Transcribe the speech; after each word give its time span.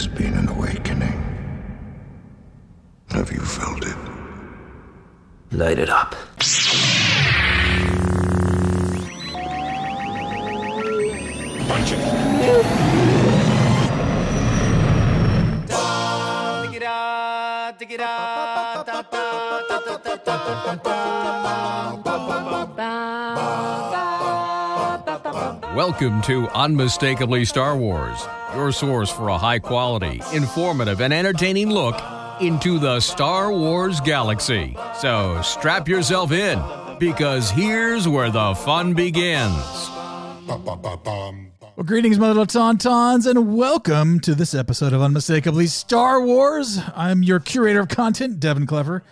has 0.00 0.08
been 0.08 0.32
an 0.32 0.48
awakening. 0.48 1.18
Have 3.10 3.30
you 3.30 3.40
felt 3.40 3.84
it? 3.84 3.96
Light 5.52 5.78
it 5.78 5.90
up. 5.90 6.14
Punch 11.68 11.92
it. 11.92 13.00
Welcome 25.74 26.20
to 26.22 26.48
Unmistakably 26.48 27.44
Star 27.44 27.76
Wars, 27.76 28.26
your 28.56 28.72
source 28.72 29.08
for 29.08 29.28
a 29.28 29.38
high 29.38 29.60
quality, 29.60 30.20
informative, 30.32 31.00
and 31.00 31.12
entertaining 31.12 31.70
look 31.70 31.94
into 32.40 32.80
the 32.80 32.98
Star 32.98 33.52
Wars 33.52 34.00
galaxy. 34.00 34.76
So 34.98 35.40
strap 35.42 35.86
yourself 35.86 36.32
in, 36.32 36.60
because 36.98 37.52
here's 37.52 38.08
where 38.08 38.30
the 38.30 38.52
fun 38.56 38.94
begins. 38.94 39.54
Well, 40.48 41.84
greetings, 41.84 42.18
my 42.18 42.26
little 42.26 42.46
tauntauns, 42.46 43.24
and 43.24 43.56
welcome 43.56 44.18
to 44.20 44.34
this 44.34 44.56
episode 44.56 44.92
of 44.92 45.00
Unmistakably 45.00 45.68
Star 45.68 46.20
Wars. 46.20 46.80
I'm 46.96 47.22
your 47.22 47.38
curator 47.38 47.82
of 47.82 47.88
content, 47.88 48.40
Devin 48.40 48.66
Clever, 48.66 49.04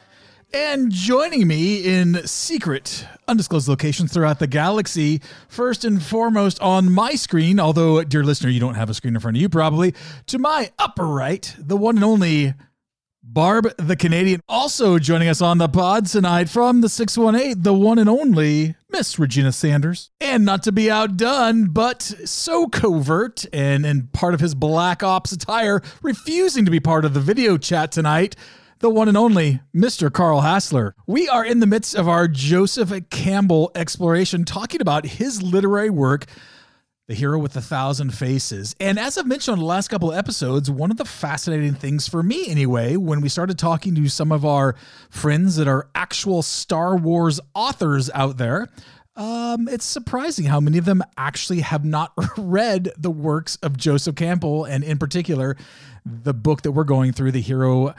and 0.53 0.91
joining 0.91 1.47
me 1.47 1.85
in 1.85 2.27
secret, 2.27 3.07
undisclosed 3.27 3.69
locations 3.69 4.13
throughout 4.13 4.39
the 4.39 4.47
galaxy, 4.47 5.21
first 5.49 5.85
and 5.85 6.03
foremost 6.03 6.61
on 6.61 6.93
my 6.93 7.15
screen, 7.15 7.61
although, 7.61 8.03
dear 8.05 8.25
listener, 8.25 8.51
you 8.51 8.61
don't 8.61 8.75
have 8.75 8.91
a 8.91 8.95
screen 8.95 9.15
in 9.15 9.21
front 9.21 9.37
of 9.37 9.41
you 9.41 9.49
probably, 9.49 9.95
to 10.27 10.39
my 10.39 10.71
upper 10.79 11.07
right, 11.07 11.55
the 11.59 11.77
one 11.77 11.97
and 11.97 12.05
only 12.05 12.55
Barb 13.31 13.71
the 13.77 13.95
Canadian. 13.95 14.41
Also 14.49 14.99
joining 14.99 15.29
us 15.29 15.43
on 15.43 15.59
the 15.59 15.69
pod 15.69 16.07
tonight 16.07 16.49
from 16.49 16.81
the 16.81 16.89
618, 16.89 17.63
the 17.63 17.75
one 17.75 17.99
and 17.99 18.09
only 18.09 18.75
Miss 18.91 19.19
Regina 19.19 19.53
Sanders. 19.53 20.11
And 20.19 20.47
not 20.47 20.63
to 20.63 20.73
be 20.73 20.91
outdone, 20.91 21.67
but 21.67 22.01
so 22.03 22.69
covert 22.69 23.45
and 23.53 23.85
in 23.85 24.09
part 24.15 24.33
of 24.33 24.41
his 24.41 24.55
Black 24.55 25.03
Ops 25.03 25.33
attire, 25.33 25.83
refusing 26.01 26.65
to 26.65 26.71
be 26.71 26.81
part 26.81 27.05
of 27.05 27.13
the 27.13 27.21
video 27.21 27.59
chat 27.59 27.93
tonight, 27.93 28.35
the 28.81 28.91
one 28.91 29.09
and 29.09 29.17
only 29.17 29.61
Mr. 29.75 30.13
Carl 30.13 30.41
Hassler. 30.41 30.95
We 31.07 31.29
are 31.29 31.45
in 31.45 31.61
the 31.61 31.67
midst 31.67 31.95
of 31.95 32.09
our 32.09 32.29
Joseph 32.29 32.93
Campbell 33.11 33.71
exploration, 33.75 34.45
talking 34.45 34.81
about 34.81 35.07
his 35.07 35.43
literary 35.43 35.91
work. 35.91 36.27
The 37.09 37.15
Hero 37.15 37.39
with 37.39 37.57
a 37.57 37.63
Thousand 37.63 38.13
Faces. 38.13 38.77
And 38.79 38.99
as 38.99 39.17
I've 39.17 39.27
mentioned 39.27 39.55
on 39.55 39.61
the 39.61 39.65
last 39.65 39.89
couple 39.89 40.11
of 40.13 40.19
episodes, 40.19 40.71
one 40.71 40.91
of 40.91 40.99
the 40.99 41.07
fascinating 41.07 41.73
things 41.73 42.07
for 42.07 42.23
me, 42.23 42.47
anyway, 42.49 42.97
when 42.97 43.23
we 43.23 43.31
started 43.31 43.59
talking 43.59 43.95
to 43.95 44.09
some 44.09 44.31
of 44.31 44.45
our 44.45 44.75
friends 45.09 45.57
that 45.57 45.67
are 45.67 45.89
actual 45.95 46.43
Star 46.43 46.99
Wars 46.99 47.41
authors 47.55 48.11
out 48.13 48.37
there, 48.37 48.69
um, 49.17 49.69
it's 49.69 49.87
surprising 49.87 50.45
how 50.45 50.61
many 50.61 50.77
of 50.77 50.85
them 50.85 51.03
actually 51.17 51.61
have 51.61 51.83
not 51.83 52.13
read 52.37 52.91
the 52.99 53.11
works 53.11 53.57
of 53.63 53.79
Joseph 53.79 54.15
Campbell, 54.15 54.67
and 54.67 54.85
in 54.85 54.99
particular, 54.99 55.57
the 56.05 56.35
book 56.35 56.61
that 56.61 56.73
we're 56.73 56.85
going 56.85 57.13
through, 57.13 57.33
The 57.33 57.41
Hero 57.41 57.95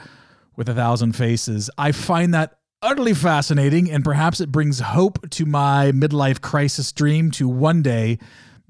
with 0.60 0.68
a 0.68 0.74
Thousand 0.74 1.16
Faces. 1.16 1.70
I 1.78 1.90
find 1.90 2.34
that 2.34 2.58
utterly 2.82 3.14
fascinating, 3.14 3.90
and 3.90 4.04
perhaps 4.04 4.42
it 4.42 4.52
brings 4.52 4.78
hope 4.78 5.30
to 5.30 5.46
my 5.46 5.90
midlife 5.92 6.42
crisis 6.42 6.92
dream 6.92 7.30
to 7.30 7.48
one 7.48 7.80
day 7.80 8.18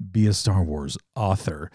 be 0.09 0.25
a 0.25 0.31
Star 0.31 0.63
Wars 0.63 0.97
author. 1.17 1.69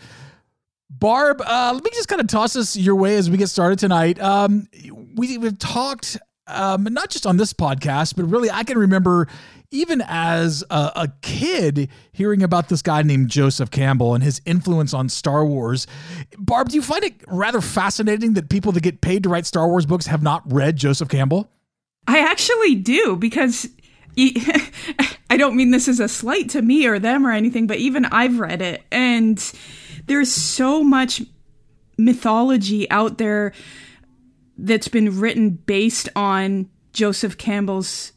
Barb, 0.89 1.43
uh, 1.45 1.73
let 1.75 1.85
me 1.85 1.91
just 1.93 2.09
kind 2.09 2.23
of 2.23 2.29
toss 2.29 2.55
this 2.55 2.79
your 2.79 2.95
way 2.95 3.17
as 3.17 3.29
we 3.29 3.37
get 3.37 3.49
started 3.49 3.79
tonight. 3.79 4.19
Um, 4.19 4.69
we, 5.17 5.37
we've 5.37 5.59
talked 5.59 6.17
um, 6.47 6.85
not 6.85 7.11
just 7.11 7.27
on 7.27 7.37
this 7.37 7.53
podcast, 7.53 8.17
but 8.17 8.25
really, 8.25 8.51
I 8.51 8.63
can 8.65 8.79
remember 8.79 9.29
even 9.71 10.03
as 10.07 10.63
a, 10.71 10.93
a, 10.95 11.13
kid 11.23 11.89
hearing 12.13 12.43
about 12.43 12.69
this 12.69 12.83
guy 12.83 13.03
named 13.03 13.29
Joseph 13.29 13.71
Campbell 13.71 14.15
and 14.15 14.23
his 14.23 14.41
influence 14.47 14.95
on 14.95 15.09
Star 15.09 15.45
Wars. 15.45 15.89
Barb, 16.39 16.69
do 16.69 16.77
you 16.77 16.83
find 16.83 17.03
it 17.03 17.15
rather 17.27 17.61
fascinating 17.61 18.35
that 18.35 18.49
people 18.49 18.71
that 18.73 18.83
get 18.83 19.01
paid 19.01 19.25
to 19.25 19.29
write 19.29 19.45
Star 19.45 19.67
Wars 19.67 19.85
books 19.85 20.07
have 20.07 20.23
not 20.23 20.43
read 20.53 20.77
Joseph 20.77 21.09
Campbell? 21.09 21.51
I 22.07 22.21
actually 22.21 22.77
do 22.77 23.17
because 23.17 23.69
I 24.17 25.37
don't 25.37 25.57
mean 25.57 25.73
this 25.73 25.89
as 25.89 26.01
a 26.01 26.09
slight 26.09 26.51
to 26.51 26.63
me 26.63 26.87
or 26.87 26.99
them 26.99 27.27
or 27.27 27.33
anything, 27.33 27.67
but 27.67 27.79
even 27.79 28.05
I've 28.07 28.39
read 28.39 28.63
it. 28.63 28.83
And 28.93 29.39
there's 30.07 30.31
so 30.31 30.85
much 30.85 31.23
mythology 31.99 32.89
out 32.91 33.19
there 33.19 33.53
that's 34.59 34.89
been 34.89 35.21
written 35.21 35.51
based 35.51 36.09
on 36.17 36.69
Joseph 36.93 37.39
Campbell's 37.39 38.13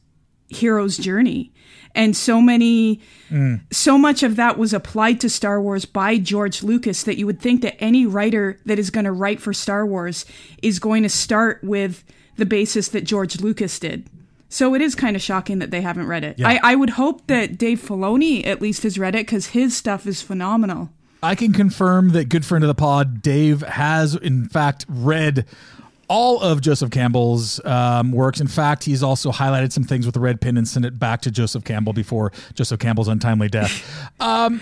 hero's 0.48 0.98
journey. 0.98 1.52
And 1.96 2.16
so 2.16 2.40
many, 2.40 3.02
mm. 3.30 3.62
so 3.72 3.98
much 3.98 4.24
of 4.24 4.36
that 4.36 4.58
was 4.58 4.74
applied 4.74 5.20
to 5.22 5.30
Star 5.30 5.62
Wars 5.62 5.86
by 5.86 6.18
George 6.18 6.64
Lucas 6.64 7.04
that 7.04 7.18
you 7.18 7.26
would 7.26 7.42
think 7.42 7.62
that 7.62 7.82
any 7.82 8.06
writer 8.06 8.60
that 8.66 8.80
is 8.80 8.90
going 8.90 9.06
to 9.06 9.12
write 9.12 9.42
for 9.42 9.54
Star 9.54 9.86
Wars 9.86 10.26
is 10.62 10.80
going 10.80 11.04
to 11.04 11.10
start 11.10 11.64
with 11.64 12.04
the 12.38 12.46
basis 12.46 12.90
that 12.90 13.04
George 13.04 13.42
Lucas 13.42 13.80
did. 13.80 14.08
So 14.50 14.74
it 14.74 14.82
is 14.82 14.96
kind 14.96 15.16
of 15.16 15.22
shocking 15.22 15.60
that 15.60 15.72
they 15.72 15.82
haven't 15.82 16.08
read 16.08 16.24
it. 16.24 16.40
Yeah. 16.40 16.50
I, 16.50 16.60
I 16.64 16.76
would 16.76 16.92
hope 16.92 17.28
that 17.28 17.58
Dave 17.58 17.82
Filoni 17.82 18.46
at 18.46 18.62
least 18.62 18.84
has 18.84 18.98
read 18.98 19.16
it 19.16 19.26
because 19.26 19.48
his 19.48 19.76
stuff 19.76 20.08
is 20.08 20.22
phenomenal. 20.22 20.90
I 21.22 21.36
can 21.36 21.54
confirm 21.54 22.10
that 22.10 22.30
good 22.30 22.46
friend 22.46 22.64
of 22.64 22.70
the 22.70 22.76
pod, 22.76 23.22
Dave, 23.22 23.62
has 23.62 24.16
in 24.16 24.48
fact 24.48 24.86
read 24.88 25.46
all 26.10 26.42
of 26.42 26.60
Joseph 26.60 26.92
Campbell's 26.92 27.64
um, 27.66 28.12
works. 28.12 28.42
In 28.42 28.48
fact, 28.48 28.84
he's 28.84 29.04
also 29.04 29.32
highlighted 29.32 29.72
some 29.72 29.84
things 29.84 30.06
with 30.06 30.16
a 30.16 30.20
red 30.20 30.42
pen 30.42 30.58
and 30.58 30.68
sent 30.68 30.86
it 30.86 31.00
back 31.00 31.22
to 31.22 31.32
Joseph 31.32 31.64
Campbell 31.64 31.94
before 31.94 32.34
Joseph 32.56 32.80
Campbell's 32.80 33.08
untimely 33.08 33.48
death. 33.48 33.86
Um, 34.20 34.60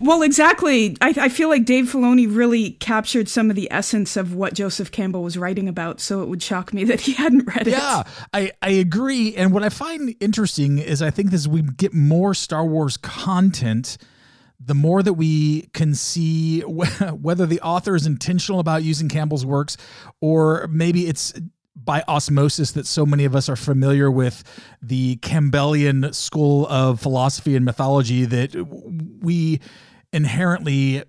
well, 0.00 0.22
exactly. 0.22 0.96
I, 1.00 1.14
I, 1.16 1.28
feel 1.28 1.48
like 1.48 1.64
Dave 1.64 1.84
Filoni 1.84 2.26
really 2.28 2.72
captured 2.72 3.28
some 3.28 3.48
of 3.48 3.54
the 3.54 3.68
essence 3.70 4.16
of 4.16 4.34
what 4.34 4.54
Joseph 4.54 4.90
Campbell 4.90 5.22
was 5.22 5.38
writing 5.38 5.68
about, 5.68 6.00
so 6.00 6.22
it 6.22 6.28
would 6.28 6.42
shock 6.42 6.72
me 6.74 6.84
that 6.84 7.02
he 7.02 7.12
hadn't 7.12 7.46
read 7.46 7.68
it. 7.68 7.72
Yeah, 7.72 8.02
I, 8.32 8.52
I 8.60 8.70
agree. 8.70 9.36
And 9.36 9.52
what 9.52 9.62
I 9.62 9.68
find 9.68 10.16
interesting 10.20 10.78
is 10.78 11.00
I 11.00 11.10
think 11.10 11.32
as 11.32 11.46
we 11.46 11.62
get 11.62 11.94
more 11.94 12.34
Star 12.34 12.64
Wars 12.64 12.96
content– 12.96 13.98
the 14.66 14.74
more 14.74 15.02
that 15.02 15.14
we 15.14 15.62
can 15.72 15.94
see 15.94 16.60
whether 16.60 17.46
the 17.46 17.60
author 17.60 17.94
is 17.94 18.06
intentional 18.06 18.60
about 18.60 18.82
using 18.82 19.08
Campbell's 19.08 19.46
works 19.46 19.76
or 20.20 20.66
maybe 20.70 21.06
it's 21.06 21.34
by 21.76 22.02
osmosis 22.08 22.72
that 22.72 22.86
so 22.86 23.04
many 23.04 23.24
of 23.24 23.34
us 23.34 23.48
are 23.48 23.56
familiar 23.56 24.10
with 24.10 24.44
the 24.80 25.16
Campbellian 25.16 26.14
school 26.14 26.66
of 26.68 27.00
philosophy 27.00 27.56
and 27.56 27.64
mythology 27.64 28.24
that 28.24 28.54
we 29.20 29.60
inherently 30.12 31.02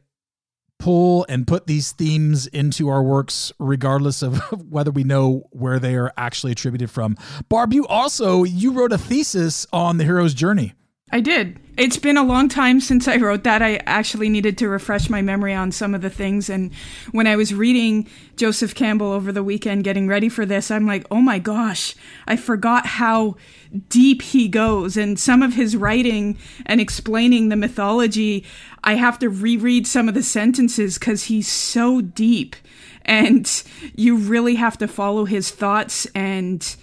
pull 0.80 1.26
and 1.30 1.48
put 1.48 1.68
these 1.68 1.92
themes 1.94 2.48
into 2.48 2.90
our 2.90 3.02
works 3.02 3.54
regardless 3.60 4.22
of 4.22 4.40
whether 4.70 4.92
we 4.92 5.04
know 5.04 5.48
where 5.52 5.80
they 5.80 5.96
are 5.96 6.12
actually 6.18 6.52
attributed 6.52 6.90
from. 6.90 7.16
Barb, 7.48 7.72
you 7.72 7.88
also 7.88 8.44
you 8.44 8.72
wrote 8.72 8.92
a 8.92 8.98
thesis 8.98 9.66
on 9.72 9.98
the 9.98 10.04
hero's 10.04 10.34
journey. 10.34 10.74
I 11.12 11.22
did. 11.22 11.60
It's 11.78 11.98
been 11.98 12.16
a 12.16 12.24
long 12.24 12.48
time 12.48 12.80
since 12.80 13.06
I 13.06 13.18
wrote 13.18 13.44
that. 13.44 13.62
I 13.62 13.82
actually 13.86 14.30
needed 14.30 14.58
to 14.60 14.70
refresh 14.70 15.10
my 15.10 15.22
memory 15.22 15.54
on 15.54 15.74
some 15.74 15.94
of 15.94 16.02
the 16.02 16.10
things. 16.10 16.50
And 16.50 16.74
when 17.12 17.28
I 17.28 17.36
was 17.36 17.54
reading 17.54 18.08
Joseph 18.38 18.74
Campbell 18.74 19.12
over 19.12 19.34
the 19.34 19.44
weekend, 19.44 19.84
getting 19.84 20.08
ready 20.08 20.30
for 20.30 20.46
this, 20.46 20.72
I'm 20.72 20.88
like, 20.88 21.06
oh 21.12 21.20
my 21.20 21.38
gosh, 21.38 21.94
I 22.28 22.38
forgot 22.38 22.86
how 22.86 23.36
deep 23.90 24.22
he 24.22 24.48
goes. 24.48 24.96
And 24.96 25.20
some 25.20 25.44
of 25.44 25.56
his 25.56 25.76
writing 25.76 26.38
and 26.66 26.80
explaining 26.80 27.50
the 27.50 27.58
mythology, 27.58 28.46
I 28.86 28.96
have 28.96 29.20
to 29.20 29.30
reread 29.30 29.86
some 29.86 30.08
of 30.08 30.14
the 30.14 30.24
sentences 30.24 30.98
because 30.98 31.26
he's 31.26 31.50
so 31.50 32.00
deep. 32.00 32.56
And 33.04 33.64
you 33.96 34.16
really 34.16 34.56
have 34.56 34.78
to 34.78 34.88
follow 34.88 35.26
his 35.26 35.52
thoughts 35.52 36.06
and 36.16 36.76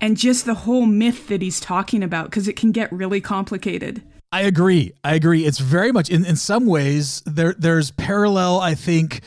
and 0.00 0.16
just 0.16 0.44
the 0.44 0.54
whole 0.54 0.86
myth 0.86 1.28
that 1.28 1.42
he's 1.42 1.60
talking 1.60 2.02
about 2.02 2.26
because 2.26 2.48
it 2.48 2.56
can 2.56 2.72
get 2.72 2.92
really 2.92 3.20
complicated. 3.20 4.02
I 4.30 4.42
agree. 4.42 4.92
I 5.02 5.14
agree. 5.14 5.46
It's 5.46 5.58
very 5.58 5.90
much 5.90 6.10
in, 6.10 6.24
in 6.24 6.36
some 6.36 6.66
ways 6.66 7.22
there 7.24 7.54
there's 7.56 7.90
parallel, 7.92 8.60
I 8.60 8.74
think, 8.74 9.22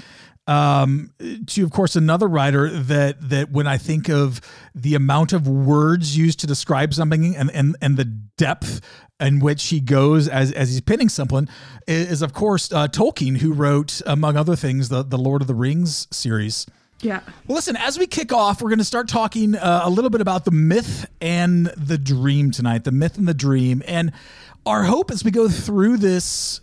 um, 0.45 1.11
to 1.47 1.63
of 1.63 1.71
course 1.71 1.95
another 1.95 2.27
writer 2.27 2.69
that 2.69 3.29
that 3.29 3.51
when 3.51 3.65
I 3.67 3.77
think 3.77 4.09
of 4.09 4.41
the 4.75 4.95
amount 4.95 5.33
of 5.33 5.47
words 5.47 6.17
used 6.17 6.39
to 6.41 6.47
describe 6.47 6.93
something 6.93 7.35
and 7.35 7.49
and, 7.51 7.75
and 7.81 7.97
the 7.97 8.05
depth 8.05 8.81
in 9.19 9.39
which 9.39 9.67
he 9.67 9.79
goes 9.79 10.27
as 10.27 10.51
as 10.51 10.69
he's 10.69 10.81
pinning 10.81 11.09
something 11.09 11.47
is 11.87 12.21
of 12.21 12.33
course 12.33 12.71
uh, 12.71 12.87
Tolkien 12.87 13.37
who 13.37 13.53
wrote 13.53 14.01
among 14.05 14.37
other 14.37 14.55
things 14.55 14.89
the 14.89 15.03
the 15.03 15.17
Lord 15.17 15.41
of 15.41 15.47
the 15.47 15.55
Rings 15.55 16.07
series. 16.11 16.67
Yeah. 17.01 17.21
Well, 17.47 17.55
listen, 17.55 17.75
as 17.75 17.97
we 17.97 18.07
kick 18.07 18.31
off, 18.31 18.61
we're 18.61 18.69
going 18.69 18.79
to 18.79 18.85
start 18.85 19.07
talking 19.07 19.55
uh, 19.55 19.81
a 19.83 19.89
little 19.89 20.09
bit 20.09 20.21
about 20.21 20.45
the 20.45 20.51
myth 20.51 21.09
and 21.19 21.67
the 21.77 21.97
dream 21.97 22.51
tonight, 22.51 22.83
the 22.83 22.91
myth 22.91 23.17
and 23.17 23.27
the 23.27 23.33
dream. 23.33 23.81
And 23.87 24.11
our 24.65 24.83
hope 24.83 25.09
as 25.11 25.23
we 25.23 25.31
go 25.31 25.49
through 25.49 25.97
this 25.97 26.61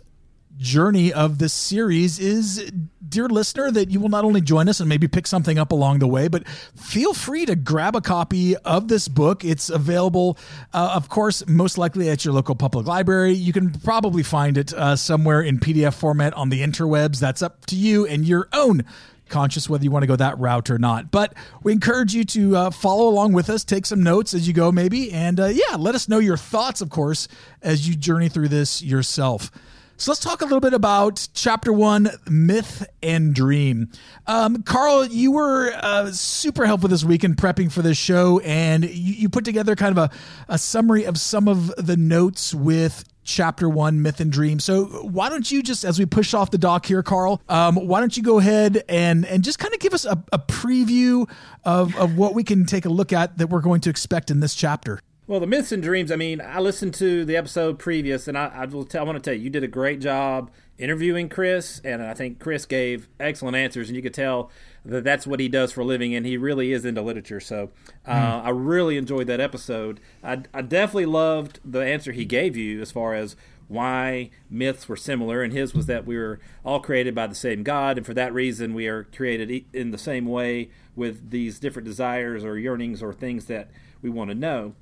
journey 0.59 1.13
of 1.13 1.37
this 1.37 1.53
series 1.53 2.19
is, 2.19 2.69
dear 3.07 3.29
listener, 3.29 3.71
that 3.71 3.89
you 3.89 3.99
will 3.99 4.09
not 4.09 4.25
only 4.25 4.41
join 4.41 4.67
us 4.67 4.81
and 4.81 4.89
maybe 4.89 5.07
pick 5.07 5.25
something 5.25 5.57
up 5.57 5.71
along 5.71 5.99
the 5.99 6.07
way, 6.07 6.27
but 6.27 6.47
feel 6.75 7.13
free 7.13 7.45
to 7.45 7.55
grab 7.55 7.95
a 7.95 8.01
copy 8.01 8.57
of 8.57 8.89
this 8.89 9.07
book. 9.07 9.45
It's 9.45 9.69
available, 9.69 10.37
uh, 10.73 10.91
of 10.95 11.07
course, 11.07 11.47
most 11.47 11.77
likely 11.77 12.09
at 12.09 12.25
your 12.25 12.33
local 12.33 12.55
public 12.55 12.85
library. 12.85 13.33
You 13.33 13.53
can 13.53 13.71
probably 13.71 14.23
find 14.23 14.57
it 14.57 14.73
uh, 14.73 14.97
somewhere 14.97 15.41
in 15.41 15.59
PDF 15.59 15.93
format 15.93 16.33
on 16.33 16.49
the 16.49 16.61
interwebs. 16.61 17.19
That's 17.19 17.41
up 17.41 17.65
to 17.67 17.75
you 17.77 18.05
and 18.05 18.25
your 18.25 18.49
own 18.51 18.83
conscious 19.29 19.69
whether 19.69 19.83
you 19.83 19.91
want 19.91 20.03
to 20.03 20.07
go 20.07 20.15
that 20.15 20.37
route 20.39 20.69
or 20.69 20.77
not. 20.77 21.11
But 21.11 21.33
we 21.63 21.71
encourage 21.71 22.13
you 22.13 22.23
to 22.25 22.55
uh, 22.55 22.69
follow 22.71 23.07
along 23.07 23.33
with 23.33 23.49
us, 23.49 23.63
take 23.63 23.85
some 23.85 24.03
notes 24.03 24.33
as 24.33 24.47
you 24.47 24.53
go, 24.53 24.71
maybe, 24.71 25.11
and 25.11 25.39
uh, 25.39 25.45
yeah, 25.47 25.75
let 25.77 25.95
us 25.95 26.09
know 26.09 26.19
your 26.19 26.37
thoughts, 26.37 26.81
of 26.81 26.89
course, 26.89 27.27
as 27.61 27.87
you 27.87 27.95
journey 27.95 28.29
through 28.29 28.49
this 28.49 28.81
yourself. 28.81 29.51
So 29.99 30.11
let's 30.11 30.21
talk 30.21 30.39
a 30.39 30.45
little 30.45 30.61
bit 30.61 30.71
about 30.71 31.27
chapter 31.33 31.73
one, 31.73 32.09
myth 32.29 32.87
and 33.03 33.35
dream. 33.35 33.91
Um, 34.27 34.63
Carl, 34.63 35.05
you 35.05 35.33
were 35.33 35.73
uh, 35.75 36.13
super 36.13 36.65
helpful 36.65 36.87
this 36.87 37.03
week 37.03 37.25
in 37.25 37.35
prepping 37.35 37.69
for 37.69 37.81
this 37.81 37.97
show, 37.97 38.39
and 38.39 38.85
you, 38.85 39.13
you 39.15 39.27
put 39.27 39.43
together 39.43 39.75
kind 39.75 39.97
of 39.97 40.09
a, 40.09 40.15
a 40.47 40.57
summary 40.57 41.03
of 41.03 41.17
some 41.17 41.49
of 41.49 41.75
the 41.75 41.97
notes 41.97 42.53
with 42.53 43.03
chapter 43.25 43.67
one, 43.67 44.01
myth 44.01 44.21
and 44.21 44.31
dream. 44.31 44.61
So 44.61 44.85
why 44.85 45.27
don't 45.27 45.51
you 45.51 45.61
just, 45.61 45.83
as 45.83 45.99
we 45.99 46.05
push 46.05 46.33
off 46.33 46.49
the 46.49 46.57
dock 46.57 46.85
here, 46.85 47.03
Carl, 47.03 47.41
um, 47.49 47.75
why 47.75 47.99
don't 47.99 48.15
you 48.15 48.23
go 48.23 48.39
ahead 48.39 48.85
and 48.87 49.25
and 49.25 49.43
just 49.43 49.59
kind 49.59 49.73
of 49.73 49.81
give 49.81 49.93
us 49.93 50.05
a, 50.05 50.23
a 50.31 50.39
preview 50.39 51.29
of, 51.65 51.93
of 51.97 52.15
what 52.17 52.33
we 52.33 52.45
can 52.45 52.65
take 52.65 52.85
a 52.85 52.89
look 52.89 53.11
at 53.11 53.37
that 53.37 53.47
we're 53.47 53.59
going 53.59 53.81
to 53.81 53.89
expect 53.89 54.31
in 54.31 54.39
this 54.39 54.55
chapter? 54.55 55.01
Well, 55.29 55.39
the 55.39 55.45
myths 55.45 55.71
and 55.71 55.83
dreams. 55.83 56.11
I 56.11 56.15
mean, 56.15 56.41
I 56.41 56.59
listened 56.59 56.95
to 56.95 57.23
the 57.23 57.37
episode 57.37 57.77
previous, 57.77 58.27
and 58.27 58.35
I, 58.35 58.47
I 58.47 58.65
will 58.65 58.83
tell. 58.83 59.03
I 59.03 59.05
want 59.05 59.23
to 59.23 59.29
tell 59.29 59.37
you, 59.37 59.43
you 59.43 59.51
did 59.51 59.63
a 59.63 59.67
great 59.67 60.01
job 60.01 60.49
interviewing 60.79 61.29
Chris, 61.29 61.79
and 61.83 62.01
I 62.01 62.15
think 62.15 62.39
Chris 62.39 62.65
gave 62.65 63.07
excellent 63.19 63.55
answers, 63.55 63.89
and 63.89 63.95
you 63.95 64.01
could 64.01 64.15
tell 64.15 64.49
that 64.83 65.03
that's 65.03 65.27
what 65.27 65.39
he 65.39 65.47
does 65.47 65.71
for 65.71 65.81
a 65.81 65.85
living, 65.85 66.15
and 66.15 66.25
he 66.25 66.35
really 66.35 66.71
is 66.73 66.83
into 66.83 67.03
literature. 67.03 67.39
So, 67.39 67.69
uh, 68.07 68.11
mm. 68.11 68.43
I 68.43 68.49
really 68.49 68.97
enjoyed 68.97 69.27
that 69.27 69.39
episode. 69.39 69.99
I, 70.23 70.41
I 70.51 70.63
definitely 70.63 71.05
loved 71.05 71.59
the 71.63 71.81
answer 71.81 72.11
he 72.11 72.25
gave 72.25 72.57
you 72.57 72.81
as 72.81 72.91
far 72.91 73.13
as 73.13 73.35
why 73.67 74.31
myths 74.49 74.89
were 74.89 74.97
similar, 74.97 75.43
and 75.43 75.53
his 75.53 75.75
was 75.75 75.85
that 75.85 76.07
we 76.07 76.17
were 76.17 76.39
all 76.65 76.79
created 76.79 77.13
by 77.13 77.27
the 77.27 77.35
same 77.35 77.61
God, 77.61 77.97
and 77.97 78.05
for 78.05 78.15
that 78.15 78.33
reason 78.33 78.73
we 78.73 78.87
are 78.87 79.03
created 79.03 79.63
in 79.73 79.91
the 79.91 79.99
same 79.99 80.25
way 80.25 80.71
with 80.95 81.29
these 81.29 81.59
different 81.59 81.87
desires 81.87 82.43
or 82.43 82.57
yearnings 82.57 83.03
or 83.03 83.13
things 83.13 83.45
that 83.45 83.69
we 84.01 84.09
want 84.09 84.31
to 84.31 84.35
know. 84.35 84.73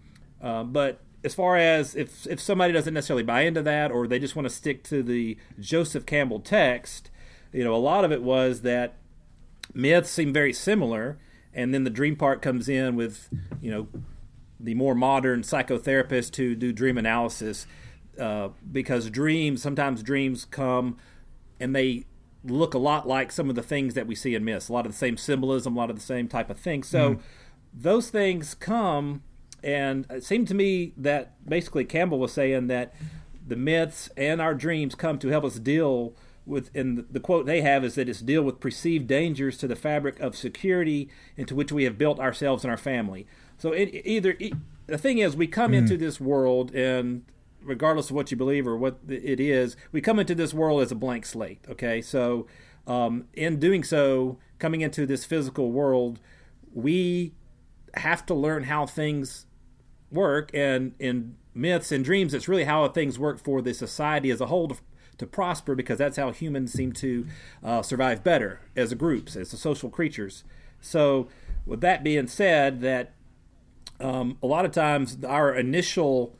Uh, 0.41 0.63
but 0.63 1.01
as 1.23 1.33
far 1.33 1.57
as 1.57 1.95
if 1.95 2.27
if 2.27 2.39
somebody 2.39 2.71
doesn't 2.71 2.93
necessarily 2.93 3.23
buy 3.23 3.41
into 3.41 3.61
that 3.61 3.91
or 3.91 4.07
they 4.07 4.19
just 4.19 4.35
want 4.35 4.47
to 4.47 4.53
stick 4.53 4.83
to 4.83 5.03
the 5.03 5.37
Joseph 5.59 6.05
Campbell 6.05 6.39
text, 6.39 7.09
you 7.51 7.63
know, 7.63 7.75
a 7.75 7.77
lot 7.77 8.05
of 8.05 8.11
it 8.11 8.23
was 8.23 8.61
that 8.61 8.95
myths 9.73 10.09
seem 10.09 10.31
very 10.31 10.53
similar, 10.53 11.17
and 11.53 11.73
then 11.73 11.83
the 11.83 11.89
dream 11.89 12.15
part 12.15 12.41
comes 12.41 12.69
in 12.69 12.95
with, 12.95 13.29
you 13.61 13.71
know, 13.71 13.87
the 14.59 14.75
more 14.75 14.95
modern 14.95 15.41
psychotherapists 15.41 16.35
who 16.35 16.55
do 16.55 16.71
dream 16.71 16.97
analysis, 16.97 17.67
uh, 18.19 18.49
because 18.71 19.09
dreams 19.09 19.61
sometimes 19.61 20.03
dreams 20.03 20.45
come 20.45 20.97
and 21.59 21.75
they 21.75 22.05
look 22.43 22.73
a 22.73 22.77
lot 22.77 23.07
like 23.07 23.31
some 23.31 23.49
of 23.49 23.55
the 23.55 23.63
things 23.63 23.93
that 23.95 24.07
we 24.07 24.15
see 24.15 24.35
in 24.35 24.45
myths, 24.45 24.69
a 24.69 24.73
lot 24.73 24.85
of 24.85 24.91
the 24.91 24.97
same 24.97 25.17
symbolism, 25.17 25.75
a 25.75 25.79
lot 25.79 25.89
of 25.89 25.95
the 25.95 26.01
same 26.01 26.27
type 26.27 26.49
of 26.49 26.57
things. 26.59 26.87
So 26.87 27.15
mm. 27.15 27.19
those 27.73 28.09
things 28.09 28.53
come 28.53 29.23
and 29.63 30.05
it 30.09 30.23
seemed 30.23 30.47
to 30.49 30.53
me 30.53 30.93
that 30.97 31.33
basically 31.47 31.85
Campbell 31.85 32.19
was 32.19 32.33
saying 32.33 32.67
that 32.67 32.93
the 33.45 33.55
myths 33.55 34.09
and 34.17 34.41
our 34.41 34.53
dreams 34.53 34.95
come 34.95 35.17
to 35.19 35.29
help 35.29 35.43
us 35.43 35.59
deal 35.59 36.13
with, 36.45 36.69
and 36.75 37.05
the 37.11 37.19
quote 37.19 37.45
they 37.45 37.61
have 37.61 37.83
is 37.83 37.95
that 37.95 38.07
it's 38.07 38.21
deal 38.21 38.41
with 38.41 38.59
perceived 38.59 39.07
dangers 39.07 39.57
to 39.57 39.67
the 39.67 39.75
fabric 39.75 40.19
of 40.19 40.35
security 40.35 41.09
into 41.35 41.55
which 41.55 41.71
we 41.71 41.83
have 41.83 41.97
built 41.97 42.19
ourselves 42.19 42.63
and 42.63 42.71
our 42.71 42.77
family. 42.77 43.27
So 43.57 43.71
it, 43.71 44.01
either 44.05 44.35
it, 44.39 44.53
the 44.85 44.97
thing 44.97 45.17
is, 45.17 45.35
we 45.35 45.47
come 45.47 45.71
mm. 45.71 45.77
into 45.77 45.97
this 45.97 46.21
world, 46.21 46.73
and 46.73 47.25
regardless 47.61 48.09
of 48.09 48.15
what 48.15 48.31
you 48.31 48.37
believe 48.37 48.67
or 48.67 48.77
what 48.77 48.99
it 49.07 49.39
is, 49.39 49.75
we 49.91 49.99
come 49.99 50.19
into 50.19 50.35
this 50.35 50.53
world 50.53 50.81
as 50.81 50.91
a 50.91 50.95
blank 50.95 51.25
slate. 51.25 51.59
Okay, 51.69 52.01
so 52.01 52.47
um, 52.85 53.25
in 53.33 53.59
doing 53.59 53.83
so, 53.83 54.37
coming 54.59 54.81
into 54.81 55.05
this 55.05 55.25
physical 55.25 55.71
world, 55.71 56.19
we 56.73 57.33
have 57.95 58.25
to 58.27 58.33
learn 58.33 58.63
how 58.63 58.85
things 58.85 59.46
work 60.11 60.49
and 60.53 60.93
in 60.99 61.35
myths 61.53 61.91
and 61.91 62.05
dreams 62.05 62.33
it's 62.33 62.47
really 62.47 62.63
how 62.63 62.87
things 62.87 63.17
work 63.17 63.39
for 63.39 63.61
the 63.61 63.73
society 63.73 64.29
as 64.29 64.39
a 64.39 64.45
whole 64.45 64.67
to, 64.67 64.77
to 65.17 65.25
prosper 65.25 65.75
because 65.75 65.97
that's 65.97 66.17
how 66.17 66.31
humans 66.31 66.71
seem 66.71 66.91
to 66.91 67.25
uh, 67.63 67.81
survive 67.81 68.23
better 68.23 68.61
as 68.75 68.91
a 68.91 68.95
groups 68.95 69.35
as 69.35 69.49
social 69.49 69.89
creatures 69.89 70.43
so 70.79 71.27
with 71.65 71.81
that 71.81 72.03
being 72.03 72.27
said 72.27 72.81
that 72.81 73.13
um, 73.99 74.37
a 74.43 74.47
lot 74.47 74.65
of 74.65 74.71
times 74.71 75.17
our 75.25 75.53
initial 75.53 76.35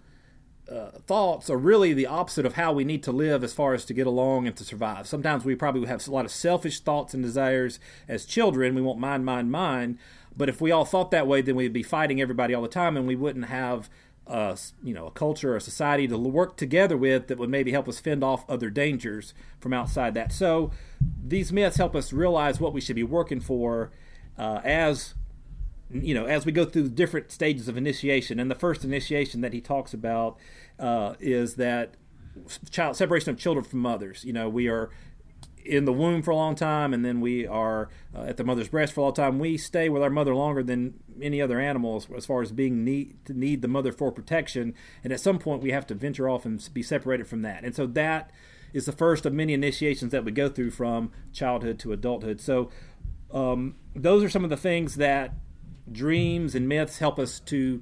uh, 0.72 0.92
thoughts 1.06 1.50
are 1.50 1.58
really 1.58 1.94
the 1.94 2.06
opposite 2.06 2.46
of 2.46 2.56
how 2.56 2.74
we 2.74 2.84
need 2.84 3.02
to 3.04 3.12
live 3.12 3.44
as 3.44 3.54
far 3.54 3.74
as 3.74 3.86
to 3.86 3.94
get 3.94 4.06
along 4.06 4.48
and 4.48 4.56
to 4.58 4.64
survive. 4.64 5.08
Sometimes 5.08 5.46
we 5.46 5.56
probably 5.56 5.88
have 5.88 6.06
a 6.08 6.12
lot 6.12 6.26
of 6.26 6.32
selfish 6.32 6.82
thoughts 6.82 7.14
and 7.14 7.24
desires 7.24 7.80
as 8.08 8.26
children. 8.26 8.76
We 8.76 8.82
want 8.82 9.00
mind, 9.00 9.26
mind, 9.26 9.52
mind. 9.52 9.98
But 10.38 10.50
if 10.50 10.62
we 10.62 10.72
all 10.72 10.86
thought 10.86 11.12
that 11.12 11.28
way, 11.28 11.42
then 11.42 11.56
we'd 11.56 11.74
be 11.74 11.84
fighting 11.84 12.22
everybody 12.22 12.54
all 12.54 12.62
the 12.62 12.68
time, 12.68 12.96
and 12.96 13.08
we 13.08 13.16
wouldn't 13.16 13.46
have 13.46 13.90
a 14.28 14.58
you 14.84 14.94
know 14.94 15.08
a 15.08 15.12
culture 15.12 15.54
or 15.54 15.56
a 15.56 15.62
society 15.62 16.08
to 16.08 16.18
work 16.18 16.58
together 16.58 16.98
with 16.98 17.28
that 17.28 17.38
would 17.38 17.50
maybe 17.50 17.72
help 17.72 17.88
us 17.88 18.00
fend 18.00 18.24
off 18.24 18.48
other 18.50 18.70
dangers 18.70 19.34
from 19.60 19.74
outside 19.74 20.14
that. 20.14 20.32
So 20.32 20.72
these 21.26 21.52
myths 21.52 21.78
help 21.78 21.96
us 21.96 22.14
realize 22.14 22.60
what 22.60 22.74
we 22.74 22.82
should 22.82 22.96
be 22.96 23.04
working 23.04 23.40
for 23.40 23.92
uh, 24.38 24.62
as 24.64 25.16
you 25.90 26.14
know 26.14 26.26
as 26.26 26.46
we 26.46 26.52
go 26.52 26.66
through 26.66 26.90
different 26.90 27.32
stages 27.32 27.68
of 27.68 27.78
initiation. 27.78 28.40
And 28.40 28.52
the 28.52 28.56
first 28.56 28.84
initiation 28.84 29.42
that 29.42 29.54
he 29.54 29.62
talks 29.62 29.94
about 29.94 30.38
uh, 30.78 31.16
is 31.20 31.56
that 31.56 31.96
child 32.70 32.96
separation 32.96 33.30
of 33.30 33.38
children 33.38 33.64
from 33.64 33.80
mothers. 33.80 34.24
You 34.24 34.34
know, 34.34 34.50
we 34.50 34.68
are 34.68 34.90
in 35.68 35.86
the 35.86 35.94
womb 35.94 36.22
for 36.22 36.32
a 36.32 36.36
long 36.36 36.56
time, 36.56 36.94
and 36.94 37.04
then 37.04 37.22
we 37.22 37.46
are 37.46 37.90
uh, 38.16 38.22
at 38.22 38.38
the 38.38 38.44
mother's 38.44 38.70
breast 38.70 38.94
for 38.94 39.02
a 39.02 39.04
long 39.04 39.14
time. 39.14 39.40
We 39.40 39.58
stay 39.58 39.90
with 39.90 40.02
our 40.02 40.10
mother 40.10 40.34
longer 40.34 40.64
than 40.64 40.96
any 41.22 41.42
other 41.42 41.60
animals 41.60 42.08
as 42.16 42.26
far 42.26 42.42
as 42.42 42.52
being 42.52 42.84
need 42.84 43.16
need 43.30 43.62
the 43.62 43.68
mother 43.68 43.92
for 43.92 44.12
protection. 44.12 44.74
And 45.04 45.12
at 45.14 45.20
some 45.20 45.40
point, 45.40 45.62
we 45.62 45.72
have 45.72 45.88
to 45.88 45.96
venture 45.96 46.30
off 46.30 46.46
and 46.46 46.68
be 46.74 46.84
separated 46.84 47.28
from 47.28 47.42
that. 47.44 47.64
And 47.64 47.76
so 47.76 47.86
that 47.88 48.32
is 48.74 48.86
the 48.86 48.92
first 48.92 49.26
of 49.26 49.34
many 49.34 49.54
initiations 49.54 50.12
that 50.12 50.26
we 50.26 50.32
go 50.32 50.50
through 50.50 50.72
from 50.72 51.12
childhood 51.34 51.80
to 51.80 51.94
adulthood. 51.94 52.42
So 52.42 52.70
um, 53.32 53.76
those 53.96 54.24
are 54.24 54.30
some 54.30 54.44
of 54.44 54.50
the 54.50 54.58
things 54.58 54.96
that 54.96 55.34
dreams 55.92 56.56
and 56.56 56.68
myths 56.68 57.00
help 57.00 57.20
us 57.20 57.40
to 57.42 57.82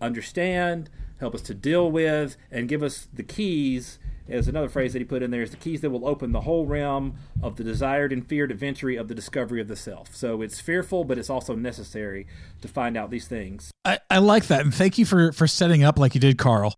understand, 0.00 0.90
help 1.20 1.34
us 1.34 1.42
to 1.42 1.54
deal 1.54 1.90
with, 1.90 2.36
and 2.50 2.68
give 2.68 2.82
us 2.82 3.08
the 3.12 3.22
keys 3.22 3.98
is 4.28 4.48
another 4.48 4.68
phrase 4.68 4.92
that 4.92 4.98
he 4.98 5.04
put 5.04 5.22
in 5.22 5.30
there 5.30 5.42
is 5.42 5.50
the 5.50 5.56
keys 5.56 5.80
that 5.80 5.90
will 5.90 6.06
open 6.06 6.32
the 6.32 6.40
whole 6.42 6.66
realm 6.66 7.16
of 7.42 7.56
the 7.56 7.64
desired 7.64 8.12
and 8.12 8.26
feared 8.26 8.50
adventure 8.50 8.90
of 8.98 9.08
the 9.08 9.14
discovery 9.14 9.60
of 9.60 9.68
the 9.68 9.76
self. 9.76 10.14
So 10.14 10.42
it's 10.42 10.60
fearful, 10.60 11.04
but 11.04 11.18
it's 11.18 11.30
also 11.30 11.54
necessary 11.54 12.26
to 12.62 12.68
find 12.68 12.96
out 12.96 13.10
these 13.10 13.26
things. 13.26 13.70
I, 13.84 13.98
I 14.10 14.18
like 14.18 14.46
that. 14.46 14.60
And 14.62 14.74
thank 14.74 14.98
you 14.98 15.06
for, 15.06 15.32
for 15.32 15.46
setting 15.46 15.84
up 15.84 15.98
like 15.98 16.14
you 16.14 16.20
did, 16.20 16.38
Carl. 16.38 16.74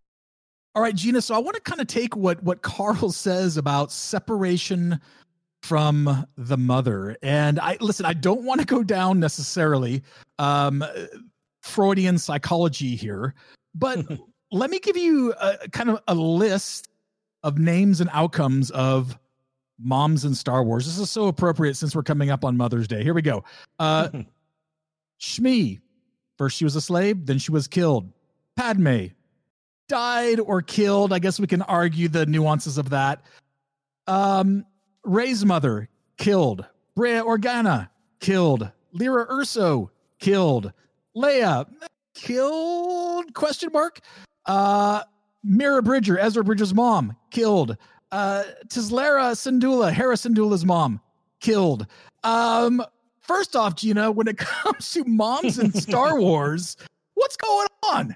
All 0.75 0.81
right, 0.81 0.95
Gina. 0.95 1.21
So 1.21 1.35
I 1.35 1.39
want 1.39 1.55
to 1.55 1.61
kind 1.61 1.81
of 1.81 1.87
take 1.87 2.15
what, 2.15 2.41
what 2.43 2.61
Carl 2.61 3.11
says 3.11 3.57
about 3.57 3.91
separation 3.91 4.99
from 5.63 6.25
the 6.37 6.57
mother. 6.57 7.17
And 7.21 7.59
I 7.59 7.77
listen, 7.81 8.05
I 8.05 8.13
don't 8.13 8.43
want 8.43 8.61
to 8.61 8.65
go 8.65 8.83
down 8.83 9.19
necessarily 9.19 10.03
um, 10.37 10.83
Freudian 11.61 12.17
psychology 12.17 12.95
here, 12.95 13.33
but 13.75 14.05
let 14.51 14.69
me 14.69 14.79
give 14.79 14.95
you 14.95 15.33
a 15.33 15.67
kind 15.69 15.89
of 15.89 16.01
a 16.07 16.15
list 16.15 16.87
of 17.43 17.57
names 17.57 18.01
and 18.01 18.09
outcomes 18.13 18.71
of 18.71 19.17
moms 19.79 20.25
in 20.25 20.35
Star 20.35 20.63
Wars. 20.63 20.85
This 20.85 20.99
is 20.99 21.09
so 21.09 21.27
appropriate 21.27 21.75
since 21.75 21.95
we're 21.95 22.03
coming 22.03 22.29
up 22.29 22.43
on 22.43 22.57
Mother's 22.57 22.87
Day. 22.87 23.03
Here 23.03 23.13
we 23.13 23.21
go. 23.21 23.43
Uh, 23.79 24.09
Shmi, 25.19 25.79
first 26.37 26.57
she 26.57 26.63
was 26.63 26.75
a 26.75 26.81
slave, 26.81 27.25
then 27.25 27.37
she 27.37 27.51
was 27.51 27.67
killed. 27.67 28.11
Padme, 28.55 29.07
died 29.87 30.39
or 30.39 30.61
killed. 30.61 31.13
I 31.13 31.19
guess 31.19 31.39
we 31.39 31.47
can 31.47 31.61
argue 31.63 32.07
the 32.07 32.25
nuances 32.25 32.77
of 32.77 32.89
that. 32.89 33.21
Um, 34.07 34.65
Rey's 35.03 35.45
mother, 35.45 35.89
killed. 36.17 36.65
Breha 36.97 37.23
Organa, 37.23 37.89
killed. 38.19 38.69
Lyra 38.93 39.27
Erso, 39.27 39.89
killed. 40.19 40.73
Leia, 41.15 41.65
killed? 42.13 43.33
Question 43.33 43.69
mark. 43.71 43.99
Uh, 44.45 45.03
Mira 45.43 45.81
Bridger, 45.81 46.19
Ezra 46.19 46.43
Bridger's 46.43 46.73
mom, 46.73 47.15
killed. 47.31 47.77
Uh, 48.11 48.43
Tislera 48.67 49.31
Syndulla, 49.33 49.91
Hera 49.91 50.15
Syndulla's 50.15 50.65
mom, 50.65 50.99
killed. 51.39 51.85
Um, 52.23 52.83
first 53.21 53.55
off, 53.55 53.75
Gina, 53.75 54.11
when 54.11 54.27
it 54.27 54.37
comes 54.37 54.91
to 54.93 55.03
moms 55.05 55.59
in 55.59 55.71
Star 55.73 56.19
Wars, 56.19 56.75
what's 57.13 57.37
going 57.37 57.67
on? 57.91 58.15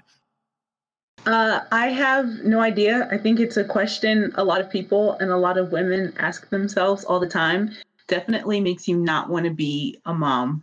Uh, 1.26 1.60
I 1.72 1.86
have 1.86 2.26
no 2.44 2.60
idea. 2.60 3.08
I 3.10 3.16
think 3.16 3.40
it's 3.40 3.56
a 3.56 3.64
question 3.64 4.32
a 4.34 4.44
lot 4.44 4.60
of 4.60 4.70
people 4.70 5.12
and 5.20 5.30
a 5.30 5.36
lot 5.36 5.56
of 5.56 5.72
women 5.72 6.12
ask 6.18 6.50
themselves 6.50 7.04
all 7.04 7.18
the 7.18 7.26
time. 7.26 7.70
Definitely 8.08 8.60
makes 8.60 8.86
you 8.86 8.96
not 8.98 9.30
want 9.30 9.46
to 9.46 9.50
be 9.50 9.98
a 10.04 10.12
mom 10.12 10.62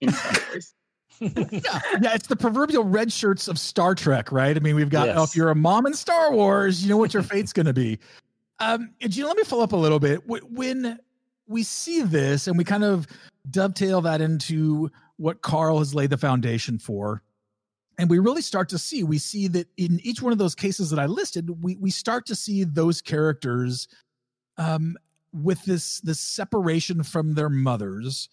in 0.00 0.12
Star 0.12 0.32
Wars. 0.50 0.74
Yeah, 1.22 1.80
yeah, 2.00 2.14
it's 2.14 2.26
the 2.26 2.36
proverbial 2.36 2.84
red 2.84 3.12
shirts 3.12 3.48
of 3.48 3.58
Star 3.58 3.94
Trek, 3.94 4.32
right? 4.32 4.56
I 4.56 4.60
mean, 4.60 4.74
we've 4.74 4.90
got 4.90 5.08
oh, 5.10 5.22
if 5.22 5.36
you're 5.36 5.50
a 5.50 5.54
mom 5.54 5.86
in 5.86 5.94
Star 5.94 6.32
Wars, 6.32 6.82
you 6.82 6.88
know 6.88 6.96
what 6.96 7.14
your 7.14 7.22
fate's 7.22 7.52
going 7.52 7.66
to 7.66 7.72
be. 7.72 7.98
Um, 8.58 8.90
and 9.00 9.10
Gina, 9.12 9.26
let 9.28 9.36
me 9.36 9.44
follow 9.44 9.64
up 9.64 9.72
a 9.72 9.76
little 9.76 9.98
bit. 9.98 10.22
When 10.26 10.98
we 11.46 11.62
see 11.62 12.02
this 12.02 12.46
and 12.46 12.56
we 12.56 12.64
kind 12.64 12.84
of 12.84 13.06
dovetail 13.50 14.00
that 14.02 14.20
into 14.20 14.90
what 15.16 15.42
Carl 15.42 15.78
has 15.78 15.94
laid 15.94 16.10
the 16.10 16.16
foundation 16.16 16.78
for, 16.78 17.22
and 17.98 18.08
we 18.08 18.18
really 18.18 18.42
start 18.42 18.68
to 18.70 18.78
see, 18.78 19.04
we 19.04 19.18
see 19.18 19.48
that 19.48 19.68
in 19.76 20.00
each 20.02 20.22
one 20.22 20.32
of 20.32 20.38
those 20.38 20.54
cases 20.54 20.90
that 20.90 20.98
I 20.98 21.06
listed, 21.06 21.62
we 21.62 21.76
we 21.76 21.90
start 21.90 22.26
to 22.26 22.34
see 22.34 22.64
those 22.64 23.00
characters 23.00 23.88
um, 24.58 24.96
with 25.32 25.64
this 25.64 26.00
this 26.00 26.20
separation 26.20 27.02
from 27.02 27.34
their 27.34 27.48
mothers, 27.48 28.28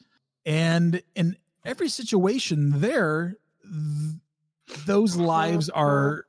and 0.45 1.01
in 1.15 1.35
every 1.69 1.87
situation 1.87 2.79
there, 2.79 3.37
th- 3.63 4.85
those 4.85 5.15
lives 5.15 5.69
are 5.69 6.25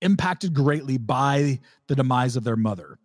impacted 0.00 0.54
greatly 0.54 0.96
by 0.96 1.60
the 1.86 1.94
demise 1.94 2.36
of 2.36 2.44
their 2.44 2.56
mother. 2.56 2.98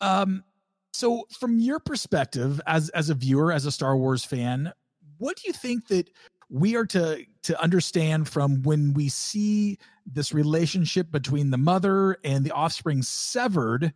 Um, 0.00 0.44
so, 0.92 1.26
from 1.38 1.58
your 1.58 1.80
perspective, 1.80 2.60
as 2.66 2.90
as 2.90 3.10
a 3.10 3.14
viewer, 3.14 3.50
as 3.50 3.66
a 3.66 3.72
Star 3.72 3.96
Wars 3.96 4.24
fan, 4.24 4.72
what 5.18 5.36
do 5.36 5.42
you 5.46 5.52
think 5.52 5.88
that 5.88 6.10
we 6.48 6.76
are 6.76 6.86
to 6.86 7.24
to 7.44 7.62
understand 7.62 8.28
from 8.28 8.62
when 8.62 8.92
we 8.92 9.08
see 9.08 9.78
this 10.06 10.32
relationship 10.32 11.10
between 11.10 11.50
the 11.50 11.58
mother 11.58 12.18
and 12.24 12.44
the 12.44 12.52
offspring 12.52 13.02
severed? 13.02 13.92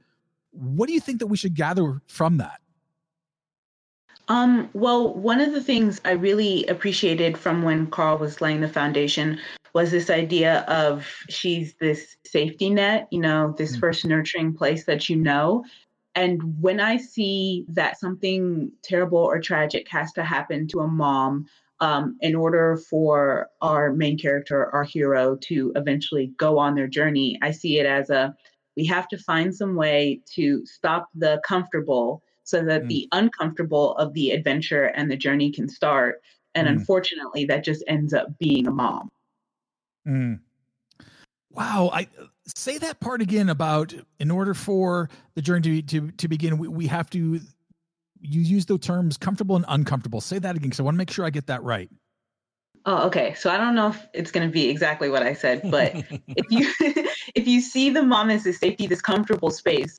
What 0.52 0.88
do 0.88 0.94
you 0.94 1.00
think 1.00 1.20
that 1.20 1.28
we 1.28 1.36
should 1.36 1.54
gather 1.54 2.00
from 2.06 2.38
that? 2.38 2.60
Um, 4.30 4.70
well, 4.74 5.12
one 5.12 5.40
of 5.40 5.52
the 5.52 5.62
things 5.62 6.00
I 6.04 6.12
really 6.12 6.64
appreciated 6.66 7.36
from 7.36 7.64
when 7.64 7.88
Carl 7.88 8.16
was 8.16 8.40
laying 8.40 8.60
the 8.60 8.68
foundation 8.68 9.40
was 9.74 9.90
this 9.90 10.08
idea 10.08 10.60
of 10.68 11.04
she's 11.28 11.74
this 11.80 12.16
safety 12.24 12.70
net, 12.70 13.08
you 13.10 13.20
know, 13.20 13.52
this 13.58 13.76
Mm. 13.76 13.80
first 13.80 14.04
nurturing 14.04 14.54
place 14.54 14.84
that 14.84 15.08
you 15.08 15.16
know. 15.16 15.64
And 16.14 16.40
when 16.62 16.78
I 16.78 16.96
see 16.96 17.66
that 17.70 17.98
something 17.98 18.70
terrible 18.84 19.18
or 19.18 19.40
tragic 19.40 19.88
has 19.88 20.12
to 20.12 20.22
happen 20.22 20.68
to 20.68 20.78
a 20.80 20.86
mom 20.86 21.46
um, 21.80 22.16
in 22.20 22.36
order 22.36 22.76
for 22.88 23.48
our 23.60 23.92
main 23.92 24.16
character, 24.16 24.72
our 24.72 24.84
hero, 24.84 25.38
to 25.48 25.72
eventually 25.74 26.28
go 26.36 26.56
on 26.56 26.76
their 26.76 26.86
journey, 26.86 27.36
I 27.42 27.50
see 27.50 27.80
it 27.80 27.86
as 27.86 28.10
a 28.10 28.32
we 28.76 28.86
have 28.86 29.08
to 29.08 29.18
find 29.18 29.52
some 29.52 29.74
way 29.74 30.20
to 30.36 30.64
stop 30.66 31.08
the 31.16 31.42
comfortable 31.44 32.22
so 32.50 32.64
that 32.64 32.82
Mm. 32.82 32.88
the 32.88 33.08
uncomfortable 33.12 33.96
of 33.96 34.12
the 34.12 34.32
adventure 34.32 34.86
and 34.86 35.10
the 35.10 35.16
journey 35.16 35.52
can 35.52 35.68
start. 35.68 36.20
And 36.54 36.66
Mm. 36.66 36.72
unfortunately, 36.72 37.44
that 37.44 37.62
just 37.62 37.84
ends 37.86 38.12
up 38.12 38.36
being 38.38 38.66
a 38.66 38.72
mom. 38.72 39.08
Mm. 40.06 40.40
Wow, 41.52 41.90
I 41.92 42.08
say 42.46 42.78
that 42.78 43.00
part 43.00 43.22
again 43.22 43.48
about 43.48 43.94
in 44.18 44.30
order 44.30 44.54
for 44.54 45.08
the 45.34 45.42
journey 45.42 45.82
to 45.82 46.00
to, 46.00 46.10
to 46.10 46.28
begin, 46.28 46.58
we, 46.58 46.68
we 46.68 46.86
have 46.88 47.08
to 47.10 47.40
you 48.22 48.40
use 48.40 48.66
the 48.66 48.78
terms 48.78 49.16
comfortable 49.16 49.56
and 49.56 49.64
uncomfortable. 49.68 50.20
Say 50.20 50.38
that 50.40 50.56
again 50.56 50.68
because 50.68 50.80
I 50.80 50.82
want 50.82 50.94
to 50.94 50.98
make 50.98 51.10
sure 51.10 51.24
I 51.24 51.30
get 51.30 51.46
that 51.46 51.62
right. 51.62 51.88
Oh, 52.86 53.06
okay. 53.06 53.34
So 53.34 53.50
I 53.50 53.58
don't 53.58 53.74
know 53.74 53.88
if 53.88 54.06
it's 54.12 54.30
going 54.30 54.46
to 54.46 54.52
be 54.52 54.68
exactly 54.68 55.10
what 55.10 55.22
I 55.22 55.34
said, 55.34 55.70
but 55.70 55.94
if 56.36 56.50
you 56.50 56.72
if 57.34 57.46
you 57.46 57.60
see 57.60 57.90
the 57.90 58.02
mom 58.02 58.30
as 58.30 58.46
a 58.46 58.52
safety, 58.52 58.86
this 58.86 59.02
comfortable 59.02 59.50
space, 59.50 59.98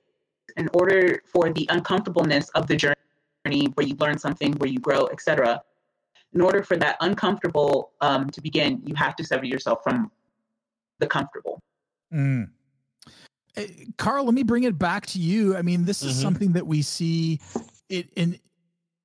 in 0.58 0.70
order 0.74 1.22
for 1.25 1.51
the 1.51 1.65
uncomfortableness 1.70 2.50
of 2.50 2.67
the 2.67 2.75
journey, 2.75 3.65
where 3.74 3.86
you 3.86 3.96
learn 3.96 4.17
something, 4.17 4.53
where 4.53 4.70
you 4.70 4.79
grow, 4.79 5.08
etc. 5.08 5.62
In 6.34 6.41
order 6.41 6.63
for 6.63 6.77
that 6.77 6.98
uncomfortable 7.01 7.91
um, 8.01 8.29
to 8.29 8.41
begin, 8.41 8.81
you 8.86 8.96
have 8.96 9.15
to 9.17 9.24
sever 9.24 9.46
yourself 9.46 9.79
from 9.84 10.12
the 11.00 11.08
comfortable. 11.08 11.60
Mm. 12.13 12.50
Eh, 13.58 13.67
Carl, 13.98 14.25
let 14.25 14.34
me 14.34 14.43
bring 14.43 14.63
it 14.63 14.77
back 14.77 15.05
to 15.08 15.20
you. 15.20 15.58
I 15.58 15.62
mean, 15.62 15.86
this 15.86 16.03
is 16.03 16.15
Mhm. 16.15 16.22
something 16.22 16.53
that 16.53 16.65
we 16.67 16.81
see 16.81 17.39
it 17.89 18.10
in 18.15 18.39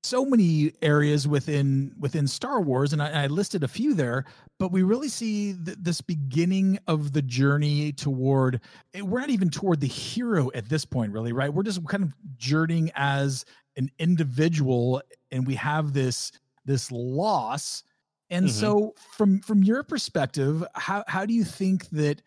so 0.07 0.25
many 0.25 0.73
areas 0.83 1.27
within 1.29 1.95
within 1.99 2.27
Star 2.27 2.61
Wars, 2.61 2.93
and 2.93 3.03
I, 3.03 3.25
I 3.25 3.27
listed 3.27 3.65
a 3.65 3.69
few 3.69 3.95
there. 3.95 4.25
But 4.59 4.73
we 4.73 4.83
really 4.83 5.09
see 5.09 5.53
th- 5.53 5.77
this 5.81 6.01
beginning 6.01 6.79
of 6.87 7.13
the 7.13 7.23
journey 7.23 7.93
toward. 7.93 8.61
eh, 8.95 9.03
We're 9.03 9.21
not 9.21 9.31
even 9.31 9.51
toward 9.51 9.81
the 9.81 9.87
hero 9.87 10.51
at 10.55 10.69
this 10.69 10.85
point, 10.85 11.13
really, 11.13 11.33
right? 11.33 11.53
We're 11.53 11.63
just 11.63 11.87
kind 11.89 12.03
of 12.05 12.15
journeying 12.39 12.91
as 12.95 13.45
an 13.77 13.91
individual, 13.99 15.03
and 15.31 15.47
we 15.47 15.55
have 15.57 15.93
this 15.93 16.33
this 16.65 16.91
loss. 16.91 17.83
And 18.31 18.47
Mhm. 18.47 18.51
so, 18.51 18.95
from 18.97 19.41
from 19.41 19.63
your 19.63 19.83
perspective, 19.83 20.65
how 20.75 21.05
how 21.09 21.27
do 21.27 21.35
you 21.35 21.45
think 21.45 21.89
that 21.91 22.23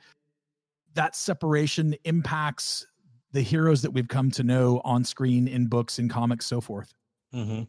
that 0.94 1.16
separation 1.16 1.96
impacts 2.04 2.86
the 3.32 3.42
heroes 3.42 3.82
that 3.84 3.92
we've 3.92 4.08
come 4.08 4.32
to 4.32 4.44
know 4.44 4.82
on 4.84 5.04
screen 5.04 5.48
in 5.48 5.68
books 5.68 6.00
in 6.00 6.10
comics 6.10 6.46
so 6.46 6.60
forth 6.62 6.94
hmm 7.34 7.64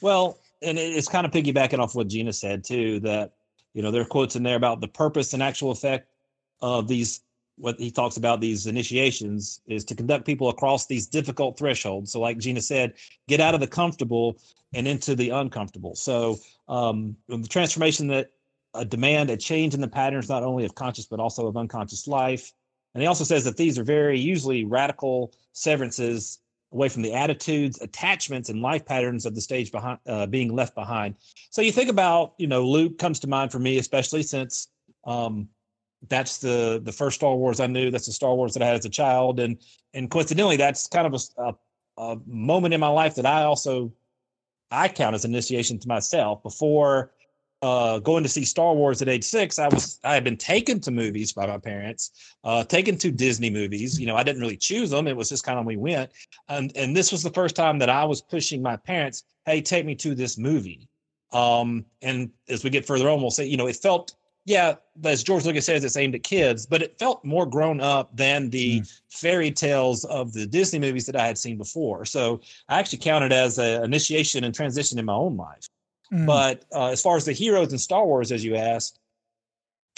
Well, 0.00 0.38
and 0.62 0.78
it's 0.78 1.08
kind 1.08 1.26
of 1.26 1.32
piggybacking 1.32 1.78
off 1.78 1.94
what 1.94 2.08
Gina 2.08 2.32
said 2.32 2.64
too. 2.64 3.00
That 3.00 3.32
you 3.74 3.82
know 3.82 3.90
there 3.90 4.02
are 4.02 4.06
quotes 4.06 4.36
in 4.36 4.42
there 4.42 4.56
about 4.56 4.80
the 4.80 4.88
purpose 4.88 5.32
and 5.32 5.42
actual 5.42 5.70
effect 5.70 6.08
of 6.60 6.88
these. 6.88 7.20
What 7.56 7.78
he 7.78 7.92
talks 7.92 8.16
about 8.16 8.40
these 8.40 8.66
initiations 8.66 9.60
is 9.68 9.84
to 9.84 9.94
conduct 9.94 10.26
people 10.26 10.48
across 10.48 10.86
these 10.86 11.06
difficult 11.06 11.56
thresholds. 11.56 12.10
So, 12.10 12.20
like 12.20 12.38
Gina 12.38 12.60
said, 12.60 12.94
get 13.28 13.40
out 13.40 13.54
of 13.54 13.60
the 13.60 13.68
comfortable 13.68 14.38
and 14.72 14.88
into 14.88 15.14
the 15.14 15.30
uncomfortable. 15.30 15.94
So, 15.94 16.38
um, 16.68 17.16
the 17.28 17.46
transformation 17.46 18.08
that 18.08 18.30
a 18.74 18.84
demand 18.84 19.30
a 19.30 19.36
change 19.36 19.74
in 19.74 19.80
the 19.80 19.88
patterns 19.88 20.28
not 20.28 20.42
only 20.42 20.64
of 20.64 20.74
conscious 20.74 21.06
but 21.06 21.20
also 21.20 21.46
of 21.46 21.56
unconscious 21.56 22.08
life. 22.08 22.52
And 22.92 23.02
he 23.02 23.06
also 23.06 23.24
says 23.24 23.44
that 23.44 23.56
these 23.56 23.78
are 23.78 23.84
very 23.84 24.18
usually 24.18 24.64
radical 24.64 25.32
severances 25.52 26.40
away 26.74 26.88
from 26.88 27.02
the 27.02 27.14
attitudes, 27.14 27.80
attachments, 27.80 28.48
and 28.50 28.60
life 28.60 28.84
patterns 28.84 29.24
of 29.24 29.34
the 29.34 29.40
stage 29.40 29.70
behind 29.70 29.98
uh, 30.06 30.26
being 30.26 30.54
left 30.54 30.74
behind. 30.74 31.14
So 31.50 31.62
you 31.62 31.72
think 31.72 31.88
about, 31.88 32.34
you 32.36 32.48
know, 32.48 32.66
Luke 32.66 32.98
comes 32.98 33.20
to 33.20 33.28
mind 33.28 33.52
for 33.52 33.60
me, 33.60 33.78
especially 33.78 34.24
since 34.24 34.68
um, 35.04 35.48
that's 36.08 36.38
the 36.38 36.80
the 36.84 36.92
first 36.92 37.16
Star 37.16 37.34
Wars 37.34 37.60
I 37.60 37.68
knew. 37.68 37.90
That's 37.90 38.06
the 38.06 38.12
Star 38.12 38.34
Wars 38.34 38.52
that 38.54 38.62
I 38.62 38.66
had 38.66 38.76
as 38.76 38.84
a 38.84 38.90
child, 38.90 39.40
and 39.40 39.56
and 39.94 40.10
coincidentally, 40.10 40.56
that's 40.56 40.88
kind 40.88 41.06
of 41.06 41.14
a, 41.38 41.42
a, 41.42 41.54
a 42.02 42.20
moment 42.26 42.74
in 42.74 42.80
my 42.80 42.88
life 42.88 43.14
that 43.14 43.26
I 43.26 43.44
also 43.44 43.92
I 44.70 44.88
count 44.88 45.14
as 45.14 45.24
initiation 45.24 45.78
to 45.78 45.88
myself. 45.88 46.42
Before 46.42 47.12
uh, 47.64 47.98
going 47.98 48.22
to 48.22 48.28
see 48.28 48.44
Star 48.44 48.74
Wars 48.74 49.00
at 49.00 49.08
age 49.08 49.24
six, 49.24 49.58
I 49.58 49.68
was 49.68 49.98
I 50.04 50.12
had 50.12 50.22
been 50.22 50.36
taken 50.36 50.80
to 50.80 50.90
movies 50.90 51.32
by 51.32 51.46
my 51.46 51.56
parents, 51.56 52.34
uh, 52.44 52.62
taken 52.62 52.98
to 52.98 53.10
Disney 53.10 53.48
movies. 53.48 53.98
You 53.98 54.06
know, 54.06 54.16
I 54.16 54.22
didn't 54.22 54.42
really 54.42 54.58
choose 54.58 54.90
them; 54.90 55.08
it 55.08 55.16
was 55.16 55.30
just 55.30 55.44
kind 55.44 55.58
of 55.58 55.64
we 55.64 55.78
went. 55.78 56.10
And 56.50 56.70
and 56.76 56.94
this 56.94 57.10
was 57.10 57.22
the 57.22 57.30
first 57.30 57.56
time 57.56 57.78
that 57.78 57.88
I 57.88 58.04
was 58.04 58.20
pushing 58.20 58.60
my 58.60 58.76
parents, 58.76 59.24
"Hey, 59.46 59.62
take 59.62 59.86
me 59.86 59.94
to 59.94 60.14
this 60.14 60.36
movie." 60.36 60.88
Um, 61.32 61.86
and 62.02 62.30
as 62.50 62.64
we 62.64 62.68
get 62.68 62.84
further 62.86 63.08
on, 63.08 63.22
we'll 63.22 63.30
say, 63.30 63.46
you 63.46 63.56
know, 63.56 63.66
it 63.66 63.76
felt, 63.76 64.14
yeah, 64.44 64.74
as 65.02 65.24
George 65.24 65.44
Lucas 65.44 65.66
says, 65.66 65.82
it's 65.82 65.96
aimed 65.96 66.14
at 66.14 66.22
kids, 66.22 66.64
but 66.64 66.80
it 66.80 66.96
felt 66.96 67.24
more 67.24 67.44
grown 67.44 67.80
up 67.80 68.14
than 68.16 68.50
the 68.50 68.82
fairy 69.08 69.50
tales 69.50 70.04
of 70.04 70.32
the 70.32 70.46
Disney 70.46 70.78
movies 70.78 71.06
that 71.06 71.16
I 71.16 71.26
had 71.26 71.36
seen 71.36 71.58
before. 71.58 72.04
So 72.04 72.40
I 72.68 72.78
actually 72.78 72.98
counted 72.98 73.32
as 73.32 73.58
an 73.58 73.82
initiation 73.82 74.44
and 74.44 74.54
transition 74.54 74.98
in 74.98 75.06
my 75.06 75.14
own 75.14 75.36
life. 75.36 75.66
Mm. 76.12 76.26
But 76.26 76.64
uh, 76.72 76.88
as 76.88 77.02
far 77.02 77.16
as 77.16 77.24
the 77.24 77.32
heroes 77.32 77.72
in 77.72 77.78
Star 77.78 78.04
Wars, 78.04 78.32
as 78.32 78.44
you 78.44 78.56
asked, 78.56 78.98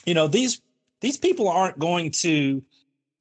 you 0.05 0.15
know 0.15 0.29
these 0.29 0.61
these 1.01 1.17
people 1.17 1.49
aren't 1.49 1.79
going 1.79 2.11
to 2.11 2.63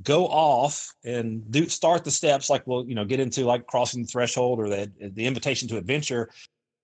go 0.04 0.28
off 0.28 0.94
and 1.04 1.50
do 1.52 1.68
start 1.70 2.04
the 2.04 2.12
steps 2.12 2.50
like 2.50 2.66
we'll 2.68 2.86
you 2.88 2.96
know 2.96 3.06
get 3.06 3.20
into 3.20 3.46
like 3.46 3.66
crossing 3.68 4.04
the 4.04 4.08
threshold 4.08 4.60
or 4.60 4.70
the 4.70 4.92
the 5.00 5.26
invitation 5.26 5.68
to 5.70 5.78
adventure. 5.78 6.30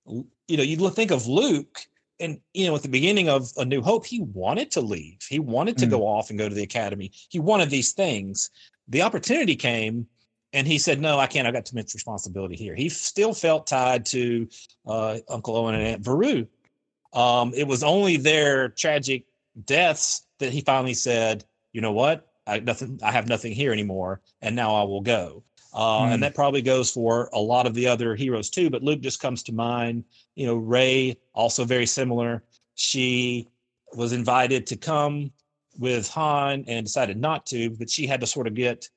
You 0.07 0.57
know, 0.57 0.63
you 0.63 0.89
think 0.89 1.11
of 1.11 1.27
Luke, 1.27 1.79
and 2.19 2.39
you 2.53 2.65
know 2.67 2.75
at 2.75 2.81
the 2.81 2.89
beginning 2.89 3.29
of 3.29 3.51
A 3.57 3.65
New 3.65 3.81
Hope, 3.81 4.05
he 4.05 4.21
wanted 4.21 4.71
to 4.71 4.81
leave. 4.81 5.19
He 5.29 5.39
wanted 5.39 5.77
to 5.77 5.85
Mm. 5.85 5.91
go 5.91 6.07
off 6.07 6.29
and 6.29 6.39
go 6.39 6.49
to 6.49 6.55
the 6.55 6.63
academy. 6.63 7.11
He 7.29 7.39
wanted 7.39 7.69
these 7.69 7.91
things. 7.93 8.49
The 8.87 9.03
opportunity 9.03 9.55
came, 9.55 10.07
and 10.53 10.67
he 10.67 10.77
said, 10.77 10.99
"No, 10.99 11.19
I 11.19 11.27
can't. 11.27 11.47
I 11.47 11.51
got 11.51 11.65
too 11.65 11.75
much 11.75 11.93
responsibility 11.93 12.55
here." 12.55 12.75
He 12.75 12.89
still 12.89 13.33
felt 13.33 13.67
tied 13.67 14.05
to 14.07 14.47
uh, 14.85 15.19
Uncle 15.29 15.55
Owen 15.55 15.75
and 15.75 15.83
Aunt 15.83 16.03
Beru. 16.03 16.47
Um, 17.13 17.53
it 17.55 17.67
was 17.67 17.83
only 17.83 18.17
their 18.17 18.69
tragic 18.69 19.25
deaths 19.65 20.25
that 20.39 20.51
he 20.51 20.61
finally 20.61 20.93
said, 20.93 21.45
"You 21.73 21.81
know 21.81 21.91
what? 21.91 22.27
I 22.47 22.59
nothing. 22.59 22.99
I 23.03 23.11
have 23.11 23.27
nothing 23.27 23.53
here 23.53 23.71
anymore, 23.71 24.21
and 24.41 24.55
now 24.55 24.75
I 24.75 24.83
will 24.83 25.01
go." 25.01 25.43
Uh, 25.73 26.07
Hmm. 26.07 26.13
And 26.13 26.23
that 26.23 26.35
probably 26.35 26.61
goes 26.61 26.91
for 26.91 27.29
a 27.31 27.39
lot 27.39 27.65
of 27.65 27.73
the 27.73 27.87
other 27.87 28.15
heroes 28.15 28.49
too. 28.49 28.69
But 28.69 28.83
Luke 28.83 29.01
just 29.01 29.21
comes 29.21 29.43
to 29.43 29.53
mind. 29.53 30.03
You 30.35 30.47
know, 30.47 30.55
Rey 30.55 31.17
also 31.33 31.63
very 31.63 31.85
similar. 31.85 32.43
She 32.75 33.47
was 33.93 34.11
invited 34.11 34.67
to 34.67 34.75
come 34.75 35.31
with 35.77 36.09
Han 36.09 36.65
and 36.67 36.85
decided 36.85 37.17
not 37.17 37.45
to, 37.47 37.69
but 37.69 37.89
she 37.89 38.05
had 38.05 38.19
to 38.21 38.27
sort 38.27 38.47
of 38.47 38.53
get 38.53 38.89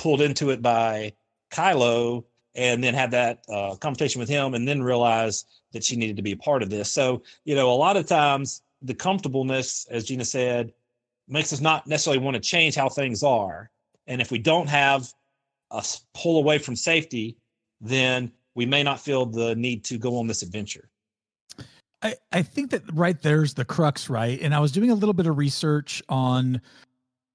pulled 0.00 0.22
into 0.22 0.48
it 0.48 0.62
by 0.62 1.12
Kylo 1.52 2.24
and 2.54 2.82
then 2.82 2.94
had 2.94 3.10
that 3.10 3.44
uh, 3.50 3.76
conversation 3.76 4.18
with 4.18 4.30
him 4.30 4.54
and 4.54 4.66
then 4.66 4.82
realized 4.82 5.46
that 5.72 5.84
she 5.84 5.94
needed 5.94 6.16
to 6.16 6.22
be 6.22 6.32
a 6.32 6.36
part 6.36 6.62
of 6.62 6.70
this. 6.70 6.90
So, 6.90 7.22
you 7.44 7.54
know, 7.54 7.70
a 7.70 7.76
lot 7.76 7.98
of 7.98 8.06
times 8.06 8.62
the 8.80 8.94
comfortableness, 8.94 9.86
as 9.90 10.04
Gina 10.04 10.24
said, 10.24 10.72
makes 11.28 11.52
us 11.52 11.60
not 11.60 11.86
necessarily 11.86 12.18
want 12.18 12.34
to 12.34 12.40
change 12.40 12.74
how 12.74 12.88
things 12.88 13.22
are. 13.22 13.70
And 14.06 14.22
if 14.22 14.30
we 14.30 14.38
don't 14.38 14.70
have 14.70 15.12
a 15.70 15.84
pull 16.14 16.38
away 16.38 16.56
from 16.56 16.76
safety, 16.76 17.36
then 17.82 18.32
we 18.54 18.64
may 18.64 18.82
not 18.82 19.00
feel 19.00 19.26
the 19.26 19.54
need 19.54 19.84
to 19.84 19.98
go 19.98 20.16
on 20.16 20.26
this 20.26 20.40
adventure. 20.40 20.88
I, 22.02 22.16
I 22.32 22.40
think 22.40 22.70
that 22.70 22.82
right 22.94 23.20
there's 23.20 23.52
the 23.52 23.66
crux, 23.66 24.08
right? 24.08 24.40
And 24.40 24.54
I 24.54 24.60
was 24.60 24.72
doing 24.72 24.90
a 24.90 24.94
little 24.94 25.12
bit 25.12 25.26
of 25.26 25.36
research 25.36 26.02
on 26.08 26.62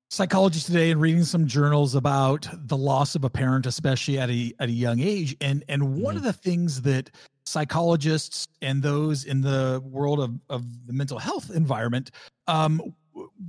psychology 0.10 0.60
today 0.60 0.92
and 0.92 1.02
reading 1.02 1.24
some 1.24 1.48
journals 1.48 1.96
about 1.96 2.48
the 2.54 2.78
loss 2.78 3.16
of 3.16 3.24
a 3.24 3.30
parent, 3.30 3.66
especially 3.66 4.20
at 4.20 4.30
a 4.30 4.54
at 4.60 4.70
a 4.70 4.72
young 4.72 5.00
age. 5.00 5.36
And 5.42 5.64
and 5.68 5.96
one 6.02 6.16
Mhm. 6.16 6.18
of 6.20 6.24
the 6.24 6.34
things 6.34 6.82
that 6.84 7.10
psychologists 7.46 8.48
and 8.62 8.82
those 8.82 9.24
in 9.24 9.42
the 9.42 9.82
world 9.86 10.20
of, 10.20 10.40
of 10.50 10.64
the 10.88 10.94
mental 10.94 11.20
health 11.20 11.52
environment 11.52 12.12
um, 12.48 12.82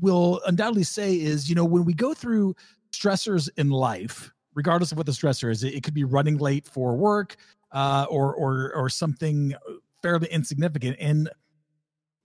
will 0.00 0.40
undoubtedly 0.46 0.82
say 0.82 1.14
is, 1.18 1.48
you 1.48 1.54
know, 1.54 1.64
when 1.64 1.84
we 1.84 1.94
go 1.94 2.12
through 2.14 2.54
stressors 2.92 3.48
in 3.56 3.70
life, 3.70 4.30
regardless 4.54 4.92
of 4.92 4.98
what 4.98 5.06
the 5.06 5.12
stressor 5.12 5.50
is, 5.50 5.64
it, 5.64 5.74
it 5.74 5.82
could 5.82 5.94
be 5.94 6.04
running 6.04 6.36
late 6.38 6.66
for 6.66 6.94
work 6.96 7.36
uh, 7.72 8.06
or 8.10 8.34
or 8.34 8.72
or 8.74 8.88
something 8.88 9.54
fairly 10.02 10.28
insignificant, 10.28 10.96
and 11.00 11.28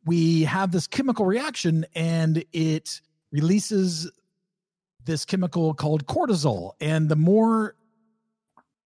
we 0.06 0.44
have 0.44 0.72
this 0.72 0.88
chemical 0.88 1.26
reaction, 1.26 1.86
and 1.96 2.44
it 2.54 3.02
releases 3.32 4.10
this 5.06 5.26
chemical 5.26 5.74
called 5.74 6.06
cortisol, 6.06 6.74
and 6.80 7.10
the 7.10 7.16
more 7.16 7.76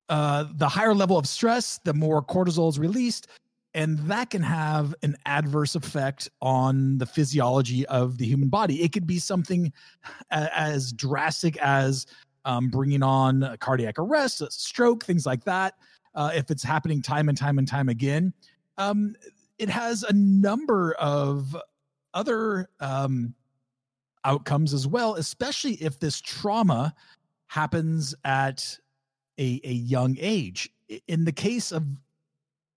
uh, 0.09 0.45
the 0.55 0.67
higher 0.67 0.93
level 0.93 1.17
of 1.17 1.27
stress, 1.27 1.79
the 1.83 1.93
more 1.93 2.21
cortisol 2.23 2.69
is 2.69 2.77
released, 2.77 3.27
and 3.73 3.97
that 3.99 4.29
can 4.29 4.41
have 4.41 4.93
an 5.01 5.17
adverse 5.25 5.75
effect 5.75 6.29
on 6.41 6.97
the 6.97 7.05
physiology 7.05 7.85
of 7.87 8.17
the 8.17 8.25
human 8.25 8.49
body. 8.49 8.81
It 8.83 8.93
could 8.93 9.07
be 9.07 9.19
something 9.19 9.73
as 10.31 10.93
drastic 10.93 11.57
as 11.57 12.05
um, 12.45 12.69
bringing 12.69 13.03
on 13.03 13.43
a 13.43 13.57
cardiac 13.57 13.97
arrest, 13.97 14.41
a 14.41 14.49
stroke, 14.51 15.03
things 15.03 15.25
like 15.25 15.43
that. 15.43 15.73
Uh, 16.13 16.31
if 16.33 16.49
it's 16.51 16.63
happening 16.63 17.01
time 17.01 17.27
and 17.27 17.37
time 17.37 17.57
and 17.57 17.67
time 17.67 17.89
again, 17.89 18.31
um, 18.77 19.15
it 19.57 19.69
has 19.69 20.03
a 20.03 20.13
number 20.13 20.93
of 20.93 21.55
other 22.13 22.69
um, 22.79 23.33
outcomes 24.25 24.73
as 24.73 24.87
well, 24.87 25.15
especially 25.15 25.73
if 25.75 25.99
this 25.99 26.19
trauma 26.19 26.93
happens 27.47 28.13
at 28.25 28.77
a, 29.39 29.61
a 29.63 29.71
young 29.71 30.17
age. 30.19 30.69
In 31.07 31.25
the 31.25 31.31
case 31.31 31.71
of 31.71 31.85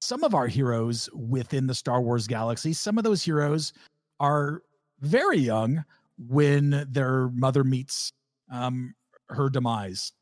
some 0.00 0.22
of 0.22 0.34
our 0.34 0.46
heroes 0.46 1.08
within 1.12 1.66
the 1.66 1.74
Star 1.74 2.00
Wars 2.00 2.26
galaxy, 2.26 2.72
some 2.72 2.98
of 2.98 3.04
those 3.04 3.22
heroes 3.22 3.72
are 4.20 4.62
very 5.00 5.38
young 5.38 5.84
when 6.28 6.86
their 6.90 7.28
mother 7.30 7.64
meets 7.64 8.12
um, 8.50 8.94
her 9.30 9.48
demise. 9.48 10.12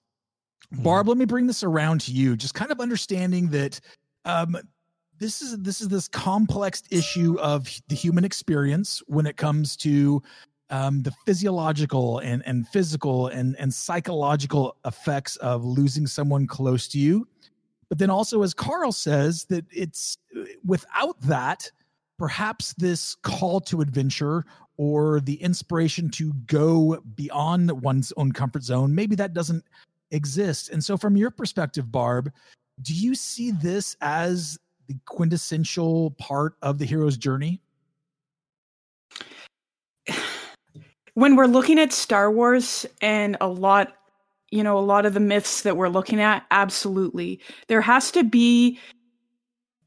Barb, 0.73 1.09
let 1.09 1.17
me 1.17 1.25
bring 1.25 1.47
this 1.47 1.63
around 1.63 2.01
to 2.03 2.13
you. 2.13 2.37
Just 2.37 2.55
kind 2.55 2.71
of 2.71 2.81
understanding 2.81 3.49
that 3.51 3.81
um, 4.25 4.57
this 5.19 5.41
is 5.41 5.57
this 5.59 5.81
is 5.81 5.89
this 5.89 6.09
complex 6.09 6.83
issue 6.91 7.39
of 7.41 7.71
the 7.89 7.95
human 7.95 8.25
experience 8.25 9.03
when 9.07 9.27
it 9.27 9.37
comes 9.37 9.77
to 9.77 10.23
um, 10.71 11.03
the 11.03 11.13
physiological 11.25 12.19
and 12.19 12.43
and 12.47 12.67
physical 12.69 13.29
and 13.29 13.57
and 13.59 13.73
psychological 13.73 14.77
effects 14.85 15.37
of 15.37 15.65
losing 15.65 16.07
someone 16.07 16.47
close 16.47 16.89
to 16.89 16.99
you. 16.99 17.27
But 17.89 17.99
then 17.99 18.11
also, 18.11 18.43
as 18.43 18.53
Carl 18.53 18.93
says, 18.93 19.45
that 19.45 19.65
it's 19.71 20.19
without 20.65 21.21
that, 21.23 21.71
perhaps 22.19 22.75
this 22.75 23.15
call 23.17 23.61
to 23.61 23.81
adventure 23.81 24.45
or 24.77 25.21
the 25.21 25.35
inspiration 25.35 26.11
to 26.11 26.33
go 26.47 27.03
beyond 27.15 27.71
one's 27.83 28.13
own 28.17 28.33
comfort 28.33 28.63
zone, 28.63 28.95
maybe 28.95 29.15
that 29.17 29.33
doesn't 29.33 29.65
exist. 30.11 30.71
And 30.71 30.83
so, 30.83 30.97
from 30.97 31.17
your 31.17 31.31
perspective, 31.31 31.91
Barb, 31.91 32.33
do 32.83 32.95
you 32.95 33.15
see 33.15 33.53
this 33.53 33.97
as 34.01 34.59
the 34.89 34.97
quintessential 35.07 36.11
part 36.13 36.55
of 36.63 36.79
the 36.79 36.85
hero's 36.85 37.17
journey? 37.17 37.61
When 41.17 41.35
we're 41.35 41.47
looking 41.47 41.79
at 41.79 41.95
Star 41.95 42.31
Wars 42.31 42.85
and 43.01 43.39
a 43.41 43.49
lot, 43.49 43.95
you 44.51 44.63
know, 44.63 44.79
a 44.79 44.81
lot 44.81 45.07
of 45.07 45.15
the 45.15 45.21
myths 45.21 45.63
that 45.63 45.75
we're 45.75 45.89
looking 45.89 46.21
at, 46.21 46.45
absolutely. 46.51 47.41
There 47.69 47.81
has 47.81 48.11
to 48.11 48.23
be 48.23 48.79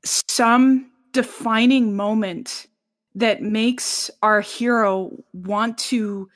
some 0.04 0.90
defining 1.12 1.96
moment 1.96 2.66
that 3.14 3.44
makes 3.44 4.10
our 4.24 4.42
hero 4.42 5.12
want 5.34 5.78
to 5.78 6.28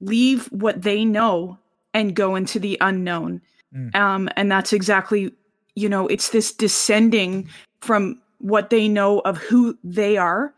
leave 0.00 0.46
what 0.46 0.80
they 0.80 1.04
know 1.04 1.58
and 1.92 2.16
go 2.16 2.34
into 2.34 2.58
the 2.58 2.78
unknown. 2.80 3.42
Mm. 3.76 3.94
Um, 3.94 4.28
and 4.34 4.50
that's 4.50 4.72
exactly, 4.72 5.30
you 5.74 5.90
know, 5.90 6.06
it's 6.06 6.30
this 6.30 6.54
descending 6.54 7.50
from 7.80 8.18
what 8.38 8.70
they 8.70 8.88
know 8.88 9.18
of 9.20 9.36
who 9.36 9.76
they 9.84 10.16
are 10.16 10.54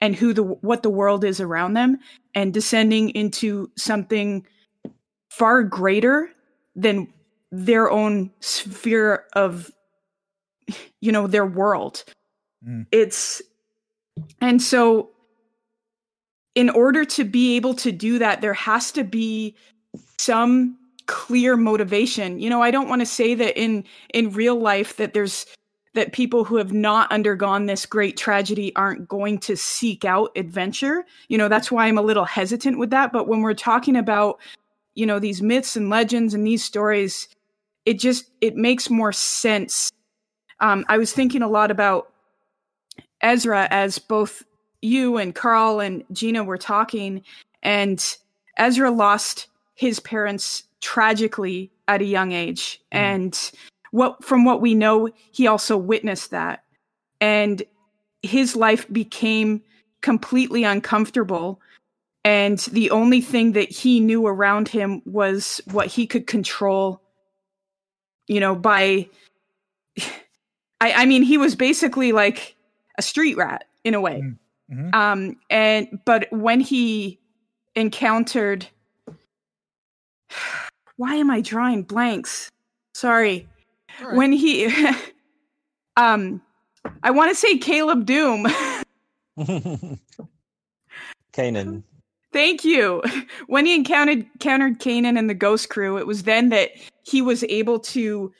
and 0.00 0.14
who 0.14 0.32
the 0.32 0.42
what 0.42 0.82
the 0.82 0.90
world 0.90 1.24
is 1.24 1.40
around 1.40 1.74
them 1.74 1.98
and 2.34 2.52
descending 2.52 3.10
into 3.10 3.70
something 3.76 4.46
far 5.30 5.62
greater 5.62 6.30
than 6.74 7.12
their 7.50 7.90
own 7.90 8.30
sphere 8.40 9.24
of 9.34 9.70
you 11.00 11.12
know 11.12 11.26
their 11.26 11.46
world 11.46 12.04
Mm. 12.66 12.86
it's 12.90 13.42
and 14.40 14.62
so 14.62 15.10
in 16.54 16.70
order 16.70 17.04
to 17.04 17.22
be 17.22 17.54
able 17.56 17.74
to 17.74 17.92
do 17.92 18.18
that 18.18 18.40
there 18.40 18.54
has 18.54 18.90
to 18.92 19.04
be 19.04 19.54
some 20.18 20.78
clear 21.06 21.56
motivation 21.56 22.38
you 22.38 22.48
know 22.48 22.62
i 22.62 22.70
don't 22.70 22.88
want 22.88 23.00
to 23.00 23.06
say 23.06 23.34
that 23.34 23.60
in 23.60 23.84
in 24.14 24.30
real 24.32 24.58
life 24.58 24.96
that 24.96 25.12
there's 25.12 25.44
that 25.96 26.12
people 26.12 26.44
who 26.44 26.56
have 26.56 26.72
not 26.72 27.10
undergone 27.10 27.66
this 27.66 27.84
great 27.84 28.16
tragedy 28.16 28.74
aren't 28.76 29.08
going 29.08 29.38
to 29.38 29.56
seek 29.56 30.04
out 30.04 30.30
adventure. 30.36 31.04
You 31.28 31.38
know 31.38 31.48
that's 31.48 31.70
why 31.70 31.86
i'm 31.86 31.98
a 31.98 32.02
little 32.02 32.24
hesitant 32.24 32.78
with 32.78 32.90
that. 32.90 33.12
But 33.12 33.28
when 33.28 33.42
we're 33.42 33.54
talking 33.54 33.96
about 33.96 34.38
you 34.94 35.04
know 35.04 35.18
these 35.18 35.42
myths 35.42 35.76
and 35.76 35.90
legends 35.90 36.32
and 36.32 36.46
these 36.46 36.64
stories 36.64 37.28
it 37.84 37.98
just 37.98 38.30
it 38.40 38.56
makes 38.56 38.88
more 38.88 39.12
sense. 39.12 39.90
Um, 40.60 40.84
i 40.88 40.96
was 40.96 41.12
thinking 41.12 41.42
a 41.42 41.48
lot 41.48 41.70
about 41.70 42.12
ezra 43.20 43.68
as 43.70 43.98
both 43.98 44.42
you 44.80 45.18
and 45.18 45.34
carl 45.34 45.80
and 45.80 46.04
gina 46.12 46.44
were 46.44 46.56
talking 46.56 47.22
and 47.62 48.16
ezra 48.56 48.90
lost 48.90 49.48
his 49.74 50.00
parents 50.00 50.64
tragically 50.80 51.70
at 51.88 52.00
a 52.00 52.04
young 52.04 52.32
age. 52.32 52.80
And 52.92 53.38
what 53.90 54.24
from 54.24 54.44
what 54.44 54.60
we 54.60 54.74
know 54.74 55.08
he 55.32 55.46
also 55.46 55.76
witnessed 55.76 56.30
that. 56.30 56.64
And 57.20 57.62
his 58.22 58.56
life 58.56 58.90
became 58.92 59.62
completely 60.02 60.64
uncomfortable. 60.64 61.60
And 62.24 62.58
the 62.58 62.90
only 62.90 63.20
thing 63.20 63.52
that 63.52 63.70
he 63.70 64.00
knew 64.00 64.26
around 64.26 64.68
him 64.68 65.00
was 65.04 65.60
what 65.70 65.86
he 65.86 66.06
could 66.06 66.26
control 66.26 67.00
you 68.28 68.40
know 68.40 68.54
by 68.54 69.08
i 70.80 70.92
i 70.92 71.06
mean 71.06 71.22
he 71.22 71.38
was 71.38 71.54
basically 71.54 72.12
like 72.12 72.56
a 72.98 73.02
street 73.02 73.36
rat 73.36 73.64
in 73.84 73.94
a 73.94 74.00
way. 74.00 74.22
Mhm. 74.70 74.94
um 74.94 75.36
and 75.50 76.00
but 76.04 76.26
when 76.32 76.60
he 76.60 77.18
encountered 77.74 78.66
why 80.96 81.14
am 81.14 81.30
i 81.30 81.40
drawing 81.40 81.82
blanks? 81.82 82.50
Sorry 82.94 83.48
right. 84.02 84.16
when 84.16 84.32
he 84.32 84.72
um 85.96 86.40
i 87.02 87.10
want 87.10 87.30
to 87.30 87.34
say 87.34 87.58
caleb 87.58 88.06
dume 88.06 88.46
Kanan. 91.36 91.82
Thank 92.32 92.64
you. 92.64 93.02
When 93.46 93.66
he 93.66 93.74
encountered 93.74 94.26
encountered 94.34 94.80
Kanan 94.80 95.18
and 95.18 95.30
the 95.30 95.34
Ghost 95.34 95.68
Crew, 95.68 95.96
it 95.98 96.06
was 96.06 96.24
then 96.24 96.48
that 96.50 96.70
he 97.02 97.22
was 97.22 97.44
able 97.44 97.78
to 97.80 98.32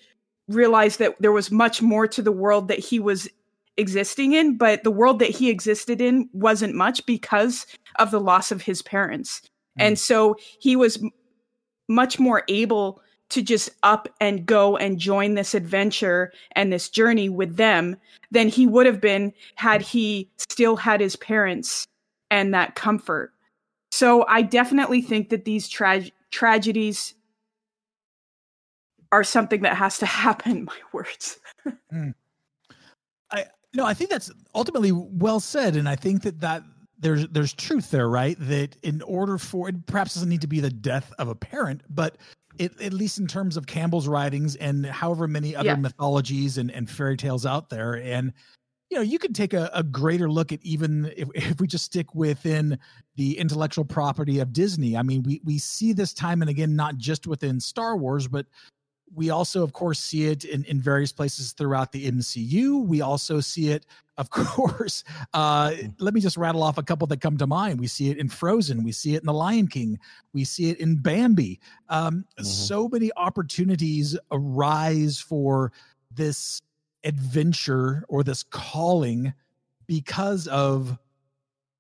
realize 0.49 0.97
that 0.99 1.17
there 1.21 1.33
was 1.33 1.51
much 1.51 1.83
more 1.83 2.07
to 2.09 2.23
the 2.23 2.33
world 2.33 2.69
that 2.69 2.79
he 2.79 2.99
was 2.99 3.29
existing 3.77 4.33
in, 4.33 4.57
but 4.57 4.83
the 4.85 4.91
world 4.91 5.19
that 5.19 5.31
he 5.31 5.51
existed 5.51 6.01
in 6.01 6.29
wasn't 6.33 6.75
much 6.75 7.05
because 7.07 7.67
of 7.99 8.11
the 8.11 8.21
loss 8.21 8.51
of 8.51 8.63
his 8.63 8.83
parents. 8.83 9.43
And 9.79 9.99
so 9.99 10.37
he 10.59 10.75
was 10.75 10.97
m- 10.97 11.11
much 11.89 12.19
more 12.19 12.45
able 12.49 13.01
to 13.31 13.43
just 13.43 13.71
up 13.83 14.09
and 14.21 14.47
go 14.47 14.77
and 14.77 14.99
join 14.99 15.35
this 15.35 15.55
adventure 15.55 16.33
and 16.53 16.73
this 16.73 16.89
journey 16.89 17.29
with 17.29 17.57
them 17.57 17.97
than 18.31 18.49
he 18.49 18.67
would 18.67 18.87
have 18.87 19.01
been 19.01 19.33
had 19.57 19.83
he 19.83 20.31
still 20.39 20.77
had 20.77 21.01
his 21.01 21.17
parents 21.17 21.87
and 22.31 22.55
that 22.55 22.75
comfort. 22.75 23.33
So 23.91 24.27
I 24.29 24.43
definitely 24.43 25.03
think 25.03 25.31
that 25.31 25.45
these 25.45 25.69
tra- 25.69 26.11
tragedies 26.31 27.15
are 29.13 29.25
something 29.25 29.63
that 29.63 29.77
has 29.77 29.99
to 29.99 30.07
happen. 30.25 30.65
My 30.65 30.79
words. 30.93 31.39
mm. 31.93 32.15
I 33.31 33.47
no, 33.75 33.85
I 33.85 33.95
think 33.95 34.11
that's 34.11 34.31
ultimately 34.55 34.93
well 34.93 35.41
said, 35.41 35.77
and 35.77 35.89
I 35.89 35.97
think 35.97 36.23
that 36.23 36.41
that 36.41 36.63
there's 36.99 37.29
there's 37.29 37.53
truth 37.53 37.91
there, 37.91 38.09
right? 38.09 38.37
That 38.39 38.77
in 38.83 39.03
order 39.03 39.39
for 39.39 39.69
it 39.69 39.87
perhaps 39.87 40.15
doesn't 40.15 40.29
need 40.29 40.41
to 40.43 40.47
be 40.47 40.61
the 40.61 40.71
death 40.71 41.13
of 41.19 41.29
a 41.29 41.35
parent, 41.35 41.83
but 41.89 42.17
it, 42.59 42.81
at 42.81 42.93
least 42.93 43.19
in 43.19 43.27
terms 43.27 43.57
of 43.57 43.67
Campbell's 43.67 44.09
writings 44.09 44.57
and 44.57 44.87
however 44.87 45.29
many 45.29 45.55
other 45.55 45.69
yeah. 45.69 45.77
mythologies 45.77 46.59
and, 46.59 46.71
and 46.71 46.89
fairy 46.89 47.17
tales 47.17 47.47
out 47.47 47.71
there, 47.71 47.97
and 47.97 48.33
you 48.91 48.97
know, 48.97 49.03
you 49.03 49.19
could 49.19 49.35
take 49.35 49.53
a, 49.53 49.71
a 49.75 49.83
greater 49.83 50.31
look 50.31 50.53
at 50.53 50.63
even 50.63 51.13
if, 51.17 51.29
if 51.35 51.61
we 51.61 51.67
just 51.67 51.85
stick 51.85 52.15
within 52.15 52.79
the 53.17 53.39
intellectual 53.39 53.85
property 53.85 54.39
of 54.39 54.53
Disney. 54.53 54.97
I 54.97 55.03
mean, 55.03 55.23
we 55.23 55.41
we 55.45 55.59
see 55.59 55.93
this 55.93 56.13
time 56.13 56.43
and 56.43 56.51
again, 56.51 56.77
not 56.77 56.97
just 56.97 57.27
within 57.27 57.61
Star 57.61 57.97
Wars, 57.97 58.29
but 58.29 58.47
we 59.15 59.31
also, 59.31 59.63
of 59.63 59.73
course, 59.73 59.99
see 59.99 60.27
it 60.27 60.45
in, 60.45 60.65
in 60.65 60.81
various 60.81 61.13
places 61.13 61.53
throughout 61.53 61.93
the 61.93 62.11
MCU. 62.11 62.85
We 62.85 63.01
also 63.01 63.41
see 63.41 63.71
it, 63.71 63.87
of 64.17 64.31
course. 64.31 65.05
Uh, 65.33 65.71
mm. 65.71 65.95
let 65.99 66.15
me 66.15 66.21
just 66.21 66.37
rattle 66.37 66.63
off 66.63 66.79
a 66.79 66.83
couple 66.83 67.07
that 67.09 67.21
come 67.21 67.37
to 67.39 67.47
mind. 67.47 67.81
We 67.81 67.87
see 67.87 68.11
it 68.11 68.19
in 68.19 68.29
Frozen. 68.29 68.83
We 68.83 68.93
see 68.93 69.15
it 69.15 69.21
in 69.21 69.27
The 69.27 69.33
Lion 69.33 69.69
King. 69.69 69.99
We 70.33 70.45
see 70.45 70.71
it 70.71 70.81
in 70.81 70.97
Bambi. 70.97 71.61
Um, 71.89 72.25
mm-hmm. 72.39 72.45
So 72.45 72.89
many 72.89 73.11
opportunities 73.17 74.17
arise 74.31 75.19
for 75.19 75.73
this 76.11 76.63
adventure 77.05 78.05
or 78.09 78.23
this 78.23 78.43
calling 78.43 79.33
because 79.87 80.47
of 80.49 80.99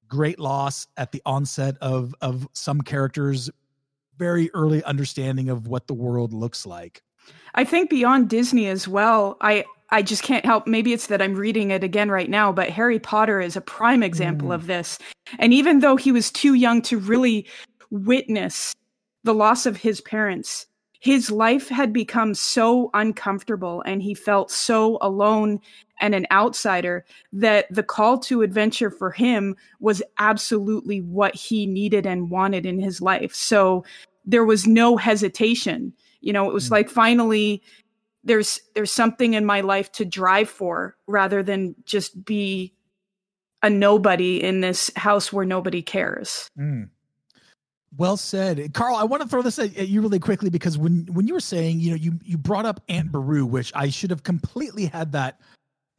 great 0.08 0.38
loss 0.38 0.86
at 0.96 1.10
the 1.10 1.20
onset 1.26 1.76
of 1.80 2.14
of 2.20 2.46
some 2.52 2.80
characters 2.80 3.50
very 4.18 4.48
early 4.54 4.84
understanding 4.84 5.50
of 5.50 5.66
what 5.66 5.88
the 5.88 5.94
world 5.94 6.32
looks 6.32 6.64
like 6.64 7.02
I 7.54 7.64
think 7.64 7.90
beyond 7.90 8.28
Disney 8.28 8.66
as 8.68 8.86
well, 8.86 9.36
I 9.40 9.64
I 9.90 10.02
just 10.02 10.22
can't 10.22 10.44
help 10.44 10.66
maybe 10.66 10.92
it's 10.92 11.06
that 11.06 11.22
I'm 11.22 11.34
reading 11.34 11.70
it 11.70 11.84
again 11.84 12.10
right 12.10 12.28
now, 12.28 12.52
but 12.52 12.70
Harry 12.70 12.98
Potter 12.98 13.40
is 13.40 13.56
a 13.56 13.60
prime 13.60 14.02
example 14.02 14.48
mm. 14.48 14.54
of 14.54 14.66
this. 14.66 14.98
And 15.38 15.52
even 15.52 15.80
though 15.80 15.96
he 15.96 16.12
was 16.12 16.30
too 16.30 16.54
young 16.54 16.82
to 16.82 16.98
really 16.98 17.46
witness 17.90 18.74
the 19.24 19.34
loss 19.34 19.66
of 19.66 19.76
his 19.76 20.00
parents, 20.00 20.66
his 20.98 21.30
life 21.30 21.68
had 21.68 21.92
become 21.92 22.34
so 22.34 22.90
uncomfortable 22.94 23.82
and 23.86 24.02
he 24.02 24.14
felt 24.14 24.50
so 24.50 24.98
alone 25.00 25.60
and 26.00 26.14
an 26.14 26.26
outsider 26.30 27.04
that 27.32 27.66
the 27.70 27.82
call 27.82 28.18
to 28.18 28.42
adventure 28.42 28.90
for 28.90 29.10
him 29.10 29.56
was 29.78 30.02
absolutely 30.18 31.00
what 31.00 31.34
he 31.34 31.64
needed 31.66 32.06
and 32.06 32.30
wanted 32.30 32.66
in 32.66 32.80
his 32.80 33.00
life. 33.00 33.34
So 33.34 33.84
there 34.24 34.44
was 34.44 34.66
no 34.66 34.96
hesitation 34.96 35.92
you 36.26 36.32
know 36.32 36.50
it 36.50 36.52
was 36.52 36.68
mm. 36.68 36.72
like 36.72 36.90
finally 36.90 37.62
there's 38.26 38.60
there's 38.74 38.92
something 38.92 39.34
in 39.34 39.46
my 39.46 39.62
life 39.62 39.90
to 39.92 40.04
drive 40.04 40.50
for 40.50 40.96
rather 41.06 41.42
than 41.42 41.74
just 41.84 42.24
be 42.24 42.74
a 43.62 43.70
nobody 43.70 44.42
in 44.42 44.60
this 44.60 44.90
house 44.96 45.32
where 45.32 45.46
nobody 45.46 45.80
cares 45.80 46.50
mm. 46.58 46.88
well 47.96 48.16
said 48.16 48.74
carl 48.74 48.96
i 48.96 49.04
want 49.04 49.22
to 49.22 49.28
throw 49.28 49.40
this 49.40 49.58
at 49.58 49.88
you 49.88 50.02
really 50.02 50.18
quickly 50.18 50.50
because 50.50 50.76
when 50.76 51.06
when 51.12 51.26
you 51.26 51.32
were 51.32 51.40
saying 51.40 51.80
you 51.80 51.90
know 51.90 51.96
you 51.96 52.12
you 52.22 52.36
brought 52.36 52.66
up 52.66 52.82
aunt 52.88 53.10
beru 53.10 53.46
which 53.46 53.72
i 53.74 53.88
should 53.88 54.10
have 54.10 54.24
completely 54.24 54.84
had 54.84 55.12
that 55.12 55.40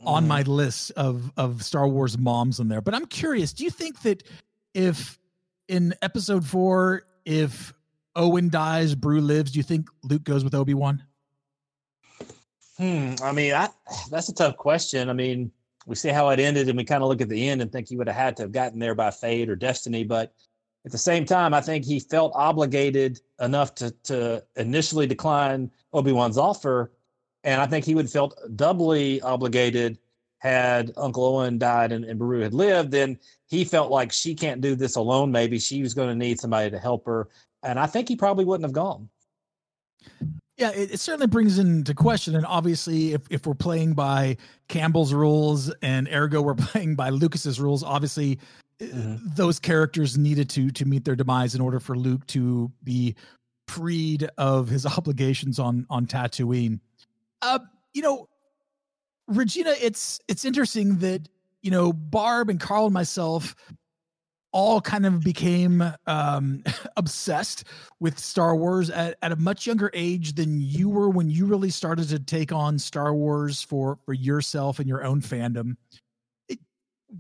on 0.05 0.25
mm. 0.25 0.27
my 0.27 0.41
list 0.43 0.91
of 0.91 1.31
of 1.37 1.63
star 1.63 1.87
wars 1.87 2.17
moms 2.17 2.59
in 2.59 2.67
there 2.67 2.81
but 2.81 2.93
i'm 2.93 3.05
curious 3.05 3.53
do 3.53 3.63
you 3.63 3.71
think 3.71 4.01
that 4.01 4.21
if 4.73 5.17
in 5.67 5.93
episode 6.01 6.45
four 6.45 7.03
if 7.25 7.73
Owen 8.15 8.49
dies, 8.49 8.95
Beru 8.95 9.21
lives. 9.21 9.51
Do 9.51 9.59
you 9.59 9.63
think 9.63 9.89
Luke 10.01 10.23
goes 10.23 10.43
with 10.43 10.55
Obi 10.55 10.73
Wan? 10.73 11.03
Hmm. 12.77 13.15
I 13.23 13.31
mean, 13.31 13.53
I, 13.53 13.69
that's 14.09 14.29
a 14.29 14.33
tough 14.33 14.57
question. 14.57 15.09
I 15.09 15.13
mean, 15.13 15.51
we 15.85 15.95
see 15.95 16.09
how 16.09 16.29
it 16.29 16.39
ended, 16.39 16.67
and 16.67 16.77
we 16.77 16.83
kind 16.83 17.03
of 17.03 17.09
look 17.09 17.21
at 17.21 17.29
the 17.29 17.49
end 17.49 17.61
and 17.61 17.71
think 17.71 17.87
he 17.87 17.97
would 17.97 18.07
have 18.07 18.15
had 18.15 18.37
to 18.37 18.43
have 18.43 18.51
gotten 18.51 18.79
there 18.79 18.95
by 18.95 19.11
fate 19.11 19.49
or 19.49 19.55
destiny. 19.55 20.03
But 20.03 20.33
at 20.85 20.91
the 20.91 20.97
same 20.97 21.25
time, 21.25 21.53
I 21.53 21.61
think 21.61 21.85
he 21.85 21.99
felt 21.99 22.33
obligated 22.35 23.19
enough 23.39 23.73
to 23.75 23.91
to 24.03 24.43
initially 24.55 25.07
decline 25.07 25.71
Obi 25.93 26.11
Wan's 26.11 26.37
offer, 26.37 26.91
and 27.43 27.61
I 27.61 27.65
think 27.65 27.85
he 27.85 27.95
would 27.95 28.05
have 28.05 28.11
felt 28.11 28.37
doubly 28.55 29.21
obligated 29.21 29.97
had 30.39 30.91
Uncle 30.97 31.25
Owen 31.25 31.57
died 31.57 31.91
and, 31.91 32.05
and 32.05 32.19
Beru 32.19 32.41
had 32.41 32.53
lived. 32.53 32.91
Then 32.91 33.17
he 33.47 33.65
felt 33.65 33.89
like 33.89 34.11
she 34.11 34.35
can't 34.35 34.61
do 34.61 34.75
this 34.75 34.95
alone. 34.95 35.31
Maybe 35.31 35.57
she 35.57 35.81
was 35.81 35.95
going 35.95 36.09
to 36.09 36.15
need 36.15 36.39
somebody 36.39 36.69
to 36.69 36.77
help 36.77 37.07
her 37.07 37.27
and 37.63 37.79
I 37.79 37.85
think 37.87 38.07
he 38.07 38.15
probably 38.15 38.45
wouldn't 38.45 38.65
have 38.65 38.73
gone. 38.73 39.09
Yeah, 40.57 40.71
it, 40.71 40.93
it, 40.93 40.99
certainly 40.99 41.27
brings 41.27 41.59
into 41.59 41.93
question. 41.93 42.35
And 42.35 42.45
obviously, 42.45 43.13
if, 43.13 43.21
if 43.29 43.45
we're 43.45 43.53
playing 43.53 43.93
by 43.93 44.37
Campbell's 44.67 45.13
rules 45.13 45.71
and 45.83 46.07
ergo 46.11 46.41
we're 46.41 46.55
playing 46.55 46.95
by 46.95 47.09
Lucas's 47.09 47.59
rules, 47.59 47.83
obviously 47.83 48.39
uh, 48.81 48.85
mm-hmm. 48.85 49.27
those 49.35 49.59
characters 49.59 50.17
needed 50.17 50.49
to 50.51 50.71
to 50.71 50.85
meet 50.85 51.05
their 51.05 51.15
demise 51.15 51.53
in 51.53 51.61
order 51.61 51.79
for 51.79 51.95
Luke 51.95 52.25
to 52.27 52.71
be 52.83 53.15
freed 53.67 54.29
of 54.37 54.67
his 54.67 54.85
obligations 54.97 55.59
on 55.59 55.85
on 55.89 56.07
Tatooine. 56.07 56.79
Uh, 57.43 57.59
you 57.93 58.01
know, 58.01 58.27
Regina, 59.27 59.75
it's 59.79 60.19
it's 60.27 60.43
interesting 60.43 60.97
that 60.97 61.27
you 61.61 61.69
know 61.69 61.93
Barb 61.93 62.49
and 62.49 62.59
Carl 62.59 62.85
and 62.85 62.93
myself 62.93 63.55
all 64.57 64.81
kind 64.81 65.05
of 65.05 65.23
became 65.23 65.83
um, 66.07 66.63
obsessed 66.97 67.65
with 67.99 68.17
Star 68.17 68.55
Wars 68.55 68.89
at, 68.89 69.15
at 69.21 69.31
a 69.31 69.35
much 69.35 69.67
younger 69.67 69.91
age 69.93 70.33
than 70.33 70.59
you 70.59 70.89
were 70.89 71.11
when 71.11 71.29
you 71.29 71.45
really 71.45 71.69
started 71.69 72.09
to 72.09 72.17
take 72.17 72.51
on 72.51 72.79
Star 72.79 73.13
Wars 73.13 73.61
for 73.61 73.99
for 74.03 74.13
yourself 74.13 74.79
and 74.79 74.89
your 74.89 75.03
own 75.03 75.21
fandom. 75.21 75.77
It, 76.49 76.57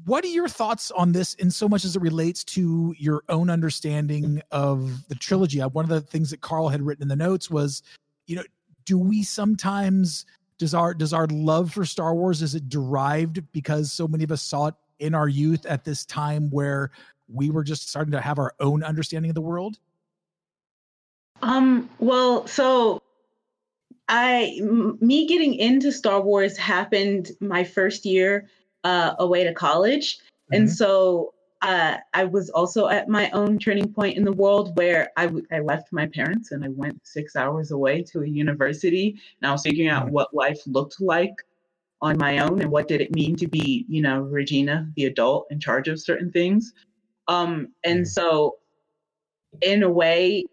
what 0.05 0.25
are 0.25 0.29
your 0.29 0.47
thoughts 0.47 0.89
on 0.89 1.11
this 1.11 1.35
in 1.35 1.51
so 1.51 1.69
much 1.69 1.85
as 1.85 1.95
it 1.95 2.01
relates 2.01 2.43
to 2.45 2.95
your 2.97 3.21
own 3.29 3.51
understanding 3.51 4.41
of 4.49 5.07
the 5.07 5.13
trilogy? 5.13 5.61
Uh, 5.61 5.69
one 5.69 5.85
of 5.85 5.89
the 5.89 6.01
things 6.01 6.31
that 6.31 6.41
Carl 6.41 6.69
had 6.69 6.81
written 6.81 7.03
in 7.03 7.07
the 7.07 7.15
notes 7.15 7.51
was, 7.51 7.83
you 8.25 8.35
know, 8.35 8.43
do 8.83 8.97
we 8.97 9.21
sometimes 9.21 10.25
does 10.57 10.73
our 10.73 10.91
does 10.95 11.13
our 11.13 11.27
love 11.27 11.71
for 11.71 11.85
Star 11.85 12.15
Wars 12.15 12.41
is 12.41 12.55
it 12.55 12.67
derived 12.67 13.43
because 13.51 13.91
so 13.91 14.07
many 14.07 14.23
of 14.23 14.31
us 14.31 14.41
saw 14.41 14.69
it 14.69 14.75
in 14.97 15.13
our 15.13 15.27
youth 15.27 15.67
at 15.67 15.83
this 15.83 16.03
time 16.03 16.49
where 16.49 16.89
we 17.31 17.49
were 17.49 17.63
just 17.63 17.89
starting 17.89 18.11
to 18.11 18.21
have 18.21 18.39
our 18.39 18.53
own 18.59 18.83
understanding 18.83 19.29
of 19.29 19.35
the 19.35 19.41
world? 19.41 19.79
Um, 21.41 21.89
well, 21.99 22.47
so 22.47 23.01
I 24.07 24.57
m- 24.59 24.97
me 25.01 25.27
getting 25.27 25.53
into 25.55 25.91
Star 25.91 26.21
Wars 26.21 26.57
happened 26.57 27.31
my 27.39 27.63
first 27.63 28.05
year 28.05 28.49
uh, 28.83 29.15
away 29.19 29.43
to 29.43 29.53
college, 29.53 30.17
mm-hmm. 30.17 30.55
and 30.55 30.71
so 30.71 31.33
uh, 31.61 31.97
I 32.13 32.23
was 32.25 32.49
also 32.49 32.87
at 32.87 33.09
my 33.09 33.29
own 33.31 33.59
turning 33.59 33.91
point 33.91 34.17
in 34.17 34.23
the 34.23 34.31
world 34.31 34.77
where 34.77 35.09
I, 35.17 35.25
w- 35.25 35.45
I 35.51 35.59
left 35.59 35.91
my 35.91 36.05
parents 36.05 36.51
and 36.51 36.63
I 36.63 36.69
went 36.69 37.05
six 37.05 37.35
hours 37.35 37.71
away 37.71 38.03
to 38.03 38.21
a 38.21 38.27
university, 38.27 39.19
and 39.41 39.49
I 39.49 39.51
was 39.51 39.63
figuring 39.63 39.89
out 39.89 40.05
mm-hmm. 40.05 40.13
what 40.13 40.33
life 40.33 40.61
looked 40.65 41.01
like 41.01 41.33
on 42.01 42.17
my 42.17 42.39
own 42.39 42.61
and 42.61 42.71
what 42.71 42.87
did 42.87 43.01
it 43.01 43.13
mean 43.15 43.35
to 43.35 43.47
be, 43.47 43.85
you 43.89 44.01
know, 44.01 44.21
Regina, 44.21 44.87
the 44.95 45.05
adult 45.05 45.47
in 45.49 45.59
charge 45.59 45.87
of 45.87 45.99
certain 45.99 46.31
things. 46.31 46.73
Um, 47.27 47.69
and 47.83 48.01
mm. 48.01 48.07
so, 48.07 48.57
in 49.61 49.83
a 49.83 49.89
way, 49.89 50.45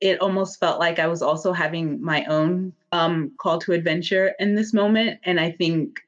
it 0.00 0.20
almost 0.20 0.58
felt 0.58 0.80
like 0.80 0.98
I 0.98 1.06
was 1.06 1.22
also 1.22 1.52
having 1.52 2.02
my 2.02 2.24
own 2.24 2.72
um, 2.90 3.32
call 3.38 3.58
to 3.60 3.72
adventure 3.72 4.34
in 4.38 4.54
this 4.54 4.72
moment. 4.72 5.20
And 5.24 5.38
I 5.38 5.52
think 5.52 6.00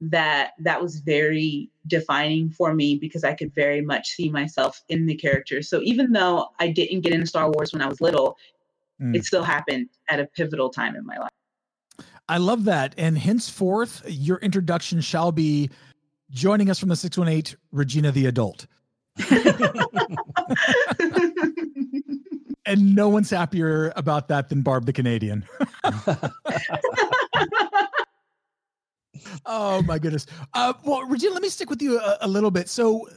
that 0.00 0.52
that 0.60 0.80
was 0.80 1.00
very 1.00 1.68
defining 1.86 2.50
for 2.50 2.74
me 2.74 2.96
because 2.96 3.24
I 3.24 3.34
could 3.34 3.54
very 3.54 3.82
much 3.82 4.08
see 4.10 4.30
myself 4.30 4.82
in 4.88 5.06
the 5.06 5.14
character. 5.14 5.62
So 5.62 5.80
even 5.82 6.12
though 6.12 6.48
I 6.58 6.68
didn't 6.68 7.00
get 7.00 7.12
into 7.12 7.26
Star 7.26 7.50
Wars 7.50 7.72
when 7.72 7.82
I 7.82 7.86
was 7.86 8.00
little, 8.00 8.36
mm. 9.00 9.14
it 9.14 9.24
still 9.24 9.42
happened 9.42 9.88
at 10.08 10.20
a 10.20 10.26
pivotal 10.26 10.70
time 10.70 10.96
in 10.96 11.04
my 11.04 11.18
life. 11.18 11.30
I 12.28 12.38
love 12.38 12.64
that. 12.64 12.94
And 12.96 13.18
henceforth, 13.18 14.02
your 14.06 14.38
introduction 14.38 15.00
shall 15.00 15.32
be 15.32 15.68
joining 16.30 16.70
us 16.70 16.78
from 16.78 16.88
the 16.88 16.96
618, 16.96 17.58
Regina 17.72 18.12
the 18.12 18.26
Adult. 18.26 18.66
and 22.66 22.94
no 22.94 23.08
one's 23.08 23.30
happier 23.30 23.92
about 23.96 24.28
that 24.28 24.48
than 24.48 24.62
Barb 24.62 24.86
the 24.86 24.92
Canadian. 24.92 25.44
oh 29.46 29.82
my 29.82 29.98
goodness. 29.98 30.26
Uh, 30.54 30.72
well, 30.84 31.02
Regina, 31.04 31.32
let 31.32 31.42
me 31.42 31.48
stick 31.48 31.70
with 31.70 31.82
you 31.82 31.98
a, 31.98 32.18
a, 32.22 32.28
little 32.28 32.50
bit. 32.50 32.68
So, 32.68 33.08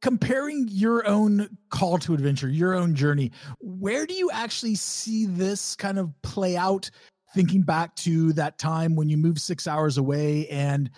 comparing 0.00 0.68
your 0.70 1.06
own 1.06 1.48
call 1.70 1.98
to 1.98 2.14
adventure, 2.14 2.48
your 2.48 2.74
own 2.74 2.94
journey, 2.94 3.32
where 3.60 4.06
do 4.06 4.14
you 4.14 4.30
actually 4.30 4.74
see 4.74 5.26
this 5.26 5.76
kind 5.76 5.98
of 5.98 6.10
play 6.22 6.56
out? 6.56 6.90
Thinking 7.34 7.60
back 7.60 7.94
to 7.96 8.32
that 8.34 8.58
time 8.58 8.96
when 8.96 9.10
you 9.10 9.18
moved 9.18 9.40
six 9.40 9.66
hours 9.66 9.98
away 9.98 10.48
and 10.48 10.90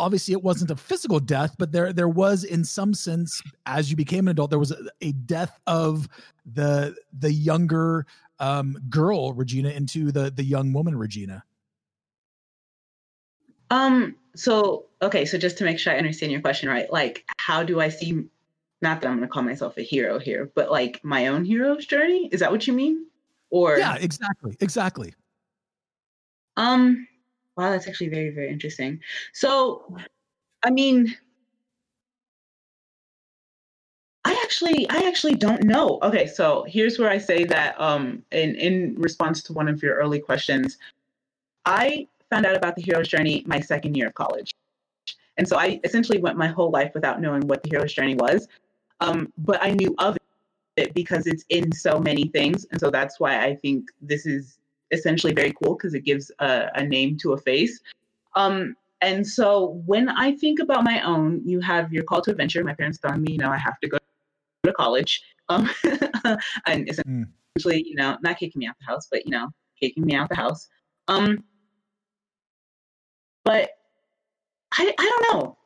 obviously 0.00 0.32
it 0.32 0.42
wasn't 0.42 0.70
a 0.70 0.76
physical 0.76 1.20
death, 1.20 1.54
but 1.58 1.70
there 1.70 1.92
there 1.92 2.08
was 2.08 2.42
in 2.42 2.64
some 2.64 2.94
sense 2.94 3.40
as 3.66 3.90
you 3.90 3.96
became 3.96 4.26
an 4.26 4.32
adult 4.32 4.50
there 4.50 4.58
was 4.58 4.72
a, 4.72 4.78
a 5.02 5.12
death 5.12 5.60
of 5.66 6.08
the 6.52 6.96
the 7.18 7.32
younger 7.32 8.06
um, 8.38 8.78
girl 8.88 9.32
Regina 9.34 9.68
into 9.68 10.10
the 10.10 10.30
the 10.30 10.42
young 10.42 10.72
woman 10.72 10.96
Regina. 10.96 11.44
Um. 13.70 14.16
So 14.34 14.86
okay. 15.02 15.24
So 15.24 15.38
just 15.38 15.58
to 15.58 15.64
make 15.64 15.78
sure 15.78 15.92
I 15.92 15.98
understand 15.98 16.32
your 16.32 16.40
question 16.40 16.68
right, 16.68 16.90
like 16.92 17.24
how 17.38 17.62
do 17.62 17.80
I 17.80 17.90
see? 17.90 18.24
Not 18.82 19.02
that 19.02 19.08
I'm 19.08 19.16
going 19.18 19.28
to 19.28 19.32
call 19.32 19.42
myself 19.42 19.76
a 19.76 19.82
hero 19.82 20.18
here, 20.18 20.50
but 20.54 20.70
like 20.70 21.04
my 21.04 21.26
own 21.26 21.44
hero's 21.44 21.84
journey. 21.84 22.30
Is 22.32 22.40
that 22.40 22.50
what 22.50 22.66
you 22.66 22.72
mean? 22.72 23.06
Or 23.50 23.76
yeah, 23.76 23.96
exactly, 24.00 24.56
exactly. 24.60 25.14
Um. 26.56 27.06
Wow, 27.60 27.68
that's 27.72 27.86
actually 27.86 28.08
very 28.08 28.30
very 28.30 28.48
interesting. 28.48 29.00
So, 29.34 29.94
I 30.62 30.70
mean, 30.70 31.14
I 34.24 34.32
actually 34.44 34.88
I 34.88 35.06
actually 35.06 35.34
don't 35.34 35.64
know. 35.64 35.98
Okay, 36.02 36.26
so 36.26 36.64
here's 36.66 36.98
where 36.98 37.10
I 37.10 37.18
say 37.18 37.44
that 37.44 37.78
um 37.78 38.22
in 38.32 38.54
in 38.54 38.94
response 38.96 39.42
to 39.44 39.52
one 39.52 39.68
of 39.68 39.82
your 39.82 39.96
early 39.96 40.20
questions, 40.20 40.78
I 41.66 42.06
found 42.30 42.46
out 42.46 42.56
about 42.56 42.76
the 42.76 42.82
hero's 42.82 43.08
journey 43.08 43.42
my 43.46 43.60
second 43.60 43.94
year 43.94 44.06
of 44.06 44.14
college. 44.14 44.54
And 45.36 45.46
so 45.46 45.58
I 45.58 45.80
essentially 45.84 46.18
went 46.18 46.38
my 46.38 46.48
whole 46.48 46.70
life 46.70 46.92
without 46.94 47.20
knowing 47.20 47.46
what 47.46 47.62
the 47.62 47.70
hero's 47.70 47.92
journey 47.92 48.14
was. 48.14 48.48
Um, 49.00 49.30
but 49.36 49.62
I 49.62 49.72
knew 49.72 49.94
of 49.98 50.16
it 50.78 50.94
because 50.94 51.26
it's 51.26 51.44
in 51.50 51.72
so 51.72 52.00
many 52.00 52.28
things. 52.28 52.66
And 52.70 52.80
so 52.80 52.90
that's 52.90 53.20
why 53.20 53.44
I 53.44 53.54
think 53.56 53.90
this 54.00 54.24
is 54.24 54.59
essentially 54.90 55.32
very 55.32 55.52
cool 55.52 55.76
because 55.76 55.94
it 55.94 56.04
gives 56.04 56.30
a, 56.40 56.68
a, 56.74 56.84
name 56.84 57.16
to 57.18 57.32
a 57.32 57.38
face. 57.38 57.80
Um, 58.34 58.76
and 59.00 59.26
so 59.26 59.82
when 59.86 60.08
I 60.08 60.36
think 60.36 60.60
about 60.60 60.84
my 60.84 61.00
own, 61.02 61.40
you 61.44 61.60
have 61.60 61.92
your 61.92 62.04
call 62.04 62.20
to 62.22 62.30
adventure. 62.30 62.62
My 62.64 62.74
parents 62.74 62.98
telling 62.98 63.22
me, 63.22 63.32
you 63.32 63.38
know, 63.38 63.50
I 63.50 63.56
have 63.56 63.78
to 63.80 63.88
go 63.88 63.98
to 64.64 64.72
college. 64.72 65.22
Um, 65.48 65.70
and 66.66 66.88
essentially, 66.88 67.82
mm. 67.82 67.84
you 67.84 67.94
know, 67.94 68.18
not 68.22 68.38
kicking 68.38 68.60
me 68.60 68.66
out 68.66 68.76
the 68.78 68.86
house, 68.86 69.08
but, 69.10 69.24
you 69.24 69.30
know, 69.30 69.48
kicking 69.80 70.04
me 70.04 70.14
out 70.14 70.28
the 70.28 70.36
house. 70.36 70.68
Um, 71.08 71.44
but 73.44 73.70
I, 74.72 74.94
I 74.98 75.22
don't 75.28 75.34
know. 75.34 75.56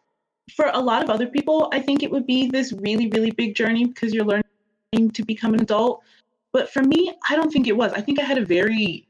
For 0.55 0.71
a 0.73 0.81
lot 0.81 1.03
of 1.03 1.11
other 1.11 1.27
people, 1.27 1.69
I 1.73 1.81
think 1.81 2.03
it 2.03 2.11
would 2.11 2.27
be 2.27 2.49
this 2.49 2.73
really, 2.73 3.09
really 3.09 3.31
big 3.31 3.57
journey 3.57 3.87
because 3.87 4.13
you're 4.13 4.25
learning 4.25 5.11
to 5.13 5.25
become 5.25 5.55
an 5.55 5.63
adult. 5.63 6.03
But 6.53 6.71
for 6.71 6.83
me, 6.83 7.13
I 7.29 7.35
don't 7.35 7.51
think 7.51 7.67
it 7.67 7.77
was. 7.77 7.93
I 7.93 8.01
think 8.01 8.21
I 8.21 8.23
had 8.23 8.39
a 8.39 8.45
very 8.45 9.09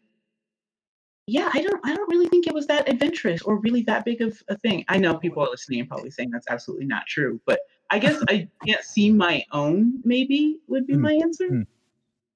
yeah, 1.27 1.51
I 1.53 1.63
don't 1.63 1.81
I 1.85 1.95
don't 1.95 2.09
really 2.11 2.27
think 2.27 2.47
it 2.47 2.55
was 2.55 2.67
that 2.67 2.89
adventurous 2.89 3.43
or 3.43 3.59
really 3.59 3.83
that 3.83 4.05
big 4.05 4.21
of 4.21 4.43
a 4.49 4.59
thing. 4.59 4.85
I 4.89 4.99
know 4.99 5.17
people 5.17 5.43
are 5.43 5.51
listening 5.51 5.81
and 5.81 5.89
probably 5.89 6.11
saying 6.11 6.31
that's 6.31 6.47
absolutely 6.49 6.87
not 6.87 7.07
true, 7.07 7.41
but 7.47 7.61
I 7.91 7.99
guess 7.99 8.23
I 8.29 8.49
can't 8.67 8.83
see 8.83 9.11
my 9.11 9.45
own 9.53 10.01
maybe 10.05 10.61
would 10.69 10.87
be 10.87 10.95
mm. 10.95 11.01
my 11.01 11.15
answer. 11.15 11.49
Mm. 11.49 11.67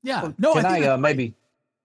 Yeah. 0.03 0.33
No, 0.38 0.55
can 0.55 0.64
I, 0.64 0.85
I 0.85 0.88
uh, 0.88 0.96
maybe 0.96 1.35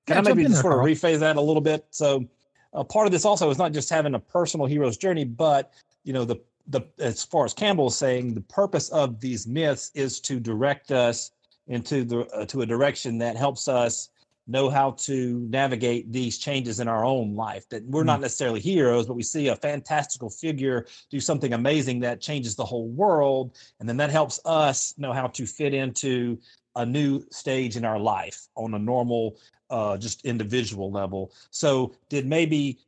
can 0.07 0.15
yeah, 0.15 0.19
I 0.19 0.33
maybe 0.33 0.47
just 0.47 0.61
sort 0.61 0.73
of 0.73 0.79
rephrase 0.79 1.19
that 1.19 1.35
a 1.35 1.41
little 1.41 1.61
bit? 1.61 1.85
So 1.89 2.25
uh, 2.73 2.83
part 2.83 3.05
of 3.05 3.11
this 3.11 3.25
also 3.25 3.49
is 3.49 3.57
not 3.57 3.73
just 3.73 3.89
having 3.89 4.15
a 4.15 4.19
personal 4.19 4.65
hero's 4.65 4.95
journey, 4.95 5.25
but 5.25 5.73
you 6.03 6.13
know 6.13 6.23
the 6.23 6.37
the 6.67 6.81
as 6.99 7.23
far 7.23 7.43
as 7.43 7.53
Campbell 7.53 7.87
is 7.87 7.97
saying, 7.97 8.33
the 8.33 8.41
purpose 8.41 8.89
of 8.89 9.19
these 9.19 9.45
myths 9.45 9.91
is 9.93 10.21
to 10.21 10.39
direct 10.39 10.91
us 10.91 11.31
into 11.67 12.03
the 12.05 12.21
uh, 12.27 12.45
to 12.45 12.61
a 12.61 12.65
direction 12.65 13.17
that 13.17 13.35
helps 13.35 13.67
us 13.67 14.09
know 14.47 14.69
how 14.69 14.91
to 14.91 15.47
navigate 15.49 16.11
these 16.11 16.37
changes 16.37 16.79
in 16.79 16.87
our 16.87 17.05
own 17.05 17.35
life 17.35 17.67
that 17.69 17.83
we're 17.85 18.03
not 18.03 18.19
mm. 18.19 18.23
necessarily 18.23 18.59
heroes 18.59 19.05
but 19.07 19.15
we 19.15 19.23
see 19.23 19.47
a 19.47 19.55
fantastical 19.55 20.29
figure 20.29 20.85
do 21.09 21.19
something 21.19 21.53
amazing 21.53 21.99
that 21.99 22.19
changes 22.19 22.55
the 22.55 22.65
whole 22.65 22.89
world 22.89 23.55
and 23.79 23.87
then 23.87 23.97
that 23.97 24.09
helps 24.09 24.39
us 24.45 24.93
know 24.97 25.13
how 25.13 25.27
to 25.27 25.45
fit 25.45 25.73
into 25.73 26.37
a 26.75 26.85
new 26.85 27.23
stage 27.31 27.77
in 27.77 27.85
our 27.85 27.99
life 27.99 28.47
on 28.55 28.73
a 28.73 28.79
normal 28.79 29.37
uh, 29.69 29.97
just 29.97 30.25
individual 30.25 30.91
level. 30.91 31.31
So 31.49 31.93
did 32.09 32.27
maybe 32.27 32.79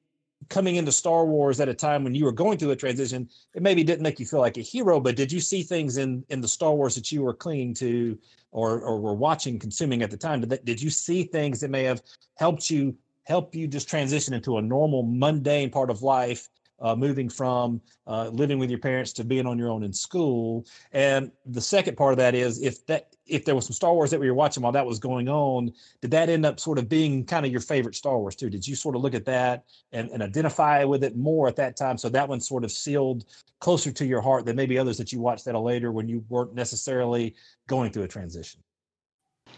coming 0.50 0.76
into 0.76 0.92
Star 0.92 1.26
Wars 1.26 1.60
at 1.60 1.70
a 1.70 1.74
time 1.74 2.04
when 2.04 2.16
you 2.16 2.26
were 2.26 2.32
going 2.32 2.58
through 2.58 2.72
a 2.72 2.76
transition, 2.76 3.30
it 3.54 3.62
maybe 3.62 3.84
didn't 3.84 4.04
make 4.04 4.20
you 4.20 4.26
feel 4.26 4.40
like 4.40 4.58
a 4.58 4.62
hero, 4.62 5.00
but 5.00 5.16
did 5.16 5.32
you 5.32 5.40
see 5.40 5.64
things 5.64 5.98
in 5.98 6.24
in 6.30 6.42
the 6.42 6.48
Star 6.48 6.74
Wars 6.74 6.96
that 6.96 7.12
you 7.12 7.24
were 7.24 7.34
clinging 7.34 7.74
to 7.76 8.18
or 8.52 8.82
or 8.82 9.00
were 9.00 9.14
watching, 9.14 9.60
consuming 9.60 10.02
at 10.02 10.12
the 10.12 10.18
time? 10.18 10.42
Did 10.42 10.50
that, 10.50 10.66
did 10.66 10.82
you 10.82 10.90
see 10.90 11.24
things 11.24 11.60
that 11.60 11.72
may 11.72 11.84
have 11.84 12.02
helped 12.36 12.70
you 12.70 12.96
help 13.24 13.56
you 13.56 13.68
just 13.68 13.90
transition 13.90 14.34
into 14.34 14.58
a 14.58 14.62
normal 14.62 15.04
mundane 15.04 15.72
part 15.72 15.90
of 15.90 16.04
life 16.04 16.48
uh, 16.80 16.96
moving 16.96 17.30
from 17.30 17.82
uh, 18.08 18.30
living 18.30 18.60
with 18.60 18.70
your 18.70 18.80
parents 18.80 19.14
to 19.14 19.24
being 19.24 19.48
on 19.48 19.58
your 19.58 19.70
own 19.70 19.84
in 19.84 19.94
school. 19.94 20.66
And 20.92 21.32
the 21.46 21.62
second 21.62 21.98
part 21.98 22.14
of 22.14 22.18
that 22.18 22.36
is 22.36 22.62
if 22.62 22.86
that 22.86 23.15
if 23.28 23.46
there 23.46 23.56
was 23.56 23.66
some 23.66 23.74
Star 23.74 23.94
Wars 23.94 24.12
that 24.12 24.20
we 24.20 24.28
were 24.28 24.36
watching 24.36 24.64
while 24.64 24.72
that 24.72 24.86
was 24.86 25.00
going 25.00 25.28
on, 25.28 25.72
did 26.02 26.12
that 26.12 26.30
end 26.30 26.46
up 26.46 26.60
sort 26.60 26.78
of 26.78 26.88
being 26.88 27.26
kind 27.26 27.46
of 27.46 27.52
your 27.52 27.62
favorite 27.62 27.96
Star 27.96 28.18
Wars 28.18 28.36
too? 28.36 28.50
Did 28.50 28.68
you 28.68 28.76
sort 28.76 28.96
of 28.96 29.02
look 29.02 29.16
at 29.16 29.26
that 29.26 29.66
and, 29.92 30.10
and 30.12 30.22
identify 30.22 30.84
with 30.84 31.04
it 31.04 31.16
more 31.16 31.48
at 31.48 31.56
that 31.56 31.76
time? 31.76 31.98
So 31.98 32.10
that 32.10 32.28
one 32.28 32.40
sort 32.40 32.64
of 32.64 32.72
sealed 32.72 33.26
closer 33.60 33.92
to 33.92 34.06
your 34.06 34.22
heart 34.22 34.46
than 34.46 34.56
maybe 34.56 34.78
others 34.78 34.98
that 34.98 35.12
you 35.12 35.20
watched 35.20 35.48
at 35.48 35.56
a 35.56 35.60
later 35.60 35.92
when 35.92 36.08
you 36.08 36.24
weren't 36.30 36.54
necessarily 36.54 37.36
going 37.68 37.92
through 37.92 38.04
a 38.04 38.08
transition. 38.08 38.62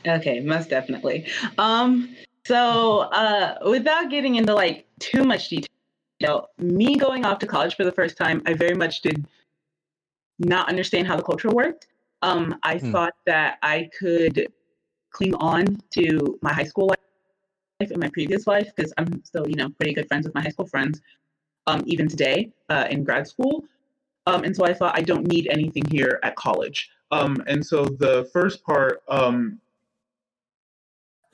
Okay, 0.06 0.40
most 0.40 0.70
definitely. 0.70 1.28
Um, 1.58 2.16
so 2.46 3.00
uh, 3.00 3.58
without 3.70 4.10
getting 4.10 4.36
into 4.36 4.54
like 4.54 4.88
too 5.00 5.24
much 5.24 5.50
detail 5.50 5.68
you 6.20 6.28
know, 6.28 6.48
me 6.58 6.96
going 6.96 7.26
off 7.26 7.40
to 7.40 7.48
college 7.48 7.76
for 7.76 7.84
the 7.84 7.92
first 7.92 8.18
time, 8.18 8.42
I 8.46 8.54
very 8.54 8.74
much 8.74 9.02
did 9.02 9.28
not 10.40 10.70
understand 10.70 11.08
how 11.08 11.16
the 11.16 11.24
culture 11.24 11.50
worked. 11.50 11.88
Um, 12.22 12.58
I 12.64 12.78
hmm. 12.78 12.92
thought 12.92 13.14
that 13.26 13.58
I 13.62 13.90
could 13.98 14.52
cling 15.12 15.36
on 15.36 15.78
to 15.92 16.38
my 16.42 16.54
high 16.54 16.64
school 16.64 16.88
life 16.88 17.92
and 17.92 17.98
my 17.98 18.10
previous 18.10 18.48
life 18.48 18.72
because 18.76 18.94
I'm 18.98 19.24
still, 19.24 19.48
you 19.48 19.56
know, 19.56 19.70
pretty 19.70 19.94
good 19.94 20.08
friends 20.08 20.26
with 20.26 20.36
my 20.36 20.42
high 20.42 20.50
school 20.50 20.68
friends, 20.68 21.02
um, 21.68 21.84
even 21.86 22.08
today 22.08 22.52
uh, 22.70 22.88
in 22.90 23.04
grad 23.04 23.28
school. 23.28 23.64
Um, 24.26 24.44
and 24.44 24.56
so 24.56 24.66
I 24.66 24.74
thought 24.74 24.98
I 24.98 25.02
don't 25.02 25.28
need 25.28 25.48
anything 25.48 25.84
here 25.90 26.20
at 26.24 26.36
college. 26.36 26.90
Um, 27.12 27.42
and 27.48 27.66
so 27.66 27.86
the 27.86 28.30
first 28.34 28.64
part, 28.64 29.02
um, 29.08 29.60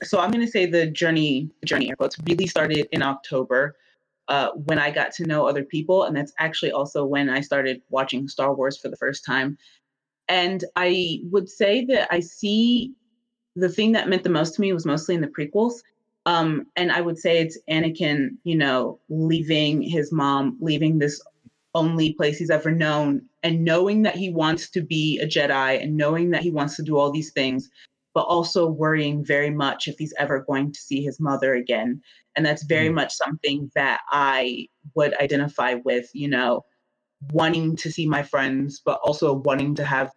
so 0.03 0.19
I'm 0.19 0.31
going 0.31 0.45
to 0.45 0.51
say 0.51 0.65
the 0.65 0.87
journey, 0.87 1.49
journey 1.65 1.89
air 1.89 1.95
quotes, 1.95 2.17
really 2.27 2.45
started 2.45 2.87
in 2.91 3.01
October 3.01 3.77
uh, 4.27 4.49
when 4.51 4.77
I 4.77 4.91
got 4.91 5.11
to 5.13 5.25
know 5.25 5.47
other 5.47 5.63
people. 5.63 6.03
And 6.03 6.15
that's 6.15 6.33
actually 6.39 6.71
also 6.71 7.03
when 7.03 7.29
I 7.29 7.41
started 7.41 7.81
watching 7.89 8.27
Star 8.27 8.53
Wars 8.53 8.77
for 8.77 8.89
the 8.89 8.97
first 8.97 9.25
time. 9.25 9.57
And 10.27 10.63
I 10.75 11.21
would 11.31 11.49
say 11.49 11.85
that 11.85 12.07
I 12.11 12.19
see 12.19 12.93
the 13.55 13.69
thing 13.69 13.91
that 13.91 14.09
meant 14.09 14.23
the 14.23 14.29
most 14.29 14.55
to 14.55 14.61
me 14.61 14.73
was 14.73 14.85
mostly 14.85 15.15
in 15.15 15.21
the 15.21 15.27
prequels. 15.27 15.81
Um, 16.25 16.67
and 16.75 16.91
I 16.91 17.01
would 17.01 17.17
say 17.17 17.39
it's 17.39 17.57
Anakin, 17.69 18.37
you 18.43 18.55
know, 18.55 18.99
leaving 19.09 19.81
his 19.81 20.11
mom, 20.11 20.57
leaving 20.61 20.97
this 20.97 21.21
only 21.75 22.13
place 22.13 22.37
he's 22.37 22.49
ever 22.49 22.71
known, 22.71 23.23
and 23.41 23.65
knowing 23.65 24.03
that 24.03 24.15
he 24.15 24.29
wants 24.29 24.69
to 24.69 24.81
be 24.81 25.19
a 25.19 25.27
Jedi 25.27 25.83
and 25.83 25.97
knowing 25.97 26.29
that 26.31 26.41
he 26.41 26.51
wants 26.51 26.75
to 26.77 26.83
do 26.83 26.97
all 26.97 27.11
these 27.11 27.31
things, 27.31 27.69
but 28.13 28.21
also 28.21 28.67
worrying 28.67 29.25
very 29.25 29.49
much 29.49 29.87
if 29.87 29.97
he's 29.97 30.13
ever 30.17 30.39
going 30.39 30.71
to 30.71 30.79
see 30.79 31.03
his 31.03 31.19
mother 31.19 31.55
again 31.55 32.01
and 32.35 32.45
that's 32.45 32.63
very 32.63 32.89
mm. 32.89 32.95
much 32.95 33.13
something 33.13 33.69
that 33.75 34.01
i 34.11 34.67
would 34.95 35.19
identify 35.21 35.75
with 35.85 36.09
you 36.13 36.27
know 36.27 36.63
wanting 37.31 37.75
to 37.75 37.91
see 37.91 38.07
my 38.07 38.23
friends 38.23 38.81
but 38.83 38.99
also 39.03 39.33
wanting 39.33 39.75
to 39.75 39.83
have 39.83 40.11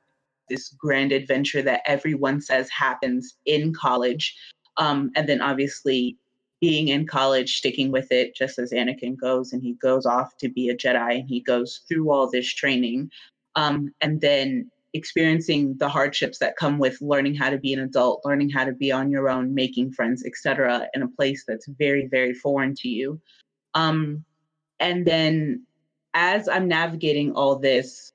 this 0.49 0.69
grand 0.79 1.13
adventure 1.13 1.63
that 1.63 1.83
everyone 1.87 2.41
says 2.41 2.69
happens 2.71 3.37
in 3.47 3.73
college 3.73 4.37
um, 4.77 5.11
and 5.17 5.29
then 5.29 5.41
obviously 5.41 6.17
being 6.61 6.89
in 6.89 7.07
college 7.07 7.57
sticking 7.57 7.91
with 7.91 8.11
it 8.11 8.35
just 8.35 8.59
as 8.59 8.73
anakin 8.73 9.17
goes 9.17 9.53
and 9.53 9.63
he 9.63 9.75
goes 9.75 10.07
off 10.07 10.37
to 10.39 10.49
be 10.49 10.69
a 10.69 10.77
jedi 10.77 11.21
and 11.21 11.29
he 11.29 11.41
goes 11.41 11.81
through 11.89 12.11
all 12.11 12.31
this 12.31 12.49
training 12.53 13.11
um, 13.57 13.93
and 14.01 14.21
then 14.21 14.71
experiencing 14.97 15.77
the 15.79 15.89
hardships 15.89 16.39
that 16.39 16.57
come 16.57 16.79
with 16.79 17.01
learning 17.01 17.35
how 17.35 17.51
to 17.51 17.59
be 17.59 17.73
an 17.73 17.81
adult, 17.81 18.23
learning 18.25 18.51
how 18.51 18.65
to 18.65 18.73
be 18.73 18.91
on 18.91 19.11
your 19.11 19.29
own, 19.29 19.55
making 19.55 19.93
friends, 19.93 20.25
etc., 20.25 20.89
in 20.95 21.03
a 21.03 21.09
place 21.09 21.45
that's 21.47 21.67
very, 21.67 22.07
very 22.07 22.35
foreign 22.35 22.75
to 22.75 22.89
you. 22.89 23.21
Um, 23.75 24.25
and 24.81 25.07
then 25.07 25.67
as 26.17 26.49
I'm 26.49 26.67
navigating 26.67 27.33
all 27.33 27.57
this, 27.57 28.13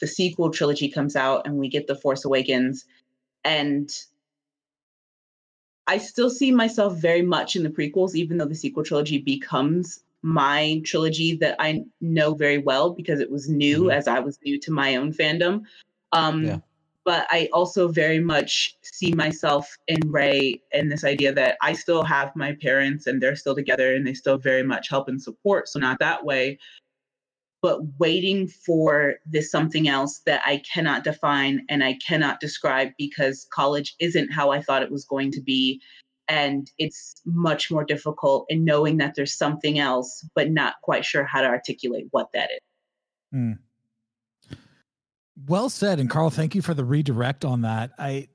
the 0.00 0.06
sequel 0.06 0.50
trilogy 0.50 0.88
comes 0.88 1.16
out 1.16 1.46
and 1.46 1.56
we 1.56 1.68
get 1.68 1.86
The 1.86 1.94
Force 1.94 2.26
Awakens. 2.26 2.84
And 3.42 3.90
I 5.86 5.96
still 5.96 6.28
see 6.28 6.52
myself 6.52 6.98
very 6.98 7.22
much 7.22 7.56
in 7.56 7.62
the 7.62 7.70
prequels, 7.70 8.14
even 8.14 8.36
though 8.36 8.44
the 8.44 8.54
sequel 8.54 8.84
trilogy 8.84 9.16
becomes 9.18 10.04
my 10.22 10.82
trilogy 10.84 11.34
that 11.36 11.56
I 11.58 11.84
know 12.02 12.34
very 12.34 12.58
well 12.58 12.90
because 12.90 13.18
it 13.18 13.30
was 13.30 13.48
new 13.48 13.84
mm-hmm. 13.84 13.92
as 13.92 14.06
I 14.06 14.18
was 14.18 14.38
new 14.44 14.60
to 14.60 14.70
my 14.70 14.96
own 14.96 15.14
fandom. 15.14 15.62
Um, 16.12 16.44
yeah. 16.44 16.58
But 17.06 17.26
I 17.30 17.48
also 17.54 17.88
very 17.88 18.20
much 18.20 18.76
see 18.82 19.12
myself 19.12 19.74
in 19.88 20.00
Rey 20.10 20.60
and 20.74 20.92
this 20.92 21.02
idea 21.02 21.32
that 21.32 21.56
I 21.62 21.72
still 21.72 22.04
have 22.04 22.36
my 22.36 22.52
parents 22.60 23.06
and 23.06 23.22
they're 23.22 23.36
still 23.36 23.54
together 23.54 23.94
and 23.94 24.06
they 24.06 24.12
still 24.12 24.36
very 24.36 24.62
much 24.62 24.90
help 24.90 25.08
and 25.08 25.20
support. 25.20 25.68
So, 25.68 25.78
not 25.78 25.98
that 26.00 26.22
way. 26.22 26.58
But 27.62 27.80
waiting 27.98 28.48
for 28.48 29.14
this 29.26 29.50
something 29.50 29.88
else 29.88 30.20
that 30.26 30.42
I 30.44 30.62
cannot 30.72 31.04
define 31.04 31.64
and 31.68 31.84
I 31.84 31.98
cannot 32.06 32.40
describe 32.40 32.90
because 32.96 33.46
college 33.52 33.94
isn't 34.00 34.32
how 34.32 34.50
I 34.50 34.62
thought 34.62 34.82
it 34.82 34.90
was 34.90 35.04
going 35.04 35.30
to 35.32 35.40
be. 35.40 35.80
And 36.28 36.70
it's 36.78 37.20
much 37.26 37.70
more 37.70 37.84
difficult 37.84 38.46
in 38.48 38.64
knowing 38.64 38.98
that 38.98 39.14
there's 39.14 39.36
something 39.36 39.78
else, 39.78 40.24
but 40.34 40.50
not 40.50 40.74
quite 40.82 41.04
sure 41.04 41.24
how 41.24 41.40
to 41.40 41.48
articulate 41.48 42.06
what 42.12 42.28
that 42.32 42.50
is. 42.50 42.60
Hmm. 43.32 43.52
Well 45.48 45.68
said, 45.68 45.98
and 45.98 46.08
Carl, 46.08 46.30
thank 46.30 46.54
you 46.54 46.62
for 46.62 46.74
the 46.74 46.84
redirect 46.84 47.44
on 47.44 47.62
that. 47.62 47.90
I, 47.98 48.28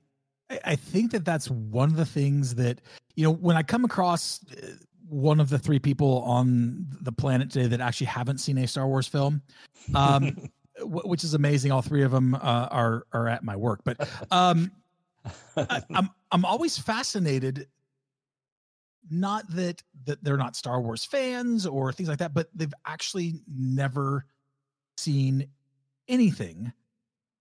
I 0.63 0.75
think 0.75 1.11
that 1.11 1.25
that's 1.25 1.49
one 1.49 1.89
of 1.89 1.95
the 1.95 2.05
things 2.05 2.55
that 2.55 2.81
you 3.15 3.23
know 3.23 3.31
when 3.31 3.55
I 3.55 3.63
come 3.63 3.85
across 3.85 4.41
uh, 4.51 4.71
one 5.09 5.39
of 5.39 5.49
the 5.49 5.59
three 5.59 5.79
people 5.79 6.21
on 6.23 6.87
the 7.01 7.11
planet 7.11 7.51
today 7.51 7.67
that 7.67 7.81
actually 7.81 8.07
haven't 8.07 8.39
seen 8.39 8.57
a 8.57 8.67
Star 8.67 8.87
Wars 8.87 9.07
film, 9.07 9.41
um, 9.93 10.49
which 10.81 11.23
is 11.23 11.33
amazing. 11.33 11.71
All 11.71 11.81
three 11.81 12.03
of 12.03 12.11
them 12.11 12.35
uh, 12.35 12.67
are 12.71 13.05
are 13.13 13.27
at 13.27 13.43
my 13.43 13.55
work, 13.55 13.81
but 13.83 14.07
um, 14.31 14.71
I, 15.57 15.81
I'm 15.93 16.09
I'm 16.31 16.45
always 16.45 16.77
fascinated. 16.77 17.67
Not 19.09 19.47
that 19.51 19.83
that 20.05 20.23
they're 20.23 20.37
not 20.37 20.55
Star 20.55 20.81
Wars 20.81 21.05
fans 21.05 21.65
or 21.67 21.93
things 21.93 22.09
like 22.09 22.19
that, 22.19 22.33
but 22.33 22.49
they've 22.55 22.73
actually 22.85 23.35
never 23.47 24.25
seen 24.97 25.47
anything 26.07 26.71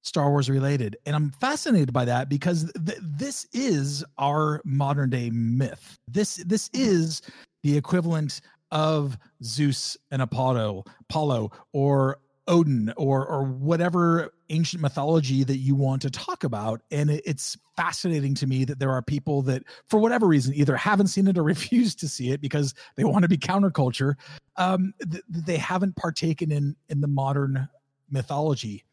Star 0.03 0.31
Wars 0.31 0.51
related. 0.51 0.97
And 1.07 1.17
I'm 1.17 1.31
fascinated 1.31 1.93
by 1.93 2.05
that 2.05 2.29
because 2.29 2.71
th- 2.87 2.99
this 3.01 3.47
is 3.53 4.05
our 4.19 4.61
modern 4.65 5.11
day 5.11 5.31
myth. 5.31 5.99
This 6.07 6.37
this 6.37 6.69
is 6.75 7.23
the 7.65 7.77
equivalent 7.77 8.43
of 8.71 9.19
Zeus 9.43 9.97
and 10.11 10.23
Apollo, 10.23 10.85
Apollo 11.09 11.51
or 11.73 12.19
Odin 12.47 12.93
or 12.99 13.27
or 13.27 13.45
whatever 13.45 14.31
ancient 14.51 14.83
mythology 14.83 15.45
that 15.45 15.57
you 15.57 15.75
want 15.75 16.03
to 16.03 16.11
talk 16.11 16.45
about. 16.45 16.83
And 16.91 17.11
it, 17.11 17.23
it's 17.25 17.57
fascinating 17.75 18.35
to 18.35 18.47
me 18.47 18.67
that 18.67 18.79
there 18.79 18.91
are 18.91 19.01
people 19.01 19.41
that 19.43 19.63
for 19.89 19.99
whatever 19.99 20.27
reason 20.27 20.53
either 20.55 20.77
haven't 20.77 21.07
seen 21.07 21.27
it 21.27 21.39
or 21.39 21.43
refuse 21.55 21.95
to 21.97 22.09
see 22.09 22.31
it 22.31 22.43
because 22.43 22.75
they 22.97 23.05
want 23.05 23.23
to 23.23 23.29
be 23.29 23.39
counterculture 23.39 24.15
um 24.57 24.93
th- 25.11 25.25
they 25.29 25.57
haven't 25.57 25.97
partaken 25.97 26.53
in 26.53 26.77
in 26.91 27.01
the 27.01 27.09
modern 27.09 27.67
mythology. 28.11 28.85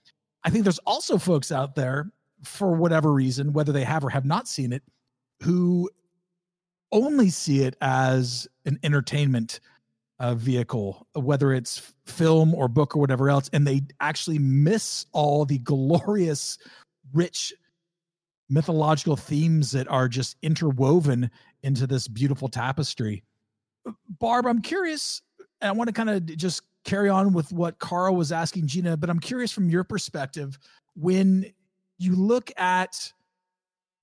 I 0.46 0.50
think 0.50 0.64
there's 0.64 0.80
also 0.80 1.18
folks 1.18 1.52
out 1.52 1.76
there, 1.76 2.10
for 2.44 2.72
whatever 2.72 3.12
reason, 3.12 3.52
whether 3.54 3.74
they 3.74 3.84
have 3.84 4.04
or 4.04 4.10
have 4.10 4.26
not 4.26 4.48
seen 4.48 4.74
it, 4.74 4.82
who 5.42 5.90
only 6.92 7.30
see 7.30 7.64
it 7.64 7.76
as 7.82 8.48
an 8.66 8.80
entertainment 8.84 9.60
uh, 10.20 10.36
vehicle, 10.36 11.08
whether 11.16 11.52
it's 11.54 11.94
film 12.06 12.54
or 12.54 12.68
book 12.68 12.96
or 12.96 13.00
whatever 13.00 13.30
else, 13.30 13.50
and 13.54 13.66
they 13.66 13.82
actually 14.00 14.38
miss 14.38 15.06
all 15.14 15.46
the 15.46 15.58
glorious, 15.60 16.58
rich 17.14 17.54
mythological 18.50 19.16
themes 19.16 19.72
that 19.72 19.88
are 19.88 20.08
just 20.08 20.38
interwoven 20.42 21.32
into 21.64 21.88
this 21.88 22.08
beautiful 22.08 22.50
tapestry. 22.50 23.24
Barb, 24.20 24.46
I'm 24.46 24.62
curious, 24.62 25.22
and 25.62 25.70
I 25.70 25.72
want 25.72 25.88
to 25.88 25.94
kind 25.94 26.10
of 26.10 26.26
just 26.38 26.62
carry 26.84 27.10
on 27.10 27.34
with 27.34 27.52
what 27.52 27.80
Carl 27.80 28.16
was 28.16 28.32
asking 28.32 28.68
Gina, 28.68 28.98
but 28.98 29.10
I'm 29.10 29.20
curious 29.20 29.52
from 29.52 29.70
your 29.70 29.84
perspective 29.84 30.60
when 30.96 31.52
you 31.98 32.16
look 32.16 32.52
at 32.58 33.12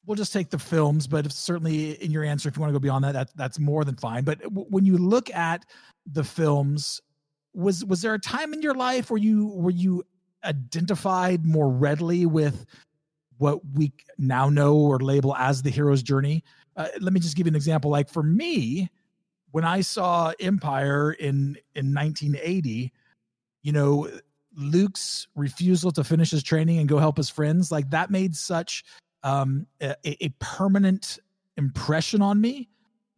we'll 0.09 0.17
just 0.17 0.33
take 0.33 0.49
the 0.49 0.59
films, 0.59 1.07
but 1.07 1.31
certainly 1.31 1.93
in 2.03 2.11
your 2.11 2.25
answer, 2.25 2.49
if 2.49 2.57
you 2.57 2.63
want 2.63 2.71
to 2.71 2.73
go 2.73 2.81
beyond 2.81 3.05
that, 3.05 3.13
that 3.13 3.37
that's 3.37 3.59
more 3.59 3.85
than 3.85 3.95
fine. 3.95 4.25
But 4.25 4.41
w- 4.41 4.67
when 4.71 4.87
you 4.87 4.97
look 4.97 5.31
at 5.35 5.67
the 6.07 6.25
films, 6.25 7.03
was 7.55 7.85
was 7.85 8.01
there 8.01 8.15
a 8.15 8.19
time 8.19 8.55
in 8.55 8.63
your 8.63 8.75
life 8.75 9.11
where 9.11 9.21
you 9.21 9.49
where 9.49 9.71
you 9.73 10.03
identified 10.45 11.45
more 11.45 11.69
readily 11.69 12.25
with 12.25 12.65
what 13.37 13.61
we 13.75 13.93
now 14.17 14.49
know 14.49 14.77
or 14.77 14.99
label 14.99 15.37
as 15.37 15.63
the 15.63 15.71
hero's 15.71 16.03
journey? 16.03 16.43
Uh, 16.75 16.89
let 17.01 17.13
me 17.13 17.21
just 17.21 17.37
give 17.37 17.47
you 17.47 17.51
an 17.51 17.57
example. 17.57 17.91
Like 17.91 18.09
for 18.09 18.23
me, 18.23 18.89
when 19.51 19.65
I 19.65 19.83
saw 19.83 20.33
Empire 20.41 21.13
in 21.13 21.59
in 21.75 21.93
1980, 21.93 22.93
you 23.63 23.73
know, 23.73 24.09
Luke's 24.57 25.29
refusal 25.35 25.91
to 25.93 26.03
finish 26.03 26.31
his 26.31 26.43
training 26.43 26.79
and 26.79 26.89
go 26.89 26.97
help 26.97 27.19
his 27.19 27.29
friends, 27.29 27.71
like 27.71 27.91
that 27.91 28.11
made 28.11 28.35
such 28.35 28.85
um, 29.29 29.67
a, 29.81 29.97
a 30.25 30.29
permanent 30.41 31.19
impression 31.57 32.23
on 32.23 32.41
me 32.41 32.69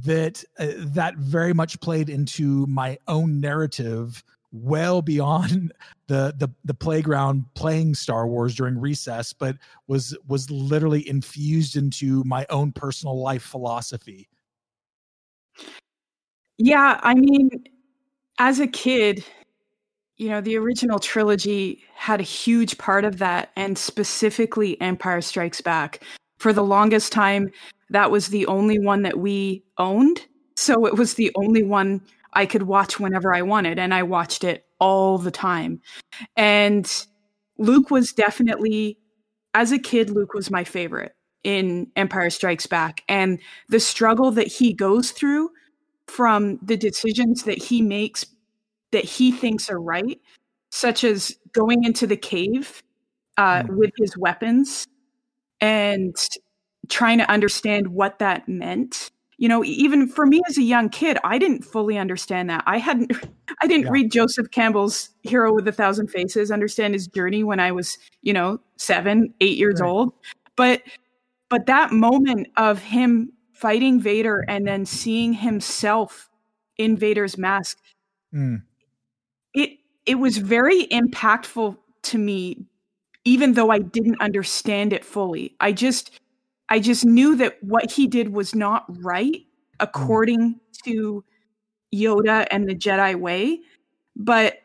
that 0.01 0.43
uh, 0.59 0.67
that 0.79 1.17
very 1.17 1.53
much 1.53 1.81
played 1.81 2.09
into 2.09 2.67
my 2.67 2.99
own 3.07 3.41
narrative 3.41 4.25
well 4.53 5.03
beyond 5.03 5.73
the, 6.09 6.35
the 6.37 6.49
the 6.65 6.75
playground 6.75 7.45
playing 7.55 7.95
Star 7.95 8.27
Wars 8.27 8.55
during 8.55 8.79
recess, 8.79 9.33
but 9.33 9.57
was 9.87 10.17
was 10.27 10.51
literally 10.51 11.09
infused 11.09 11.77
into 11.77 12.25
my 12.25 12.45
own 12.51 12.73
personal 12.73 13.21
life 13.21 13.43
philosophy. 13.43 14.29
Yeah, 16.59 16.99
I 17.03 17.15
mean, 17.15 17.51
as 18.39 18.59
a 18.59 18.67
kid, 18.67 19.25
you 20.21 20.29
know, 20.29 20.43
the 20.43 20.59
original 20.59 20.99
trilogy 20.99 21.83
had 21.95 22.21
a 22.21 22.25
huge 22.25 22.77
part 22.77 23.07
of 23.07 23.17
that, 23.19 23.53
and 23.57 23.79
specifically 23.79 24.79
Empire 24.79 25.23
Strikes 25.23 25.63
Back. 25.63 26.05
For 26.39 26.53
the 26.53 26.63
longest 26.63 27.11
time, 27.11 27.51
that 27.89 28.11
was 28.11 28.29
the 28.29 28.45
only 28.45 28.79
one 28.79 29.01
that 29.01 29.19
we 29.19 29.65
owned. 29.79 30.27
So 30.57 30.85
it 30.85 30.97
was 30.97 31.15
the 31.15 31.33
only 31.37 31.63
one 31.63 32.03
I 32.35 32.45
could 32.45 32.65
watch 32.65 33.01
whenever 33.01 33.35
I 33.35 33.41
wanted, 33.41 33.79
and 33.79 33.95
I 33.95 34.03
watched 34.03 34.45
it 34.45 34.67
all 34.79 35.17
the 35.17 35.31
time. 35.31 35.81
And 36.37 37.07
Luke 37.57 37.91
was 37.91 38.13
definitely, 38.13 38.99
as 39.55 39.73
a 39.73 39.79
kid, 39.79 40.11
Luke 40.11 40.35
was 40.35 40.51
my 40.51 40.65
favorite 40.65 41.15
in 41.45 41.91
Empire 41.97 42.29
Strikes 42.29 42.67
Back. 42.67 43.05
And 43.09 43.39
the 43.71 43.81
struggle 43.81 44.31
that 44.33 44.49
he 44.49 44.75
goes 44.75 45.13
through 45.13 45.49
from 46.09 46.59
the 46.61 46.77
decisions 46.77 47.45
that 47.45 47.57
he 47.57 47.81
makes 47.81 48.27
that 48.93 49.05
he 49.05 49.33
thinks 49.33 49.71
are 49.71 49.81
right, 49.81 50.21
such 50.71 51.05
as 51.05 51.37
going 51.53 51.85
into 51.85 52.07
the 52.07 52.17
cave 52.17 52.83
uh, 53.37 53.63
mm. 53.63 53.77
with 53.77 53.91
his 53.99 54.17
weapons 54.17 54.87
and 55.61 56.17
trying 56.89 57.19
to 57.19 57.31
understand 57.31 57.89
what 57.89 58.19
that 58.19 58.49
meant. 58.49 59.11
You 59.39 59.49
know, 59.49 59.65
even 59.65 60.07
for 60.07 60.27
me 60.27 60.43
as 60.49 60.59
a 60.59 60.63
young 60.63 60.91
kid, 60.91 61.17
I 61.25 61.39
didn't 61.39 61.65
fully 61.65 61.97
understand 61.97 62.51
that. 62.51 62.63
I 62.67 62.79
hadn't, 62.79 63.13
I 63.63 63.67
didn't 63.67 63.87
yeah. 63.87 63.93
read 63.93 64.13
Joseph 64.13 64.51
Campbell's 64.51 65.11
Hero 65.23 65.55
with 65.55 65.67
a 65.67 65.73
Thousand 65.73 66.09
Faces, 66.09 66.51
understand 66.51 66.95
his 66.95 67.07
journey 67.07 67.43
when 67.43 67.61
I 67.61 67.73
was, 67.73 67.97
you 68.23 68.33
know, 68.33 68.61
seven, 68.77 69.33
eight 69.41 69.57
years 69.57 69.81
right. 69.81 69.89
old. 69.89 70.13
But, 70.57 70.83
but 71.49 71.67
that 71.67 71.91
moment 71.91 72.49
of 72.57 72.81
him 72.81 73.33
fighting 73.55 74.01
Vader 74.01 74.45
and 74.49 74.67
then 74.67 74.85
seeing 74.85 75.33
himself 75.33 76.29
in 76.77 76.97
Vader's 76.97 77.39
mask, 77.39 77.79
mm. 78.35 78.63
It 80.11 80.19
was 80.19 80.39
very 80.39 80.89
impactful 80.89 81.77
to 82.03 82.19
me, 82.19 82.67
even 83.25 83.53
though 83.53 83.71
I 83.71 83.79
didn't 83.79 84.21
understand 84.21 84.93
it 84.93 85.05
fully. 85.05 85.55
I 85.61 85.71
just 85.71 86.19
I 86.69 86.81
just 86.81 87.05
knew 87.05 87.37
that 87.37 87.63
what 87.63 87.93
he 87.93 88.09
did 88.09 88.33
was 88.33 88.53
not 88.53 88.87
right 89.05 89.43
according 89.79 90.55
mm. 90.55 90.83
to 90.85 91.25
Yoda 91.95 92.45
and 92.51 92.69
the 92.69 92.75
Jedi 92.75 93.15
way, 93.15 93.61
but 94.17 94.59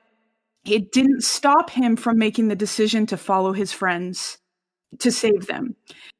it 0.66 0.92
didn't 0.92 1.22
stop 1.22 1.70
him 1.70 1.96
from 1.96 2.18
making 2.18 2.48
the 2.48 2.56
decision 2.56 3.06
to 3.06 3.16
follow 3.16 3.54
his 3.54 3.72
friends 3.72 4.40
to 4.98 5.12
save 5.12 5.46
them. 5.46 5.76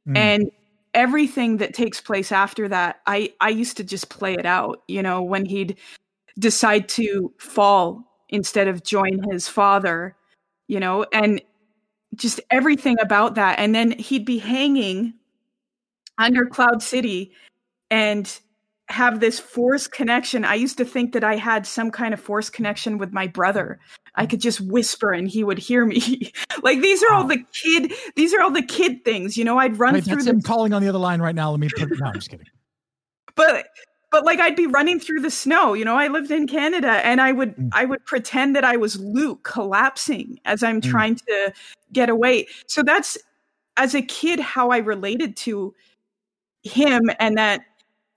Mm. 0.08 0.18
And 0.18 0.52
everything 0.94 1.58
that 1.58 1.74
takes 1.74 2.00
place 2.00 2.32
after 2.32 2.68
that, 2.68 3.00
I 3.08 3.34
I 3.42 3.50
used 3.50 3.78
to 3.78 3.84
just 3.84 4.10
play 4.10 4.36
it 4.36 4.46
out. 4.46 4.84
You 4.88 5.02
know, 5.02 5.24
when 5.24 5.46
he'd 5.46 5.80
decide 6.38 6.88
to 6.90 7.34
fall 7.40 8.12
instead 8.30 8.68
of 8.68 8.84
join 8.84 9.22
his 9.30 9.48
father, 9.48 10.16
you 10.68 10.80
know, 10.80 11.06
and 11.14 11.42
just 12.16 12.40
everything 12.50 12.98
about 13.02 13.36
that. 13.36 13.60
And 13.60 13.76
then 13.76 13.92
he'd 13.92 14.26
be 14.26 14.38
hanging 14.38 15.14
under 16.18 16.46
Cloud 16.46 16.82
City 16.82 17.32
and 17.92 18.40
have 18.88 19.20
this 19.20 19.40
force 19.40 19.88
connection. 19.88 20.46
I 20.46 20.56
used 20.56 20.78
to 20.78 20.86
think 20.86 21.14
that 21.14 21.24
I 21.24 21.36
had 21.36 21.66
some 21.66 21.90
kind 21.90 22.14
of 22.14 22.20
force 22.20 22.50
connection 22.50 22.98
with 22.98 23.12
my 23.12 23.28
brother. 23.28 23.80
I 24.16 24.26
could 24.26 24.40
just 24.40 24.62
whisper 24.62 25.12
and 25.12 25.28
he 25.28 25.44
would 25.44 25.58
hear 25.58 25.86
me. 25.86 26.32
like 26.62 26.82
these 26.82 27.04
are 27.04 27.12
all 27.14 27.26
the 27.26 27.44
kid. 27.54 27.94
These 28.16 28.34
are 28.34 28.42
all 28.42 28.52
the 28.52 28.62
kid 28.62 29.04
things. 29.04 29.38
You 29.38 29.44
know, 29.44 29.58
I'd 29.58 29.78
run 29.78 29.96
Wait, 29.96 30.06
through. 30.06 30.16
That's 30.16 30.28
him 30.28 30.42
calling 30.42 30.74
on 30.74 30.82
the 30.82 30.90
other 30.90 31.00
line 31.00 31.22
right 31.22 31.36
now. 31.36 31.52
Let 31.52 31.60
me 31.60 31.70
put. 31.76 31.90
No, 32.00 32.08
I'm 32.08 32.14
just 32.14 32.30
kidding. 32.30 32.48
But 33.36 33.66
but 34.16 34.24
like 34.24 34.40
I'd 34.40 34.56
be 34.56 34.66
running 34.66 34.98
through 34.98 35.20
the 35.20 35.30
snow. 35.30 35.74
You 35.74 35.84
know, 35.84 35.98
I 35.98 36.08
lived 36.08 36.32
in 36.32 36.48
Canada, 36.48 37.06
and 37.06 37.20
I 37.20 37.34
would 37.34 37.54
mm. 37.58 37.70
I 37.74 37.84
would 37.84 38.06
pretend 38.06 38.56
that 38.56 38.64
I 38.64 38.78
was 38.78 38.98
Luke 38.98 39.44
collapsing 39.44 40.40
as 40.46 40.64
I'm 40.64 40.80
mm. 40.80 40.90
trying 40.90 41.16
to 41.16 41.52
get 41.92 42.10
away. 42.10 42.48
So 42.66 42.82
that's 42.82 43.18
as 43.76 43.94
a 43.94 44.02
kid 44.02 44.40
how 44.40 44.70
I 44.70 44.78
related 44.78 45.36
to 45.38 45.76
him 46.64 47.12
and 47.20 47.38
that 47.38 47.60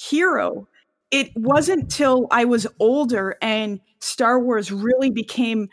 hero. 0.01 0.69
It 1.11 1.33
wasn't 1.35 1.91
till 1.91 2.29
I 2.31 2.45
was 2.45 2.65
older 2.79 3.37
and 3.43 3.81
Star 3.99 4.39
Wars 4.39 4.71
really 4.71 5.11
became 5.11 5.69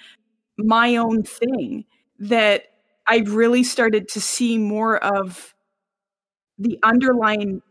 my 0.58 0.96
own 0.96 1.22
thing 1.22 1.86
that 2.18 2.64
I 3.06 3.18
really 3.28 3.64
started 3.64 4.08
to 4.10 4.22
see 4.22 4.58
more 4.58 4.98
of 5.04 5.54
the 6.58 6.80
underlying 6.82 7.62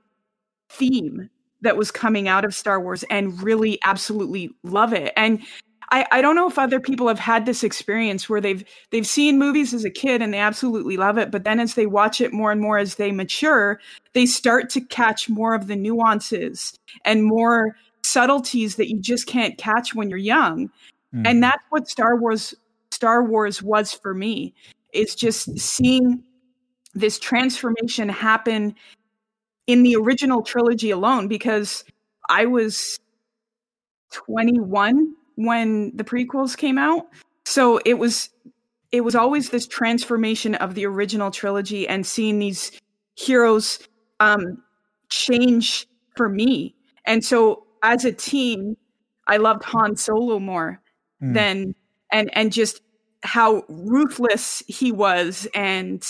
theme 0.69 1.31
that 1.65 1.77
was 1.77 1.91
coming 1.91 2.29
out 2.29 2.45
of 2.45 2.55
Star 2.55 2.81
Wars 2.81 3.05
and 3.11 3.43
really 3.43 3.79
absolutely 3.85 4.51
love 4.63 4.93
it. 4.93 5.13
And 5.17 5.43
I, 5.91 6.07
I 6.13 6.23
don't 6.23 6.37
know 6.37 6.49
if 6.49 6.59
other 6.59 6.81
people 6.81 7.09
have 7.09 7.19
had 7.19 7.47
this 7.47 7.63
experience 7.63 8.29
where 8.29 8.41
they've 8.41 8.65
they've 8.91 9.07
seen 9.07 9.39
movies 9.39 9.75
as 9.75 9.85
a 9.85 9.91
kid 9.91 10.23
and 10.23 10.33
they 10.33 10.39
absolutely 10.39 10.97
love 10.97 11.19
it, 11.19 11.31
but 11.31 11.45
then 11.45 11.61
as 11.61 11.75
they 11.75 11.87
watch 11.87 12.21
it 12.21 12.33
more 12.33 12.53
and 12.53 12.61
more 12.61 12.79
as 12.79 12.95
they 12.95 13.13
mature, 13.13 13.81
they 14.13 14.27
start 14.27 14.71
to 14.71 14.81
catch 14.81 15.29
more 15.29 15.55
of 15.55 15.67
the 15.67 15.77
nuances 15.77 16.79
and 17.05 17.25
more 17.25 17.77
subtleties 18.03 18.77
that 18.77 18.89
you 18.89 18.99
just 19.01 19.27
can't 19.27 19.59
catch 19.59 19.95
when 19.95 20.09
you're 20.09 20.19
young. 20.19 20.69
Mm-hmm. 21.15 21.27
And 21.27 21.43
that's 21.43 21.65
what 21.71 21.89
Star 21.89 22.17
Wars 22.17 22.55
Star 22.91 23.23
Wars 23.23 23.63
was 23.63 23.93
for 23.93 24.15
me. 24.15 24.55
It's 24.93 25.15
just 25.15 25.59
seeing 25.59 26.23
this 26.95 27.19
transformation 27.19 28.09
happen 28.09 28.75
in 29.67 29.83
the 29.83 29.97
original 29.97 30.43
trilogy 30.43 30.91
alone 30.91 31.29
because 31.29 31.85
I 32.29 32.47
was 32.47 32.99
21 34.13 35.15
when 35.37 35.97
the 35.97 36.05
prequels 36.05 36.57
came 36.57 36.79
out. 36.79 37.07
So 37.45 37.81
it 37.85 37.95
was 37.95 38.31
it 38.93 39.03
was 39.03 39.17
always 39.17 39.51
this 39.51 39.67
transformation 39.67 40.55
of 40.55 40.75
the 40.75 40.87
original 40.87 41.31
trilogy 41.31 41.89
and 41.89 42.07
seeing 42.07 42.39
these 42.39 42.71
heroes 43.17 43.81
um 44.21 44.63
change 45.11 45.87
for 46.17 46.29
me. 46.29 46.75
And 47.07 47.25
so 47.25 47.67
as 47.83 48.05
a 48.05 48.13
teen, 48.13 48.77
I 49.27 49.37
loved 49.39 49.65
Han 49.65 49.97
Solo 49.97 50.39
more 50.39 50.81
mm. 51.23 51.35
than 51.35 51.75
and 52.13 52.31
and 52.37 52.53
just 52.53 52.81
how 53.23 53.65
ruthless 53.69 54.63
he 54.69 54.93
was 54.93 55.49
and 55.55 56.07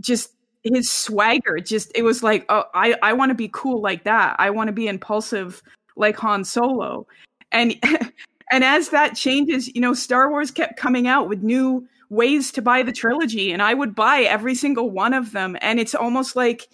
just 0.00 0.34
his 0.64 0.90
swagger 0.90 1.58
just 1.58 1.92
it 1.94 2.02
was 2.02 2.22
like 2.22 2.46
oh 2.48 2.64
i 2.72 2.96
i 3.02 3.12
want 3.12 3.30
to 3.30 3.34
be 3.34 3.50
cool 3.52 3.80
like 3.82 4.04
that. 4.04 4.34
I 4.38 4.50
want 4.50 4.68
to 4.68 4.72
be 4.72 4.88
impulsive 4.88 5.62
like 5.96 6.16
han 6.16 6.44
solo. 6.44 7.06
And 7.52 7.74
and 8.52 8.64
as 8.64 8.88
that 8.88 9.14
changes 9.14 9.74
you 9.74 9.80
know 9.80 9.94
star 9.94 10.30
wars 10.30 10.50
kept 10.50 10.76
coming 10.78 11.06
out 11.06 11.28
with 11.28 11.42
new 11.42 11.86
ways 12.10 12.50
to 12.52 12.62
buy 12.62 12.82
the 12.82 12.92
trilogy 12.92 13.52
and 13.52 13.62
i 13.62 13.74
would 13.74 13.94
buy 13.94 14.20
every 14.20 14.54
single 14.54 14.90
one 14.90 15.14
of 15.14 15.32
them 15.32 15.56
and 15.60 15.80
it's 15.80 15.94
almost 15.94 16.36
like 16.36 16.68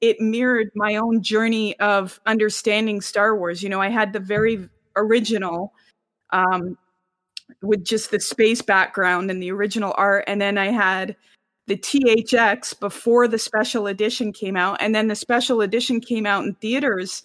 it 0.00 0.18
mirrored 0.18 0.70
my 0.74 0.96
own 0.96 1.22
journey 1.22 1.78
of 1.78 2.18
understanding 2.24 3.02
star 3.02 3.36
wars. 3.36 3.62
You 3.62 3.68
know 3.68 3.80
i 3.80 3.88
had 3.88 4.12
the 4.12 4.20
very 4.20 4.68
original 4.96 5.72
um 6.30 6.76
with 7.62 7.84
just 7.84 8.10
the 8.10 8.20
space 8.20 8.62
background 8.62 9.30
and 9.30 9.42
the 9.42 9.50
original 9.52 9.94
art 9.96 10.24
and 10.26 10.40
then 10.40 10.58
i 10.58 10.66
had 10.66 11.16
the 11.70 11.76
THX 11.76 12.78
before 12.80 13.28
the 13.28 13.38
special 13.38 13.86
edition 13.86 14.32
came 14.32 14.56
out, 14.56 14.78
and 14.80 14.92
then 14.92 15.06
the 15.06 15.14
special 15.14 15.60
edition 15.60 16.00
came 16.00 16.26
out 16.26 16.44
in 16.44 16.54
theaters, 16.54 17.22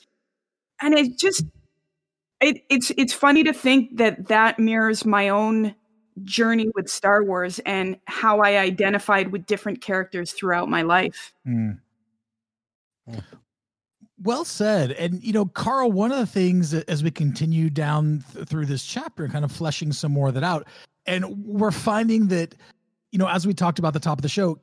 and 0.79 0.93
it 0.93 1.17
just 1.17 1.43
it, 2.41 2.63
it's 2.69 2.91
it's 2.95 3.11
funny 3.11 3.43
to 3.43 3.53
think 3.53 3.97
that 3.97 4.27
that 4.27 4.59
mirrors 4.59 5.03
my 5.03 5.29
own 5.29 5.73
journey 6.23 6.69
with 6.75 6.87
Star 6.87 7.23
Wars 7.23 7.57
and 7.65 7.97
how 8.05 8.41
I 8.41 8.59
identified 8.59 9.31
with 9.31 9.47
different 9.47 9.81
characters 9.81 10.31
throughout 10.31 10.69
my 10.69 10.83
life. 10.83 11.33
Mm. 11.47 11.79
Well 14.21 14.45
said. 14.45 14.91
And, 14.91 15.23
you 15.23 15.33
know, 15.33 15.45
Carl, 15.45 15.91
one 15.91 16.11
of 16.11 16.19
the 16.19 16.25
things 16.27 16.73
as 16.73 17.03
we 17.03 17.09
continue 17.09 17.71
down 17.71 18.23
th- 18.33 18.47
through 18.47 18.67
this 18.67 18.85
chapter, 18.85 19.27
kind 19.27 19.43
of 19.43 19.51
fleshing 19.51 19.91
some 19.91 20.11
more 20.11 20.27
of 20.27 20.35
that 20.35 20.43
out, 20.43 20.67
and 21.07 21.45
we're 21.45 21.71
finding 21.71 22.27
that 22.27 22.53
you 23.11 23.19
know, 23.19 23.27
as 23.27 23.45
we 23.47 23.53
talked 23.53 23.79
about 23.79 23.93
the 23.93 23.99
top 23.99 24.17
of 24.17 24.23
the 24.23 24.29
show, 24.29 24.59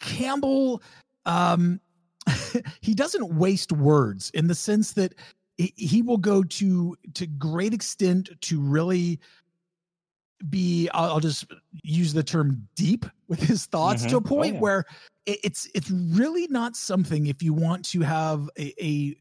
Campbell, 0.00 0.82
um, 1.26 1.80
he 2.80 2.94
doesn't 2.94 3.34
waste 3.34 3.72
words 3.72 4.30
in 4.30 4.46
the 4.46 4.54
sense 4.54 4.92
that 4.92 5.14
he, 5.58 5.72
he 5.76 6.02
will 6.02 6.18
go 6.18 6.42
to 6.42 6.96
to 7.14 7.26
great 7.26 7.74
extent 7.74 8.30
to 8.42 8.60
really 8.60 9.18
be 10.48 10.88
I'll, 10.92 11.12
I'll, 11.12 11.20
just 11.20 11.46
use 11.82 12.12
the 12.12 12.22
term 12.22 12.66
deep 12.74 13.06
with 13.28 13.40
his 13.40 13.66
thoughts 13.66 14.02
mm-hmm. 14.02 14.10
to 14.10 14.16
a 14.16 14.20
mm-hmm. 14.20 14.28
point 14.28 14.52
oh, 14.52 14.54
yeah. 14.54 14.60
where 14.60 14.84
it, 15.26 15.38
it's 15.44 15.68
it's 15.74 15.90
really 15.90 16.46
not 16.48 16.76
something 16.76 17.26
if 17.26 17.42
you 17.42 17.52
want 17.52 17.84
to 17.86 18.00
have 18.00 18.48
a, 18.58 18.84
a 18.84 19.16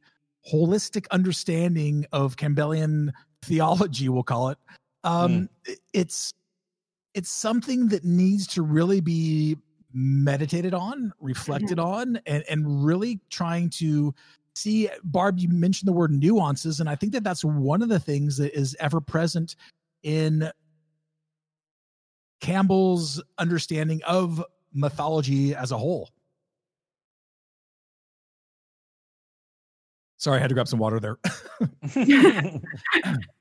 holistic 0.52 1.06
understanding 1.12 2.06
of 2.12 2.38
Campbellian 2.38 3.12
theology 3.44 4.10
we'll 4.10 4.24
call 4.24 4.50
it 4.50 4.58
um 5.04 5.50
mm. 5.68 5.76
it's 5.94 6.34
it's 7.14 7.30
something 7.30 7.88
that 7.88 8.04
needs 8.04 8.48
to 8.48 8.62
really 8.62 9.02
be 9.02 9.58
meditated 9.94 10.74
on, 10.74 11.14
reflected 11.20 11.78
mm-hmm. 11.78 11.94
on, 11.94 12.20
and, 12.26 12.44
and 12.50 12.86
really 12.86 13.20
trying 13.30 13.70
to 13.70 14.14
see. 14.56 14.90
Barb, 15.04 15.40
you 15.40 15.50
mentioned 15.50 15.88
the 15.88 15.94
word 15.94 16.12
nuances, 16.12 16.80
and 16.80 16.90
I 16.90 16.96
think 16.96 17.14
that 17.14 17.24
that's 17.24 17.44
one 17.44 17.82
of 17.82 17.90
the 17.90 18.00
things 18.00 18.38
that 18.38 18.58
is 18.58 18.76
ever 18.80 19.02
present 19.02 19.56
in 20.04 20.50
Campbell's 22.40 23.22
understanding 23.38 24.02
of 24.08 24.44
mythology 24.74 25.54
as 25.54 25.72
a 25.72 25.78
whole. 25.78 26.10
Sorry, 30.18 30.38
I 30.38 30.40
had 30.40 30.50
to 30.50 30.54
grab 30.54 30.68
some 30.68 30.80
water 30.80 31.00
there. 31.00 31.18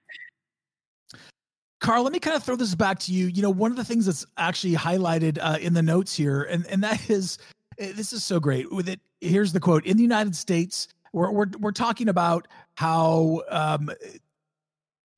Carl, 1.80 2.02
let 2.02 2.12
me 2.12 2.18
kind 2.18 2.36
of 2.36 2.44
throw 2.44 2.56
this 2.56 2.74
back 2.74 2.98
to 3.00 3.12
you. 3.12 3.26
You 3.26 3.42
know, 3.42 3.50
one 3.50 3.70
of 3.70 3.76
the 3.76 3.84
things 3.84 4.06
that's 4.06 4.26
actually 4.36 4.74
highlighted 4.74 5.38
uh, 5.40 5.58
in 5.60 5.72
the 5.72 5.82
notes 5.82 6.14
here, 6.14 6.42
and 6.42 6.66
and 6.66 6.82
that 6.84 7.08
is, 7.10 7.38
eh, 7.78 7.92
this 7.94 8.12
is 8.12 8.22
so 8.22 8.38
great. 8.38 8.70
With 8.70 8.88
it, 8.88 9.00
here's 9.20 9.52
the 9.52 9.60
quote: 9.60 9.84
In 9.86 9.96
the 9.96 10.02
United 10.02 10.36
States, 10.36 10.88
we're 11.12 11.30
we're 11.30 11.46
we're 11.58 11.72
talking 11.72 12.08
about 12.08 12.46
how 12.74 13.42
um, 13.48 13.90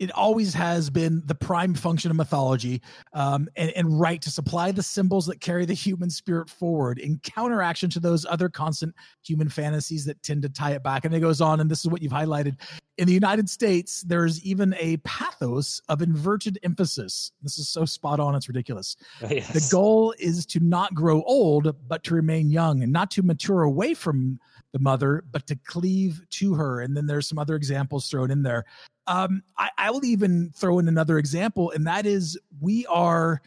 it 0.02 0.10
always 0.16 0.52
has 0.52 0.90
been 0.90 1.22
the 1.26 1.34
prime 1.34 1.74
function 1.74 2.10
of 2.10 2.16
mythology 2.16 2.82
um, 3.12 3.48
and, 3.54 3.70
and 3.70 4.00
right 4.00 4.20
to 4.20 4.30
supply 4.30 4.72
the 4.72 4.82
symbols 4.82 5.26
that 5.26 5.40
carry 5.40 5.64
the 5.64 5.74
human 5.74 6.10
spirit 6.10 6.50
forward 6.50 6.98
in 6.98 7.20
counteraction 7.20 7.88
to 7.88 8.00
those 8.00 8.26
other 8.26 8.48
constant 8.48 8.92
human 9.24 9.48
fantasies 9.48 10.04
that 10.04 10.20
tend 10.24 10.42
to 10.42 10.48
tie 10.48 10.72
it 10.72 10.82
back. 10.82 11.04
And 11.04 11.14
it 11.14 11.20
goes 11.20 11.40
on, 11.40 11.60
and 11.60 11.70
this 11.70 11.84
is 11.84 11.86
what 11.86 12.02
you've 12.02 12.10
highlighted. 12.10 12.56
In 12.98 13.06
the 13.06 13.14
United 13.14 13.48
States, 13.48 14.02
there's 14.02 14.44
even 14.44 14.74
a 14.80 14.96
pathos 14.98 15.80
of 15.88 16.02
inverted 16.02 16.58
emphasis. 16.64 17.30
This 17.40 17.60
is 17.60 17.68
so 17.68 17.84
spot 17.84 18.18
on, 18.18 18.34
it's 18.34 18.48
ridiculous. 18.48 18.96
Yes. 19.30 19.52
The 19.52 19.72
goal 19.72 20.14
is 20.18 20.44
to 20.46 20.58
not 20.58 20.94
grow 20.94 21.22
old, 21.22 21.74
but 21.86 22.02
to 22.04 22.14
remain 22.14 22.50
young 22.50 22.82
and 22.82 22.92
not 22.92 23.12
to 23.12 23.22
mature 23.22 23.62
away 23.62 23.94
from 23.94 24.40
the 24.72 24.78
mother, 24.78 25.24
but 25.30 25.46
to 25.46 25.56
cleave 25.56 26.22
to 26.30 26.54
her. 26.54 26.80
And 26.80 26.96
then 26.96 27.06
there's 27.06 27.28
some 27.28 27.38
other 27.38 27.54
examples 27.54 28.08
thrown 28.08 28.30
in 28.30 28.42
there. 28.42 28.64
Um, 29.06 29.42
I, 29.58 29.70
I 29.78 29.90
will 29.90 30.04
even 30.04 30.50
throw 30.54 30.78
in 30.78 30.88
another 30.88 31.18
example, 31.18 31.70
and 31.72 31.86
that 31.86 32.06
is 32.06 32.38
we 32.60 32.86
are 32.86 33.42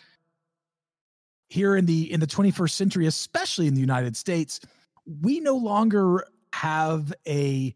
here 1.50 1.76
in 1.76 1.86
the 1.86 2.12
in 2.12 2.20
the 2.20 2.28
21st 2.28 2.72
century, 2.72 3.08
especially 3.08 3.68
in 3.68 3.74
the 3.74 3.82
United 3.82 4.16
States, 4.18 4.60
we 5.22 5.40
no 5.40 5.56
longer 5.56 6.26
have 6.54 7.14
a 7.28 7.74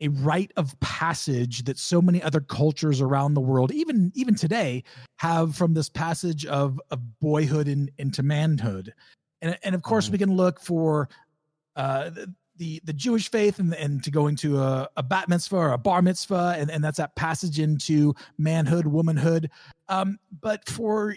a 0.00 0.08
rite 0.08 0.52
of 0.56 0.78
passage 0.80 1.64
that 1.64 1.78
so 1.78 2.02
many 2.02 2.22
other 2.22 2.40
cultures 2.40 3.00
around 3.00 3.34
the 3.34 3.40
world, 3.40 3.72
even 3.72 4.12
even 4.14 4.34
today, 4.34 4.84
have 5.16 5.56
from 5.56 5.74
this 5.74 5.88
passage 5.88 6.44
of 6.46 6.80
of 6.90 7.00
boyhood 7.20 7.68
in, 7.68 7.90
into 7.98 8.22
manhood. 8.22 8.92
And, 9.42 9.58
and 9.62 9.74
of 9.74 9.82
course, 9.82 10.08
mm. 10.08 10.12
we 10.12 10.18
can 10.18 10.36
look 10.36 10.60
for 10.60 11.08
uh, 11.76 12.10
the 12.58 12.80
the 12.84 12.92
Jewish 12.92 13.30
faith 13.30 13.58
and 13.58 13.74
and 13.74 14.02
to 14.04 14.10
go 14.10 14.26
into 14.26 14.58
a, 14.58 14.88
a 14.96 15.02
bat 15.02 15.28
mitzvah 15.28 15.56
or 15.56 15.72
a 15.72 15.78
bar 15.78 16.02
mitzvah, 16.02 16.56
and, 16.58 16.70
and 16.70 16.82
that's 16.82 16.98
that 16.98 17.14
passage 17.16 17.58
into 17.58 18.14
manhood, 18.38 18.86
womanhood. 18.86 19.50
Um, 19.88 20.18
but 20.40 20.68
for 20.68 21.16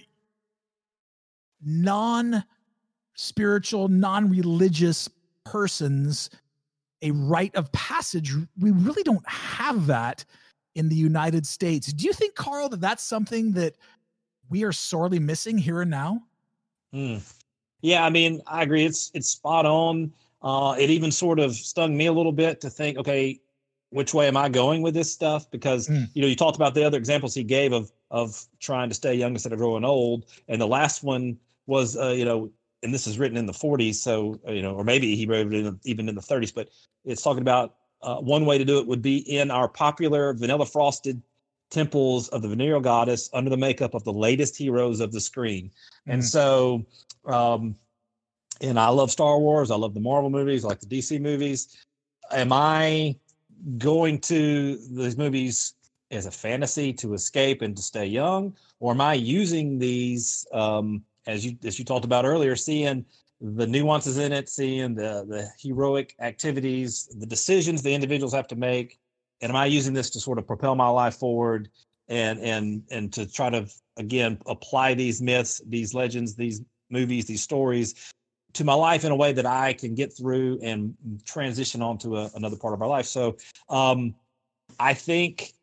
non 1.64 2.44
spiritual, 3.16 3.88
non 3.88 4.30
religious 4.30 5.10
persons, 5.46 6.30
a 7.02 7.12
rite 7.12 7.56
of 7.56 7.72
passage, 7.72 8.34
we 8.60 8.72
really 8.72 9.04
don't 9.04 9.28
have 9.28 9.88
that 9.88 10.26
in 10.76 10.90
the 10.90 10.96
United 10.96 11.46
States. 11.46 11.92
Do 11.92 12.06
you 12.06 12.14
think, 12.14 12.36
Carl, 12.36 12.70
that 12.70 12.82
that's 12.82 13.04
something 13.04 13.52
that 13.54 13.76
we 14.50 14.64
are 14.64 14.72
sorely 14.72 15.20
missing 15.20 15.58
here 15.58 15.82
and 15.82 15.92
now? 15.92 16.22
Mm. 16.94 17.22
Yeah, 17.82 18.06
I 18.06 18.10
mean, 18.10 18.42
I 18.48 18.64
agree. 18.64 18.86
It's 18.86 19.12
it's 19.14 19.30
spot 19.30 19.66
on. 19.66 20.12
Uh, 20.42 20.76
it 20.80 20.90
even 20.90 21.12
sort 21.12 21.40
of 21.40 21.54
stung 21.54 21.96
me 21.98 22.06
a 22.06 22.14
little 22.14 22.32
bit 22.32 22.62
to 22.62 22.70
think, 22.70 22.98
okay, 22.98 23.40
which 23.90 24.14
way 24.14 24.28
am 24.28 24.38
I 24.38 24.50
going 24.50 24.82
with 24.82 24.94
this 24.94 25.12
stuff? 25.12 25.50
Because 25.52 25.88
mm. 25.88 26.08
you 26.14 26.22
know, 26.22 26.28
you 26.28 26.36
talked 26.36 26.56
about 26.56 26.74
the 26.76 26.86
other 26.86 26.98
examples 26.98 27.34
he 27.34 27.44
gave 27.44 27.74
of 27.74 27.92
of 28.12 28.46
trying 28.60 28.90
to 28.90 28.96
stay 28.96 29.14
young 29.14 29.34
instead 29.34 29.54
of 29.54 29.60
growing 29.60 29.84
old, 29.84 30.26
and 30.48 30.62
the 30.62 30.68
last 30.68 31.04
one 31.04 31.38
was, 31.68 31.96
uh, 31.98 32.10
you 32.10 32.26
know, 32.26 32.50
and 32.82 32.94
this 32.94 33.06
is 33.06 33.20
written 33.20 33.38
in 33.38 33.46
the 33.46 33.54
40s, 33.54 33.96
so 33.96 34.40
uh, 34.48 34.52
you 34.52 34.62
know, 34.62 34.74
or 34.74 34.84
maybe 34.84 35.16
he 35.16 35.26
wrote 35.26 35.54
it 35.54 35.66
in, 35.66 35.80
even 35.84 36.10
in 36.10 36.16
the 36.16 36.22
30s, 36.22 36.54
but 36.54 36.70
it's 37.06 37.22
talking 37.22 37.42
about 37.42 37.76
uh, 38.02 38.18
one 38.18 38.46
way 38.46 38.58
to 38.58 38.66
do 38.66 38.80
it 38.80 38.88
would 38.88 39.02
be 39.02 39.18
in 39.18 39.52
our 39.52 39.68
popular 39.68 40.34
vanilla 40.34 40.66
frosted 40.66 41.22
temples 41.70 42.30
of 42.30 42.42
the 42.42 42.48
venereal 42.48 42.80
goddess 42.80 43.30
under 43.34 43.50
the 43.50 43.58
makeup 43.58 43.94
of 43.94 44.04
the 44.04 44.14
latest 44.14 44.58
heroes 44.58 45.00
of 45.00 45.12
the 45.12 45.20
screen. 45.20 45.72
And 46.08 46.22
Mhm. 46.22 46.26
so, 46.26 46.86
um, 47.26 47.76
and 48.62 48.80
I 48.80 48.90
love 48.90 49.12
Star 49.12 49.40
Wars. 49.40 49.72
I 49.72 49.76
love 49.76 49.94
the 49.94 50.00
Marvel 50.00 50.30
movies, 50.30 50.66
I 50.66 50.70
like 50.70 50.80
the 50.80 50.86
DC 50.86 51.20
movies. 51.22 51.78
Am 52.32 52.52
I 52.54 53.16
going 53.78 54.20
to 54.20 54.78
these 54.92 55.18
movies 55.18 55.74
as 56.12 56.26
a 56.26 56.32
fantasy 56.32 56.94
to 56.94 57.14
escape 57.14 57.62
and 57.62 57.76
to 57.76 57.84
stay 57.84 58.06
young, 58.06 58.56
or 58.80 58.92
am 58.92 59.02
I 59.02 59.14
using 59.14 59.78
these 59.78 60.46
um, 60.54 61.04
as 61.28 61.46
you 61.46 61.58
as 61.64 61.78
you 61.78 61.86
talked 61.86 62.06
about 62.06 62.26
earlier, 62.26 62.56
seeing 62.56 63.06
the 63.42 63.68
nuances 63.68 64.18
in 64.18 64.32
it, 64.32 64.50
seeing 64.50 64.96
the 64.96 65.26
the 65.28 65.48
heroic 65.60 66.16
activities, 66.20 67.10
the 67.20 67.26
decisions 67.26 67.82
the 67.82 67.94
individuals 67.94 68.34
have 68.34 68.48
to 68.48 68.56
make, 68.56 69.00
and 69.42 69.52
am 69.52 69.56
I 69.56 69.66
using 69.66 69.94
this 69.94 70.10
to 70.12 70.20
sort 70.20 70.40
of 70.40 70.48
propel 70.48 70.76
my 70.76 70.90
life 70.90 71.16
forward 71.16 71.70
and 72.08 72.40
and 72.40 72.84
and 72.90 73.14
to 73.14 73.32
try 73.32 73.50
to 73.50 73.68
again 73.98 74.40
apply 74.48 74.94
these 74.96 75.22
myths, 75.22 75.62
these 75.68 75.94
legends, 75.94 76.36
these 76.36 76.62
movies, 76.90 77.26
these 77.26 77.44
stories 77.44 78.14
to 78.54 78.64
my 78.64 78.74
life 78.74 79.06
in 79.06 79.12
a 79.12 79.16
way 79.16 79.34
that 79.34 79.46
I 79.46 79.74
can 79.74 79.96
get 79.96 80.16
through 80.16 80.60
and 80.62 80.96
transition 81.26 81.82
on 81.82 81.98
to 82.00 82.18
a, 82.18 82.32
another 82.36 82.58
part 82.58 82.74
of 82.74 82.82
our 82.82 82.88
life. 82.88 83.06
So 83.06 83.38
um, 83.70 84.16
I 84.80 84.94
think 84.94 85.54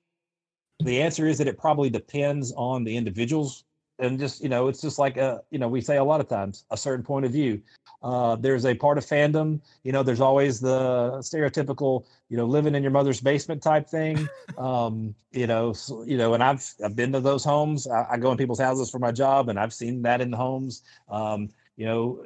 the 0.80 1.02
answer 1.02 1.26
is 1.26 1.38
that 1.38 1.48
it 1.48 1.58
probably 1.58 1.90
depends 1.90 2.52
on 2.56 2.84
the 2.84 2.96
individuals 2.96 3.64
and 3.98 4.18
just 4.18 4.42
you 4.42 4.48
know 4.48 4.68
it's 4.68 4.80
just 4.80 4.98
like 4.98 5.16
a 5.16 5.40
you 5.50 5.58
know 5.58 5.68
we 5.68 5.80
say 5.80 5.96
a 5.96 6.04
lot 6.04 6.20
of 6.20 6.28
times 6.28 6.64
a 6.70 6.76
certain 6.76 7.04
point 7.04 7.24
of 7.24 7.32
view. 7.32 7.60
Uh, 8.02 8.36
there's 8.36 8.66
a 8.66 8.74
part 8.74 8.98
of 8.98 9.06
fandom 9.06 9.58
you 9.82 9.90
know 9.90 10.02
there's 10.02 10.20
always 10.20 10.60
the 10.60 11.12
stereotypical 11.20 12.04
you 12.28 12.36
know 12.36 12.44
living 12.44 12.74
in 12.74 12.82
your 12.82 12.92
mother's 12.92 13.20
basement 13.20 13.62
type 13.62 13.88
thing. 13.88 14.28
Um, 14.58 15.14
you 15.32 15.46
know 15.46 15.74
so, 15.74 16.02
you 16.04 16.16
know 16.16 16.32
and 16.32 16.42
i've 16.42 16.64
i've 16.82 16.96
been 16.96 17.12
to 17.12 17.20
those 17.20 17.44
homes. 17.44 17.86
I, 17.86 18.06
I 18.12 18.16
go 18.16 18.30
in 18.32 18.38
people's 18.38 18.60
houses 18.60 18.90
for 18.90 18.98
my 18.98 19.12
job 19.12 19.48
and 19.50 19.58
i've 19.58 19.74
seen 19.74 20.02
that 20.02 20.20
in 20.20 20.30
the 20.30 20.36
homes. 20.36 20.82
Um, 21.10 21.50
you 21.76 21.84
know 21.84 22.24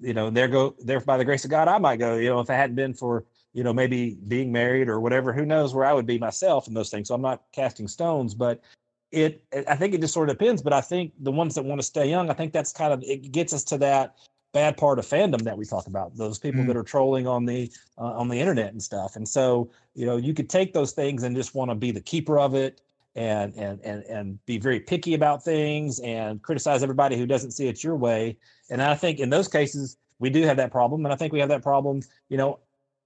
you 0.00 0.14
know 0.14 0.30
there 0.30 0.48
go 0.48 0.74
there 0.80 1.00
by 1.00 1.16
the 1.16 1.24
grace 1.24 1.44
of 1.44 1.50
god 1.50 1.68
i 1.68 1.78
might 1.78 1.96
go 1.98 2.16
you 2.16 2.28
know 2.28 2.40
if 2.40 2.50
it 2.50 2.54
hadn't 2.54 2.76
been 2.76 2.94
for 2.94 3.24
you 3.52 3.64
know 3.64 3.72
maybe 3.72 4.16
being 4.28 4.50
married 4.52 4.88
or 4.88 5.00
whatever 5.00 5.32
who 5.32 5.44
knows 5.44 5.74
where 5.74 5.84
i 5.84 5.92
would 5.92 6.06
be 6.06 6.18
myself 6.18 6.66
and 6.66 6.76
those 6.76 6.90
things. 6.90 7.08
So 7.08 7.14
i'm 7.14 7.22
not 7.22 7.42
casting 7.52 7.88
stones 7.88 8.34
but 8.34 8.60
it 9.10 9.42
i 9.68 9.74
think 9.74 9.94
it 9.94 10.00
just 10.00 10.14
sort 10.14 10.30
of 10.30 10.38
depends 10.38 10.62
but 10.62 10.72
i 10.72 10.80
think 10.80 11.12
the 11.20 11.32
ones 11.32 11.54
that 11.54 11.64
want 11.64 11.80
to 11.80 11.86
stay 11.86 12.08
young 12.08 12.30
i 12.30 12.34
think 12.34 12.52
that's 12.52 12.72
kind 12.72 12.92
of 12.92 13.02
it 13.02 13.32
gets 13.32 13.52
us 13.52 13.64
to 13.64 13.78
that 13.78 14.16
bad 14.52 14.76
part 14.76 14.98
of 14.98 15.06
fandom 15.06 15.42
that 15.42 15.56
we 15.56 15.64
talk 15.64 15.86
about 15.86 16.16
those 16.16 16.38
people 16.38 16.64
Mm. 16.64 16.68
that 16.68 16.76
are 16.76 16.82
trolling 16.82 17.26
on 17.26 17.44
the 17.44 17.70
uh, 17.98 18.18
on 18.18 18.28
the 18.28 18.38
internet 18.38 18.72
and 18.72 18.82
stuff. 18.82 19.16
And 19.16 19.28
so 19.28 19.70
you 19.94 20.06
know 20.06 20.16
you 20.16 20.34
could 20.34 20.48
take 20.48 20.72
those 20.72 20.92
things 20.92 21.22
and 21.22 21.36
just 21.36 21.54
want 21.54 21.70
to 21.70 21.74
be 21.74 21.90
the 21.90 22.00
keeper 22.00 22.38
of 22.38 22.54
it 22.54 22.80
and 23.14 23.54
and 23.54 23.80
and 23.84 24.02
and 24.04 24.44
be 24.46 24.58
very 24.58 24.80
picky 24.80 25.14
about 25.14 25.44
things 25.44 26.00
and 26.00 26.42
criticize 26.42 26.82
everybody 26.82 27.16
who 27.16 27.26
doesn't 27.26 27.52
see 27.52 27.68
it 27.68 27.82
your 27.84 27.96
way 27.96 28.36
and 28.70 28.82
i 28.82 28.94
think 28.94 29.18
in 29.18 29.30
those 29.30 29.48
cases 29.48 29.96
we 30.18 30.30
do 30.30 30.42
have 30.42 30.56
that 30.56 30.70
problem 30.70 31.04
and 31.04 31.12
i 31.12 31.16
think 31.16 31.32
we 31.32 31.40
have 31.40 31.48
that 31.48 31.62
problem 31.62 32.00
you 32.28 32.36
know 32.36 32.58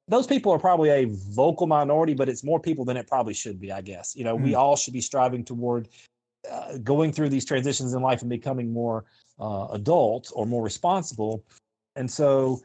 those 0.08 0.26
people 0.26 0.52
are 0.52 0.58
probably 0.58 0.90
a 0.90 1.06
vocal 1.06 1.66
minority, 1.66 2.14
but 2.14 2.28
it's 2.28 2.44
more 2.44 2.60
people 2.60 2.84
than 2.84 2.96
it 2.96 3.06
probably 3.06 3.32
should 3.34 3.58
be, 3.58 3.72
I 3.72 3.80
guess. 3.80 4.14
You 4.14 4.24
know, 4.24 4.34
we 4.34 4.52
Mm. 4.52 4.58
all 4.58 4.76
should 4.76 4.92
be 4.92 5.00
striving 5.00 5.44
toward 5.44 5.88
uh, 6.50 6.76
going 6.78 7.10
through 7.10 7.30
these 7.30 7.46
transitions 7.46 7.94
in 7.94 8.02
life 8.02 8.20
and 8.20 8.28
becoming 8.28 8.70
more 8.70 9.06
uh, 9.40 9.68
adult 9.72 10.30
or 10.34 10.44
more 10.46 10.62
responsible. 10.62 11.42
And 11.96 12.10
so, 12.10 12.60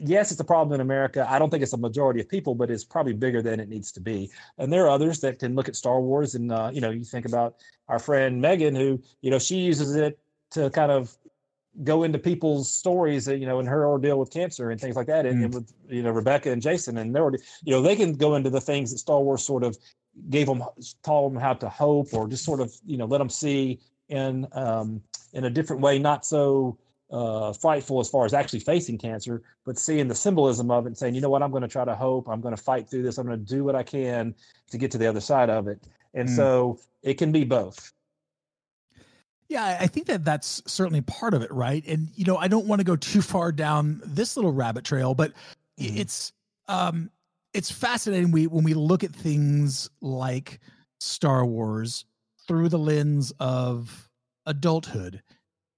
yes, 0.00 0.32
it's 0.32 0.40
a 0.40 0.44
problem 0.44 0.74
in 0.74 0.80
America. 0.80 1.24
I 1.30 1.38
don't 1.38 1.48
think 1.48 1.62
it's 1.62 1.72
a 1.72 1.78
majority 1.78 2.20
of 2.20 2.28
people, 2.28 2.56
but 2.56 2.72
it's 2.72 2.84
probably 2.84 3.12
bigger 3.12 3.40
than 3.40 3.60
it 3.60 3.68
needs 3.68 3.92
to 3.92 4.00
be. 4.00 4.30
And 4.58 4.72
there 4.72 4.86
are 4.86 4.90
others 4.90 5.20
that 5.20 5.38
can 5.38 5.54
look 5.54 5.68
at 5.68 5.76
Star 5.76 6.00
Wars 6.00 6.34
and, 6.34 6.50
uh, 6.50 6.70
you 6.72 6.80
know, 6.80 6.90
you 6.90 7.04
think 7.04 7.24
about 7.24 7.54
our 7.86 8.00
friend 8.00 8.40
Megan, 8.40 8.74
who, 8.74 9.00
you 9.20 9.30
know, 9.30 9.38
she 9.38 9.58
uses 9.58 9.94
it 9.94 10.18
to 10.50 10.70
kind 10.70 10.90
of 10.90 11.16
go 11.84 12.02
into 12.02 12.18
people's 12.18 12.72
stories, 12.72 13.28
you 13.28 13.46
know, 13.46 13.60
in 13.60 13.66
her 13.66 13.86
ordeal 13.86 14.18
with 14.18 14.30
cancer 14.30 14.70
and 14.70 14.80
things 14.80 14.96
like 14.96 15.06
that, 15.06 15.26
and, 15.26 15.44
and 15.44 15.54
with 15.54 15.72
you 15.88 16.02
know 16.02 16.10
Rebecca 16.10 16.50
and 16.50 16.60
Jason 16.60 16.98
and 16.98 17.14
their, 17.14 17.22
ordeal, 17.22 17.40
you 17.64 17.72
know, 17.72 17.82
they 17.82 17.96
can 17.96 18.14
go 18.14 18.34
into 18.34 18.50
the 18.50 18.60
things 18.60 18.90
that 18.90 18.98
Star 18.98 19.20
Wars 19.20 19.42
sort 19.42 19.62
of 19.62 19.78
gave 20.28 20.46
them, 20.46 20.62
taught 21.02 21.32
them 21.32 21.40
how 21.40 21.54
to 21.54 21.68
hope, 21.68 22.12
or 22.12 22.26
just 22.28 22.44
sort 22.44 22.60
of 22.60 22.74
you 22.86 22.96
know 22.96 23.06
let 23.06 23.18
them 23.18 23.28
see 23.30 23.80
in 24.08 24.46
um, 24.52 25.00
in 25.32 25.44
a 25.44 25.50
different 25.50 25.80
way, 25.80 25.98
not 25.98 26.26
so 26.26 26.76
uh, 27.10 27.52
frightful 27.52 28.00
as 28.00 28.08
far 28.08 28.24
as 28.24 28.34
actually 28.34 28.60
facing 28.60 28.98
cancer, 28.98 29.42
but 29.64 29.78
seeing 29.78 30.08
the 30.08 30.14
symbolism 30.14 30.70
of 30.70 30.84
it 30.84 30.88
and 30.88 30.98
saying, 30.98 31.14
you 31.14 31.20
know 31.20 31.30
what, 31.30 31.42
I'm 31.42 31.50
going 31.50 31.62
to 31.62 31.68
try 31.68 31.84
to 31.84 31.94
hope, 31.94 32.28
I'm 32.28 32.40
going 32.40 32.54
to 32.54 32.62
fight 32.62 32.88
through 32.88 33.02
this, 33.02 33.18
I'm 33.18 33.26
going 33.26 33.38
to 33.38 33.44
do 33.44 33.64
what 33.64 33.74
I 33.74 33.82
can 33.82 34.34
to 34.70 34.78
get 34.78 34.90
to 34.92 34.98
the 34.98 35.08
other 35.08 35.20
side 35.20 35.50
of 35.50 35.66
it, 35.68 35.82
and 36.14 36.28
Mm. 36.28 36.36
so 36.36 36.78
it 37.02 37.14
can 37.14 37.32
be 37.32 37.44
both. 37.44 37.92
Yeah, 39.50 39.78
I- 39.80 39.88
think 39.88 40.06
that 40.06 40.24
that's 40.24 40.62
certainly 40.66 41.00
part 41.02 41.34
of 41.34 41.42
it, 41.42 41.50
right? 41.52 41.84
And 41.86 42.08
you 42.14 42.24
know, 42.24 42.36
I 42.36 42.46
don't 42.46 42.66
want 42.66 42.78
to 42.78 42.84
go 42.84 42.94
too 42.94 43.20
far 43.20 43.50
down 43.50 44.00
this 44.06 44.36
little 44.36 44.52
rabbit 44.52 44.84
trail, 44.84 45.12
but 45.14 45.32
Mhm. 45.78 45.96
it's 45.98 46.32
um 46.68 47.10
it's 47.52 47.70
fascinating 47.70 48.30
we 48.30 48.46
when 48.46 48.62
we 48.62 48.74
look 48.74 49.02
at 49.02 49.12
things 49.14 49.90
like 50.00 50.60
Star 51.00 51.44
Wars 51.44 52.04
through 52.46 52.68
the 52.68 52.78
lens 52.78 53.32
of 53.40 54.08
adulthood. 54.46 55.20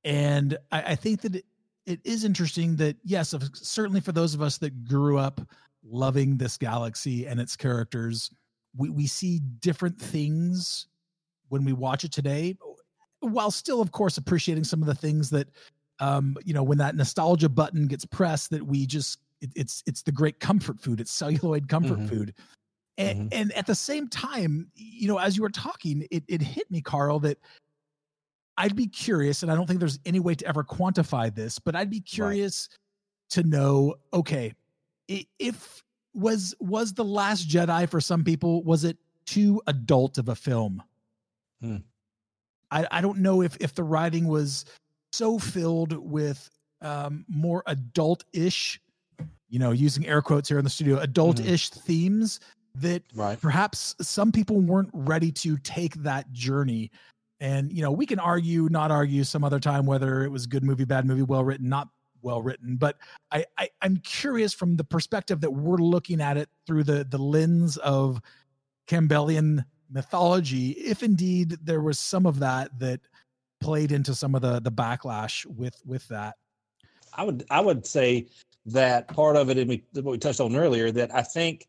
And 0.05 0.59
I, 0.71 0.83
I 0.93 0.95
think 0.95 1.23
that 1.23 1.35
it, 1.37 1.47
it 1.87 2.01
is 2.05 2.25
interesting 2.25 2.77
that 2.77 2.97
yes, 3.05 3.33
of- 3.33 3.51
certainly 3.55 4.03
for 4.03 4.13
those 4.13 4.35
of 4.35 4.43
us 4.43 4.59
that 4.59 4.85
grew 4.85 5.17
up 5.17 5.41
loving 5.83 6.37
this 6.37 6.59
galaxy 6.59 7.27
and 7.27 7.41
its 7.41 7.57
characters, 7.57 8.31
we, 8.77 8.91
we 8.91 9.07
see 9.07 9.39
different 9.61 9.99
things 9.99 10.89
when 11.49 11.65
we 11.65 11.73
watch 11.73 12.05
it 12.05 12.13
today 12.13 12.57
while 13.23 13.51
still 13.51 13.81
of 13.81 13.93
course 13.93 14.17
appreciating 14.19 14.65
some 14.65 14.83
of 14.83 14.87
the 14.87 14.95
things 14.95 15.31
that 15.31 15.49
um 16.01 16.37
you 16.45 16.53
know 16.53 16.63
when 16.63 16.79
that 16.79 16.95
nostalgia 16.97 17.49
button 17.49 17.87
gets 17.87 18.05
pressed 18.05 18.51
that 18.51 18.63
we 18.67 18.87
just 18.87 19.19
it, 19.41 19.51
it's 19.57 19.83
it's 19.87 20.03
the 20.03 20.13
great 20.13 20.41
comfort 20.41 20.81
food 20.81 21.01
it's 21.01 21.11
celluloid 21.13 21.69
comfort 21.69 22.01
Mhm. 22.01 22.09
food 22.09 22.35
and, 22.99 23.33
and 23.33 23.53
at 23.53 23.67
the 23.67 23.75
same 23.75 24.09
time 24.09 24.71
you 24.75 25.09
know 25.09 25.19
as 25.19 25.37
you 25.37 25.43
were 25.43 25.49
talking 25.51 26.07
it, 26.11 26.25
it 26.29 26.43
hit 26.43 26.71
me 26.71 26.81
carl 26.81 27.19
that 27.21 27.39
i'd 28.59 28.77
be 28.77 28.87
curious 28.87 29.43
and 29.43 29.51
i 29.51 29.55
don't 29.55 29.67
think 29.67 29.81
there's 29.81 29.99
any 30.05 30.21
way 30.21 30.35
to 30.35 30.47
ever 30.47 30.63
quantify 30.65 31.35
this 31.35 31.59
but 31.59 31.75
i'd 31.77 31.91
be 31.91 32.01
curious 32.01 32.69
to 33.31 33.43
know 33.45 33.95
okay 34.13 34.53
if 35.39 35.83
was 36.15 36.55
was 36.61 36.93
the 36.93 37.05
last 37.05 37.49
jedi 37.49 37.89
for 37.89 38.01
some 38.01 38.23
people 38.25 38.63
was 38.65 38.85
it 38.85 38.99
too 39.25 39.63
adult 39.69 40.19
of 40.19 40.29
a 40.29 40.35
film 40.35 40.83
Hmm. 41.63 41.77
I, 42.73 42.87
I 42.91 43.01
don't 43.01 43.19
know 43.19 43.43
if 43.43 43.57
if 43.61 43.75
the 43.75 43.85
writing 43.85 44.27
was 44.27 44.65
so 45.13 45.39
filled 45.39 45.93
with 45.93 46.51
um, 46.81 47.25
more 47.29 47.63
adult-ish, 47.67 48.81
you 49.49 49.59
know, 49.59 49.71
using 49.71 50.07
air 50.07 50.23
quotes 50.23 50.49
here 50.49 50.59
in 50.59 50.65
the 50.65 50.71
studio, 50.71 50.99
adult-ish 50.99 51.69
themes 51.69 52.41
that 52.77 53.03
Right. 53.15 53.39
perhaps 53.41 53.95
some 54.01 54.33
people 54.33 54.59
weren't 54.61 54.91
ready 54.95 55.31
to 55.33 55.59
take 55.59 55.95
that 55.97 56.33
journey. 56.33 56.91
And 57.41 57.71
you 57.71 57.83
know, 57.83 57.93
we 57.93 58.07
can 58.07 58.19
argue, 58.19 58.69
not 58.71 58.91
argue, 58.91 59.23
some 59.25 59.45
other 59.45 59.61
time 59.61 59.85
whether 59.85 60.25
it 60.25 60.31
was 60.31 60.47
good 60.47 60.65
movie, 60.65 60.85
bad 60.85 61.05
movie, 61.05 61.23
well 61.23 61.45
written, 61.45 61.69
not 61.69 61.89
well 62.23 62.41
written. 62.41 62.77
But 62.77 62.97
I, 63.31 63.45
I 63.59 63.69
I'm 63.83 63.99
curious 63.99 64.55
from 64.55 64.77
the 64.77 64.85
perspective 64.85 65.41
that 65.43 65.51
we're 65.51 65.77
looking 65.77 66.21
at 66.23 66.37
it 66.37 66.49
through 66.67 66.85
the 66.85 67.05
the 67.05 67.19
lens 67.19 67.77
of 67.79 68.21
Campbellian 68.89 69.65
mythology, 69.93 70.71
if 70.73 71.03
indeed 71.03 71.59
there 71.63 71.81
was 71.81 71.99
some 71.99 72.27
of 72.27 72.39
that 72.41 72.79
that 72.79 73.01
played 73.61 73.93
into 73.93 74.15
some 74.15 74.35
of 74.35 74.43
the 74.43 74.61
the 74.61 74.73
backlash 74.73 75.47
with 75.47 75.81
with 75.87 76.07
that. 76.09 76.37
I 77.15 77.25
would 77.25 77.45
I 77.51 77.61
would 77.61 77.87
say 77.87 78.27
that 78.67 79.09
part 79.09 79.37
of 79.37 79.51
it, 79.51 79.59
and 79.59 79.69
we, 79.69 79.85
what 79.95 80.13
we 80.13 80.19
touched 80.19 80.41
on 80.41 80.55
earlier, 80.57 80.91
that 80.93 81.15
I 81.15 81.23
think 81.23 81.67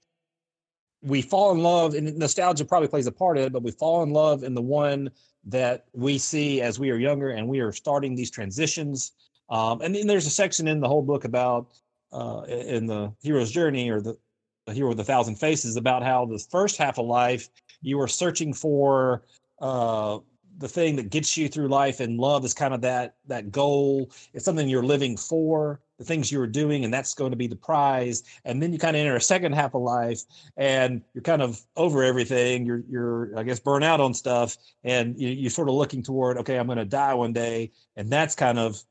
we 1.01 1.21
fall 1.21 1.51
in 1.51 1.59
love, 1.59 1.95
and 1.95 2.17
nostalgia 2.17 2.65
probably 2.65 2.87
plays 2.87 3.07
a 3.07 3.11
part 3.11 3.37
in 3.37 3.45
it, 3.45 3.53
but 3.53 3.63
we 3.63 3.71
fall 3.71 4.03
in 4.03 4.11
love 4.11 4.43
in 4.43 4.53
the 4.53 4.61
one 4.61 5.11
that 5.45 5.85
we 5.93 6.17
see 6.17 6.61
as 6.61 6.79
we 6.79 6.89
are 6.91 6.97
younger 6.97 7.31
and 7.31 7.47
we 7.47 7.59
are 7.59 7.73
starting 7.73 8.15
these 8.15 8.31
transitions. 8.31 9.11
Um, 9.49 9.81
and 9.81 9.93
then 9.93 10.07
there's 10.07 10.25
a 10.25 10.31
section 10.31 10.67
in 10.67 10.79
the 10.79 10.87
whole 10.87 11.01
book 11.01 11.25
about 11.25 11.67
uh, 12.13 12.43
in 12.47 12.85
the 12.85 13.11
hero's 13.21 13.51
journey 13.51 13.89
or 13.89 13.99
the, 13.99 14.17
the 14.65 14.73
hero 14.73 14.89
with 14.89 14.99
a 15.01 15.03
thousand 15.03 15.35
faces 15.35 15.75
about 15.75 16.03
how 16.03 16.25
the 16.25 16.39
first 16.49 16.77
half 16.77 16.97
of 16.97 17.05
life 17.05 17.49
you 17.83 17.99
are 18.01 18.07
searching 18.07 18.53
for 18.53 19.23
uh, 19.61 20.19
the 20.57 20.67
thing 20.67 20.95
that 20.95 21.09
gets 21.09 21.35
you 21.35 21.47
through 21.47 21.67
life, 21.67 21.99
and 21.99 22.19
love 22.19 22.45
is 22.45 22.53
kind 22.53 22.73
of 22.73 22.81
that 22.81 23.15
that 23.27 23.51
goal. 23.51 24.11
It's 24.33 24.45
something 24.45 24.67
you're 24.67 24.83
living 24.83 25.17
for, 25.17 25.79
the 25.97 26.03
things 26.03 26.31
you 26.31 26.39
are 26.41 26.47
doing, 26.47 26.85
and 26.85 26.93
that's 26.93 27.13
going 27.13 27.31
to 27.31 27.37
be 27.37 27.47
the 27.47 27.55
prize. 27.55 28.23
And 28.45 28.61
then 28.61 28.71
you 28.71 28.79
kind 28.79 28.95
of 28.95 29.01
enter 29.01 29.15
a 29.15 29.21
second 29.21 29.53
half 29.53 29.73
of 29.73 29.81
life, 29.81 30.21
and 30.57 31.01
you're 31.13 31.23
kind 31.23 31.41
of 31.41 31.61
over 31.75 32.03
everything. 32.03 32.65
You're 32.65 32.83
you're 32.89 33.37
I 33.37 33.43
guess 33.43 33.59
burnt 33.59 33.83
out 33.83 33.99
on 33.99 34.13
stuff, 34.13 34.57
and 34.83 35.19
you, 35.19 35.29
you're 35.29 35.49
sort 35.49 35.69
of 35.69 35.75
looking 35.75 36.03
toward 36.03 36.37
okay, 36.37 36.57
I'm 36.57 36.67
going 36.67 36.77
to 36.77 36.85
die 36.85 37.13
one 37.13 37.33
day, 37.33 37.71
and 37.95 38.09
that's 38.09 38.35
kind 38.35 38.59
of 38.59 38.81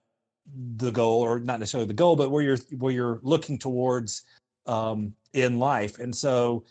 the 0.77 0.91
goal, 0.91 1.21
or 1.21 1.39
not 1.39 1.61
necessarily 1.61 1.87
the 1.87 1.95
goal, 1.95 2.17
but 2.17 2.31
where 2.31 2.43
you're 2.43 2.59
where 2.79 2.93
you're 2.93 3.21
looking 3.23 3.59
towards 3.59 4.25
um, 4.67 5.15
in 5.33 5.59
life. 5.59 5.99
And 5.99 6.15
so 6.15 6.65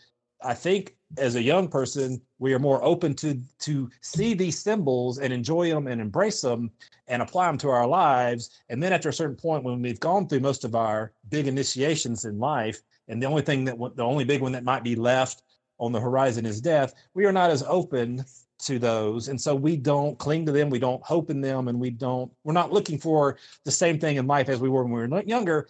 I 0.44 0.54
think 0.54 0.96
as 1.18 1.34
a 1.34 1.42
young 1.42 1.68
person, 1.68 2.20
we 2.38 2.54
are 2.54 2.58
more 2.58 2.82
open 2.82 3.14
to 3.14 3.40
to 3.60 3.90
see 4.00 4.34
these 4.34 4.58
symbols 4.58 5.18
and 5.18 5.32
enjoy 5.32 5.68
them 5.68 5.86
and 5.86 6.00
embrace 6.00 6.40
them 6.40 6.70
and 7.08 7.22
apply 7.22 7.46
them 7.46 7.58
to 7.58 7.68
our 7.68 7.86
lives. 7.86 8.50
And 8.68 8.82
then 8.82 8.92
after 8.92 9.08
a 9.08 9.12
certain 9.12 9.36
point, 9.36 9.64
when 9.64 9.82
we've 9.82 10.00
gone 10.00 10.28
through 10.28 10.40
most 10.40 10.64
of 10.64 10.74
our 10.74 11.12
big 11.28 11.46
initiations 11.46 12.24
in 12.24 12.38
life, 12.38 12.80
and 13.08 13.22
the 13.22 13.26
only 13.26 13.42
thing 13.42 13.64
that 13.64 13.78
the 13.96 14.04
only 14.04 14.24
big 14.24 14.40
one 14.40 14.52
that 14.52 14.64
might 14.64 14.84
be 14.84 14.96
left 14.96 15.42
on 15.78 15.92
the 15.92 16.00
horizon 16.00 16.46
is 16.46 16.60
death, 16.60 16.94
we 17.14 17.26
are 17.26 17.32
not 17.32 17.50
as 17.50 17.62
open 17.64 18.24
to 18.62 18.78
those 18.78 19.26
and 19.26 19.40
so 19.40 19.56
we 19.56 19.76
don't 19.76 20.18
cling 20.18 20.46
to 20.46 20.52
them 20.52 20.70
we 20.70 20.78
don't 20.78 21.02
hope 21.02 21.30
in 21.30 21.40
them 21.40 21.66
and 21.66 21.80
we 21.80 21.90
don't 21.90 22.30
we're 22.44 22.52
not 22.52 22.72
looking 22.72 22.96
for 22.96 23.36
the 23.64 23.72
same 23.72 23.98
thing 23.98 24.18
in 24.18 24.26
life 24.28 24.48
as 24.48 24.60
we 24.60 24.68
were 24.68 24.84
when 24.84 24.92
we 24.92 25.00
were 25.00 25.22
younger 25.24 25.66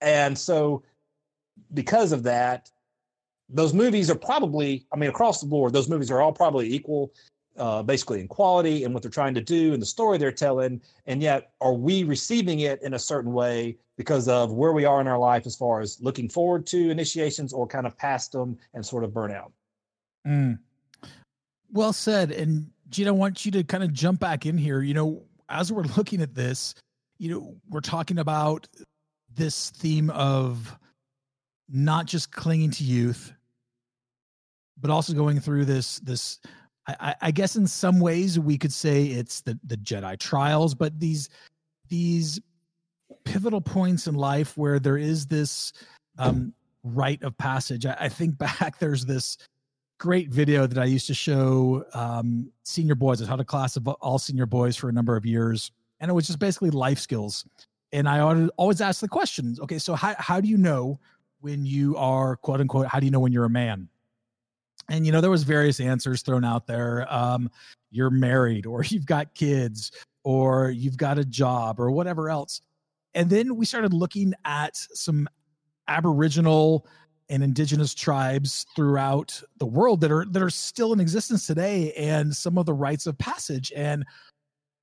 and 0.00 0.38
so 0.38 0.82
because 1.74 2.12
of 2.12 2.22
that 2.22 2.70
those 3.52 3.74
movies 3.74 4.10
are 4.10 4.16
probably 4.16 4.86
i 4.92 4.96
mean 4.96 5.10
across 5.10 5.40
the 5.40 5.46
board 5.46 5.72
those 5.72 5.88
movies 5.88 6.10
are 6.10 6.20
all 6.22 6.32
probably 6.32 6.72
equal 6.72 7.12
uh, 7.58 7.82
basically 7.82 8.20
in 8.20 8.28
quality 8.28 8.84
and 8.84 8.94
what 8.94 9.02
they're 9.02 9.10
trying 9.10 9.34
to 9.34 9.40
do 9.40 9.74
and 9.74 9.82
the 9.82 9.86
story 9.86 10.16
they're 10.16 10.32
telling 10.32 10.80
and 11.06 11.20
yet 11.20 11.52
are 11.60 11.74
we 11.74 12.04
receiving 12.04 12.60
it 12.60 12.80
in 12.82 12.94
a 12.94 12.98
certain 12.98 13.32
way 13.32 13.76
because 13.98 14.28
of 14.28 14.52
where 14.52 14.72
we 14.72 14.84
are 14.84 15.00
in 15.00 15.06
our 15.06 15.18
life 15.18 15.46
as 15.46 15.56
far 15.56 15.80
as 15.80 16.00
looking 16.00 16.28
forward 16.28 16.64
to 16.64 16.90
initiations 16.90 17.52
or 17.52 17.66
kind 17.66 17.86
of 17.86 17.98
past 17.98 18.32
them 18.32 18.56
and 18.72 18.86
sort 18.86 19.04
of 19.04 19.10
burnout 19.10 19.50
Mm. 20.26 20.58
Well 21.72 21.92
said. 21.92 22.30
And 22.30 22.70
Gina, 22.88 23.10
I 23.10 23.12
want 23.12 23.44
you 23.44 23.52
to 23.52 23.64
kind 23.64 23.84
of 23.84 23.92
jump 23.92 24.20
back 24.20 24.46
in 24.46 24.58
here. 24.58 24.82
You 24.82 24.94
know, 24.94 25.22
as 25.48 25.72
we're 25.72 25.82
looking 25.96 26.20
at 26.20 26.34
this, 26.34 26.74
you 27.18 27.30
know, 27.30 27.54
we're 27.68 27.80
talking 27.80 28.18
about 28.18 28.66
this 29.34 29.70
theme 29.70 30.10
of 30.10 30.76
not 31.68 32.06
just 32.06 32.32
clinging 32.32 32.70
to 32.72 32.84
youth, 32.84 33.32
but 34.80 34.90
also 34.90 35.12
going 35.12 35.40
through 35.40 35.64
this 35.64 35.98
this 36.00 36.40
I, 36.86 37.14
I 37.20 37.30
guess 37.30 37.56
in 37.56 37.66
some 37.66 38.00
ways 38.00 38.38
we 38.38 38.58
could 38.58 38.72
say 38.72 39.04
it's 39.04 39.42
the 39.42 39.58
the 39.64 39.76
Jedi 39.76 40.18
trials, 40.18 40.74
but 40.74 40.98
these 40.98 41.28
these 41.88 42.40
pivotal 43.24 43.60
points 43.60 44.06
in 44.06 44.14
life 44.14 44.56
where 44.56 44.78
there 44.78 44.96
is 44.96 45.26
this 45.26 45.72
um, 46.18 46.52
rite 46.82 47.22
of 47.22 47.36
passage. 47.38 47.86
I, 47.86 47.96
I 48.00 48.08
think 48.08 48.38
back 48.38 48.78
there's 48.78 49.04
this 49.04 49.36
great 49.98 50.30
video 50.30 50.66
that 50.66 50.78
I 50.78 50.86
used 50.86 51.06
to 51.08 51.14
show 51.14 51.84
um, 51.92 52.50
senior 52.64 52.94
boys. 52.94 53.20
I 53.20 53.26
taught 53.26 53.40
a 53.40 53.44
class 53.44 53.76
of 53.76 53.86
all 53.86 54.18
senior 54.18 54.46
boys 54.46 54.76
for 54.76 54.88
a 54.88 54.92
number 54.92 55.16
of 55.16 55.26
years, 55.26 55.70
and 56.00 56.10
it 56.10 56.14
was 56.14 56.26
just 56.26 56.38
basically 56.38 56.70
life 56.70 56.98
skills. 56.98 57.44
And 57.92 58.08
I 58.08 58.20
always 58.56 58.80
ask 58.80 59.00
the 59.00 59.08
questions. 59.08 59.60
Okay, 59.60 59.78
so 59.78 59.94
how 59.94 60.14
how 60.18 60.40
do 60.40 60.48
you 60.48 60.56
know 60.56 60.98
when 61.40 61.66
you 61.66 61.96
are 61.96 62.36
quote 62.36 62.60
unquote? 62.60 62.86
How 62.86 63.00
do 63.00 63.06
you 63.06 63.12
know 63.12 63.20
when 63.20 63.32
you're 63.32 63.44
a 63.44 63.50
man? 63.50 63.88
And 64.90 65.06
you 65.06 65.12
know 65.12 65.20
there 65.20 65.30
was 65.30 65.44
various 65.44 65.80
answers 65.80 66.22
thrown 66.22 66.44
out 66.44 66.66
there. 66.66 67.06
Um, 67.12 67.50
you're 67.90 68.10
married, 68.10 68.66
or 68.66 68.84
you've 68.84 69.06
got 69.06 69.34
kids, 69.34 69.90
or 70.24 70.70
you've 70.70 70.98
got 70.98 71.18
a 71.18 71.24
job, 71.24 71.80
or 71.80 71.90
whatever 71.90 72.28
else. 72.28 72.60
And 73.14 73.30
then 73.30 73.56
we 73.56 73.64
started 73.64 73.92
looking 73.92 74.34
at 74.44 74.76
some 74.76 75.28
Aboriginal 75.88 76.86
and 77.28 77.42
indigenous 77.42 77.94
tribes 77.94 78.66
throughout 78.74 79.40
the 79.58 79.66
world 79.66 80.00
that 80.00 80.10
are 80.10 80.26
that 80.30 80.42
are 80.42 80.50
still 80.50 80.92
in 80.92 81.00
existence 81.00 81.46
today 81.46 81.92
and 81.92 82.34
some 82.34 82.58
of 82.58 82.66
the 82.66 82.74
rites 82.74 83.06
of 83.06 83.16
passage 83.18 83.72
and 83.74 84.04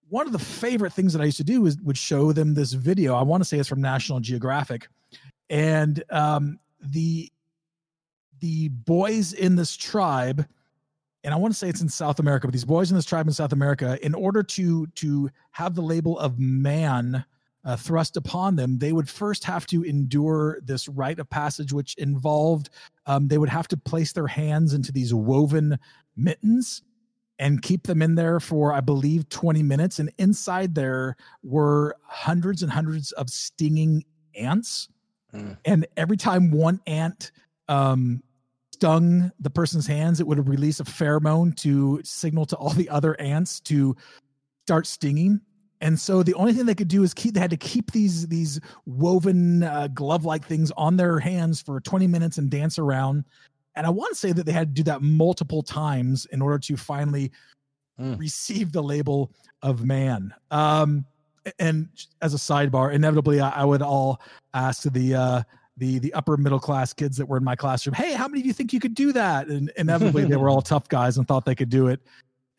one 0.09 0.25
of 0.25 0.31
the 0.31 0.39
favorite 0.39 0.93
things 0.93 1.13
that 1.13 1.21
I 1.21 1.25
used 1.25 1.37
to 1.37 1.43
do 1.43 1.65
is 1.65 1.77
would 1.81 1.97
show 1.97 2.31
them 2.31 2.53
this 2.53 2.73
video. 2.73 3.15
I 3.15 3.23
want 3.23 3.41
to 3.41 3.45
say 3.45 3.59
it's 3.59 3.67
from 3.67 3.81
National 3.81 4.19
Geographic, 4.19 4.87
and 5.49 6.03
um, 6.09 6.59
the 6.79 7.29
the 8.39 8.69
boys 8.69 9.33
in 9.33 9.55
this 9.55 9.75
tribe, 9.75 10.47
and 11.23 11.33
I 11.33 11.37
want 11.37 11.53
to 11.53 11.57
say 11.57 11.69
it's 11.69 11.81
in 11.81 11.89
South 11.89 12.19
America, 12.19 12.47
but 12.47 12.53
these 12.53 12.65
boys 12.65 12.89
in 12.91 12.95
this 12.95 13.05
tribe 13.05 13.27
in 13.27 13.33
South 13.33 13.53
America, 13.53 13.97
in 14.05 14.13
order 14.13 14.43
to 14.43 14.87
to 14.87 15.29
have 15.51 15.75
the 15.75 15.81
label 15.81 16.17
of 16.19 16.39
man 16.39 17.25
uh, 17.65 17.75
thrust 17.75 18.15
upon 18.15 18.55
them, 18.55 18.77
they 18.79 18.93
would 18.93 19.09
first 19.09 19.43
have 19.43 19.65
to 19.67 19.83
endure 19.83 20.59
this 20.63 20.87
rite 20.87 21.19
of 21.19 21.29
passage, 21.29 21.73
which 21.73 21.95
involved 21.95 22.69
um, 23.05 23.27
they 23.27 23.37
would 23.37 23.49
have 23.49 23.67
to 23.67 23.77
place 23.77 24.13
their 24.13 24.27
hands 24.27 24.73
into 24.73 24.91
these 24.91 25.13
woven 25.13 25.77
mittens 26.15 26.81
and 27.39 27.61
keep 27.61 27.83
them 27.83 28.01
in 28.01 28.15
there 28.15 28.39
for, 28.39 28.73
I 28.73 28.81
believe, 28.81 29.29
20 29.29 29.61
minutes. 29.63 29.99
And 29.99 30.11
inside 30.17 30.75
there 30.75 31.15
were 31.43 31.95
hundreds 32.03 32.63
and 32.63 32.71
hundreds 32.71 33.11
of 33.11 33.29
stinging 33.29 34.05
ants. 34.35 34.89
Mm. 35.33 35.57
And 35.65 35.87
every 35.97 36.17
time 36.17 36.51
one 36.51 36.79
ant 36.87 37.31
um, 37.67 38.23
stung 38.77 39.31
the 39.39 39.49
person's 39.49 39.87
hands, 39.87 40.19
it 40.19 40.27
would 40.27 40.47
release 40.47 40.79
a 40.79 40.83
pheromone 40.83 41.55
to 41.57 41.99
signal 42.03 42.45
to 42.45 42.55
all 42.55 42.69
the 42.69 42.89
other 42.89 43.19
ants 43.19 43.59
to 43.61 43.95
start 44.65 44.85
stinging. 44.85 45.41
And 45.81 45.99
so 45.99 46.23
the 46.23 46.33
only 46.35 46.53
thing 46.53 46.65
they 46.65 46.75
could 46.75 46.87
do 46.87 47.03
is 47.03 47.13
keep 47.13 47.33
they 47.33 47.39
had 47.39 47.51
to 47.51 47.57
keep 47.57 47.91
these 47.91 48.27
these 48.27 48.59
woven 48.85 49.63
uh, 49.63 49.87
glove 49.93 50.25
like 50.25 50.45
things 50.45 50.71
on 50.77 50.97
their 50.97 51.19
hands 51.19 51.61
for 51.61 51.79
20 51.79 52.07
minutes 52.07 52.37
and 52.37 52.49
dance 52.49 52.79
around. 52.79 53.25
And 53.75 53.85
i 53.85 53.89
want 53.89 54.09
to 54.09 54.15
say 54.15 54.31
that 54.31 54.45
they 54.45 54.51
had 54.51 54.75
to 54.75 54.81
do 54.81 54.83
that 54.83 55.01
multiple 55.01 55.61
times 55.61 56.25
in 56.31 56.41
order 56.41 56.57
to 56.59 56.77
finally 56.77 57.31
mm. 57.99 58.17
receive 58.19 58.71
the 58.71 58.81
label 58.81 59.31
of 59.61 59.83
man. 59.85 60.33
Um 60.49 61.05
and 61.59 61.87
as 62.21 62.33
a 62.33 62.37
sidebar 62.37 62.91
inevitably 62.91 63.39
i, 63.39 63.49
I 63.61 63.63
would 63.63 63.81
all 63.81 64.19
ask 64.53 64.83
the 64.83 65.15
uh 65.15 65.43
the 65.77 65.99
the 65.99 66.13
upper 66.13 66.37
middle 66.37 66.59
class 66.59 66.93
kids 66.93 67.17
that 67.17 67.27
were 67.27 67.37
in 67.37 67.43
my 67.43 67.55
classroom 67.55 67.93
hey 67.93 68.13
how 68.13 68.27
many 68.27 68.41
of 68.41 68.45
you 68.45 68.53
think 68.53 68.73
you 68.73 68.79
could 68.79 68.95
do 68.95 69.13
that 69.13 69.47
and 69.47 69.71
inevitably 69.77 70.25
they 70.25 70.35
were 70.35 70.49
all 70.49 70.61
tough 70.73 70.87
guys 70.89 71.17
and 71.17 71.27
thought 71.27 71.45
they 71.45 71.55
could 71.55 71.69
do 71.69 71.87
it 71.87 72.01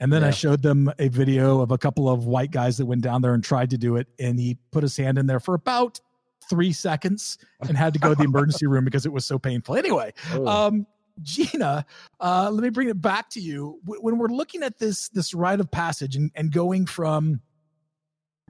and 0.01 0.13
then 0.13 0.23
yeah. 0.23 0.29
I 0.29 0.31
showed 0.31 0.63
them 0.63 0.93
a 0.99 1.09
video 1.09 1.61
of 1.61 1.71
a 1.71 1.79
couple 1.79 2.09
of 2.09 2.27
white 2.27 2.51
guys 2.51 2.79
that 2.79 2.87
went 2.87 3.03
down 3.03 3.21
there 3.21 3.35
and 3.35 3.43
tried 3.43 3.71
to 3.71 3.79
do 3.79 3.97
it. 3.97 4.07
And 4.19 4.39
he 4.39 4.57
put 4.71 4.83
his 4.83 4.97
hand 4.97 5.19
in 5.19 5.27
there 5.27 5.41
for 5.41 5.55
about 5.55 6.01
three 6.49 6.73
seconds 6.73 7.39
and 7.61 7.77
had 7.77 7.93
to 7.95 7.99
go 7.99 8.11
to 8.11 8.15
the 8.15 8.25
emergency 8.25 8.67
room 8.67 8.85
because 8.85 9.07
it 9.07 9.13
was 9.13 9.27
so 9.27 9.39
painful. 9.39 9.77
Anyway, 9.77 10.13
oh. 10.35 10.47
um, 10.47 10.87
Gina, 11.23 11.85
uh, 12.21 12.49
let 12.53 12.63
me 12.63 12.71
bring 12.71 12.89
it 12.89 13.03
back 13.03 13.29
to 13.31 13.41
you. 13.41 13.81
When 13.85 14.19
we're 14.19 14.29
looking 14.29 14.63
at 14.63 14.79
this 14.79 15.09
this 15.09 15.35
rite 15.35 15.59
of 15.59 15.69
passage 15.71 16.15
and, 16.15 16.31
and 16.37 16.53
going 16.53 16.87
from 16.87 17.41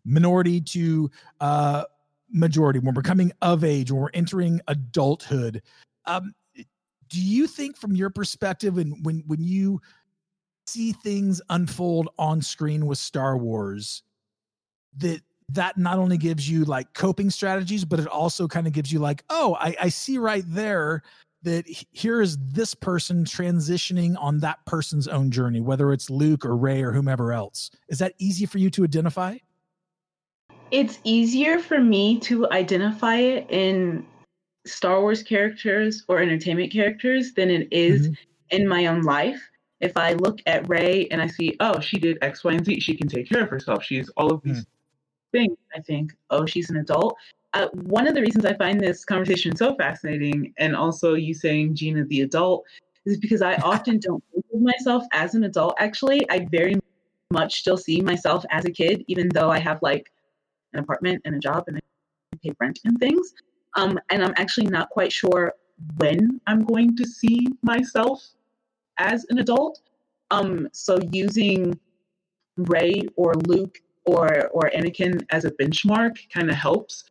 minority 0.05 0.61
to 0.61 1.11
uh, 1.41 1.85
majority, 2.31 2.79
when 2.79 2.95
we're 2.95 3.03
coming 3.03 3.33
of 3.43 3.64
age, 3.64 3.91
when 3.91 4.01
we're 4.01 4.11
entering 4.14 4.61
adulthood, 4.68 5.62
um, 6.07 6.35
do 7.09 7.20
you 7.20 7.47
think, 7.47 7.76
from 7.76 7.95
your 7.95 8.11
perspective, 8.11 8.79
and 8.79 8.95
when 9.05 9.22
when 9.26 9.43
you 9.43 9.81
see 10.66 10.93
things 10.93 11.41
unfold 11.49 12.11
on 12.18 12.43
screen 12.43 12.87
with 12.87 12.99
Star 12.99 13.39
Wars 13.39 14.03
that 14.99 15.22
that 15.51 15.79
not 15.79 15.99
only 15.99 16.18
gives 16.18 16.49
you 16.49 16.64
like 16.64 16.93
coping 16.93 17.31
strategies, 17.31 17.85
but 17.85 17.99
it 17.99 18.07
also 18.07 18.47
kind 18.47 18.66
of 18.66 18.74
gives 18.74 18.93
you 18.93 18.99
like, 18.99 19.24
oh, 19.31 19.57
I, 19.59 19.74
I 19.81 19.89
see 19.89 20.18
right 20.18 20.45
there 20.47 21.03
that 21.43 21.64
here 21.93 22.20
is 22.20 22.37
this 22.39 22.74
person 22.74 23.24
transitioning 23.24 24.14
on 24.18 24.41
that 24.41 24.59
person's 24.66 25.09
own 25.09 25.31
journey, 25.31 25.61
whether 25.61 25.93
it's 25.93 26.11
Luke 26.11 26.45
or 26.45 26.57
Rey 26.57 26.83
or 26.83 26.93
whomever 26.93 27.33
else. 27.33 27.70
Is 27.89 27.99
that 28.01 28.12
easy 28.18 28.45
for 28.45 28.59
you 28.59 28.68
to 28.70 28.85
identify? 28.85 29.39
It's 30.71 30.99
easier 31.05 31.59
for 31.59 31.81
me 31.81 32.19
to 32.21 32.51
identify 32.51 33.16
it 33.16 33.47
in 33.51 34.05
Star 34.66 35.01
Wars 35.01 35.23
characters 35.23 36.05
or 36.09 36.19
entertainment 36.21 36.73
characters 36.73 37.33
than 37.33 37.51
it 37.51 37.69
is 37.73 38.09
mm-hmm. 38.09 38.57
in 38.57 38.69
my 38.69 38.87
own 38.87 39.03
life 39.03 39.41
if 39.81 39.97
I 39.97 40.14
look 40.14 40.41
at 40.47 40.69
Rey 40.69 41.07
and 41.11 41.23
I 41.23 41.27
see, 41.27 41.57
oh, 41.61 41.81
she 41.81 41.99
did 41.99 42.19
X, 42.23 42.43
Y, 42.45 42.53
and 42.53 42.64
Z, 42.64 42.81
she 42.81 42.97
can 42.97 43.09
take 43.09 43.29
care 43.29 43.43
of 43.43 43.49
herself. 43.49 43.85
She's 43.85 44.09
all 44.11 44.33
of 44.33 44.43
these 44.43 44.62
mm. 44.62 44.66
things. 45.33 45.57
I 45.75 45.81
think, 45.81 46.14
oh, 46.31 46.47
she's 46.47 46.71
an 46.71 46.79
adult. 46.79 47.16
Uh, 47.55 47.69
one 47.73 48.07
of 48.07 48.14
the 48.14 48.21
reasons 48.21 48.45
I 48.45 48.55
find 48.55 48.81
this 48.81 49.05
conversation 49.05 49.57
so 49.57 49.75
fascinating, 49.77 50.53
and 50.59 50.77
also 50.77 51.14
you 51.14 51.33
saying 51.33 51.77
Gina 51.77 52.05
the 52.05 52.23
adult, 52.23 52.64
is 53.07 53.19
because 53.19 53.41
I 53.41 53.55
often 53.57 53.99
don't 54.03 54.23
think 54.33 54.45
of 54.53 54.61
myself 54.61 55.05
as 55.12 55.35
an 55.35 55.45
adult. 55.45 55.75
Actually, 55.79 56.29
I 56.31 56.47
very 56.51 56.75
much 57.31 57.61
still 57.61 57.77
see 57.77 58.01
myself 58.01 58.45
as 58.51 58.64
a 58.64 58.71
kid, 58.71 59.05
even 59.07 59.29
though 59.29 59.51
I 59.51 59.59
have 59.59 59.79
like 59.81 60.11
an 60.73 60.81
apartment 60.81 61.23
and 61.25 61.35
a 61.35 61.39
job 61.39 61.64
and 61.66 61.77
I 61.77 61.81
pay 62.43 62.53
rent 62.61 62.81
and 62.85 62.99
things. 62.99 63.35
Um, 63.77 63.99
and 64.11 64.23
I'm 64.23 64.35
actually 64.37 64.66
not 64.66 64.91
quite 64.91 65.12
sure 65.12 65.55
when 65.97 66.41
I'm 66.47 66.64
going 66.64 66.97
to 66.97 67.07
see 67.07 67.47
myself 67.62 68.27
as 68.99 69.25
an 69.31 69.39
adult. 69.39 69.81
Um, 70.31 70.69
so 70.73 70.99
using 71.12 71.79
Rey 72.57 73.03
or 73.16 73.35
Luke 73.47 73.79
or 74.05 74.49
or 74.49 74.71
Anakin 74.75 75.25
as 75.31 75.45
a 75.45 75.51
benchmark 75.53 76.19
kind 76.31 76.51
of 76.51 76.57
helps 76.57 77.05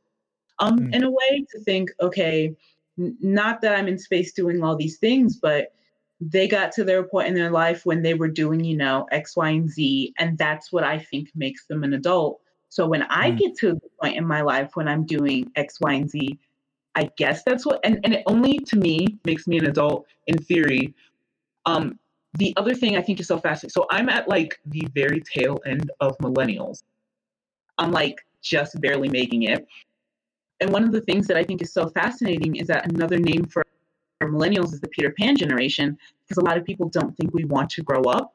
um, 0.59 0.79
mm. 0.79 0.93
in 0.93 1.03
a 1.03 1.09
way 1.09 1.45
to 1.51 1.59
think, 1.61 1.91
okay, 2.01 2.55
n- 2.99 3.17
not 3.21 3.61
that 3.61 3.77
I'm 3.77 3.87
in 3.87 3.97
space 3.97 4.33
doing 4.33 4.63
all 4.63 4.75
these 4.75 4.97
things, 4.97 5.37
but 5.37 5.73
they 6.19 6.47
got 6.47 6.71
to 6.73 6.83
their 6.83 7.03
point 7.03 7.27
in 7.27 7.35
their 7.35 7.51
life 7.51 7.85
when 7.85 8.01
they 8.01 8.15
were 8.15 8.27
doing, 8.27 8.63
you 8.63 8.75
know, 8.75 9.07
X, 9.11 9.35
Y, 9.37 9.49
and 9.49 9.69
Z, 9.69 10.13
and 10.17 10.37
that's 10.37 10.71
what 10.71 10.83
I 10.83 10.97
think 10.97 11.29
makes 11.35 11.67
them 11.67 11.83
an 11.83 11.93
adult. 11.93 12.41
So 12.69 12.87
when 12.87 13.03
I 13.03 13.31
mm. 13.31 13.37
get 13.37 13.55
to 13.59 13.73
the 13.73 13.89
point 14.01 14.17
in 14.17 14.25
my 14.25 14.41
life 14.41 14.75
when 14.75 14.87
I'm 14.87 15.05
doing 15.05 15.51
X, 15.55 15.79
Y, 15.81 15.93
and 15.93 16.09
Z, 16.09 16.37
I 16.95 17.09
guess 17.17 17.43
that's 17.43 17.65
what, 17.65 17.79
and, 17.83 17.99
and 18.03 18.13
it 18.13 18.23
only 18.25 18.59
to 18.59 18.75
me 18.77 19.17
makes 19.25 19.47
me 19.47 19.57
an 19.57 19.67
adult 19.67 20.05
in 20.27 20.37
theory 20.37 20.93
Um, 21.67 21.99
the 22.37 22.53
other 22.55 22.73
thing 22.73 22.95
I 22.95 23.01
think 23.01 23.19
is 23.19 23.27
so 23.27 23.37
fascinating. 23.39 23.71
So 23.71 23.85
I'm 23.91 24.09
at 24.09 24.27
like 24.27 24.59
the 24.65 24.87
very 24.93 25.21
tail 25.21 25.59
end 25.65 25.91
of 25.99 26.17
millennials. 26.19 26.83
I'm 27.77 27.91
like 27.91 28.25
just 28.41 28.79
barely 28.79 29.09
making 29.09 29.43
it. 29.43 29.67
And 30.61 30.71
one 30.71 30.83
of 30.83 30.91
the 30.91 31.01
things 31.01 31.27
that 31.27 31.37
I 31.37 31.43
think 31.43 31.61
is 31.61 31.73
so 31.73 31.89
fascinating 31.89 32.55
is 32.55 32.67
that 32.67 32.89
another 32.91 33.19
name 33.19 33.43
for, 33.45 33.63
for 34.19 34.31
millennials 34.31 34.71
is 34.73 34.79
the 34.79 34.87
Peter 34.87 35.13
Pan 35.19 35.35
generation, 35.35 35.97
because 36.23 36.37
a 36.37 36.45
lot 36.45 36.57
of 36.57 36.63
people 36.63 36.87
don't 36.89 37.15
think 37.17 37.33
we 37.33 37.43
want 37.45 37.69
to 37.71 37.81
grow 37.83 38.03
up. 38.03 38.33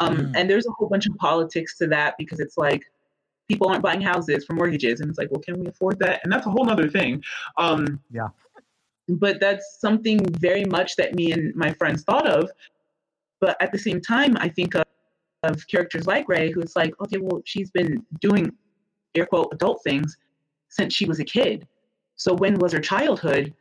Um, 0.00 0.16
mm. 0.16 0.32
And 0.36 0.48
there's 0.48 0.66
a 0.66 0.72
whole 0.72 0.88
bunch 0.88 1.06
of 1.06 1.14
politics 1.16 1.76
to 1.78 1.86
that 1.88 2.14
because 2.18 2.40
it's 2.40 2.56
like 2.56 2.82
people 3.48 3.68
aren't 3.68 3.82
buying 3.82 4.00
houses 4.00 4.44
for 4.44 4.54
mortgages, 4.54 5.00
and 5.00 5.10
it's 5.10 5.18
like, 5.18 5.30
well, 5.30 5.40
can 5.40 5.58
we 5.60 5.66
afford 5.66 5.98
that? 5.98 6.20
And 6.22 6.32
that's 6.32 6.46
a 6.46 6.50
whole 6.50 6.70
other 6.70 6.88
thing. 6.88 7.22
Um, 7.58 8.00
yeah. 8.10 8.28
But 9.08 9.40
that's 9.40 9.78
something 9.80 10.24
very 10.38 10.64
much 10.64 10.96
that 10.96 11.14
me 11.14 11.32
and 11.32 11.54
my 11.54 11.72
friends 11.72 12.04
thought 12.04 12.26
of. 12.26 12.50
But 13.40 13.60
at 13.60 13.72
the 13.72 13.78
same 13.78 14.00
time, 14.00 14.36
I 14.38 14.48
think 14.48 14.74
of, 14.76 14.84
of 15.42 15.66
characters 15.66 16.06
like 16.06 16.28
Rey 16.28 16.52
who's 16.52 16.76
like, 16.76 16.94
okay, 17.00 17.18
well, 17.18 17.42
she's 17.44 17.70
been 17.72 18.06
doing 18.20 18.52
air 19.14 19.26
quote 19.26 19.48
adult 19.52 19.82
things 19.82 20.16
since 20.68 20.94
she 20.94 21.04
was 21.04 21.18
a 21.18 21.24
kid. 21.24 21.66
So 22.14 22.32
when 22.32 22.54
was 22.60 22.72
her 22.72 22.80
childhood? 22.80 23.52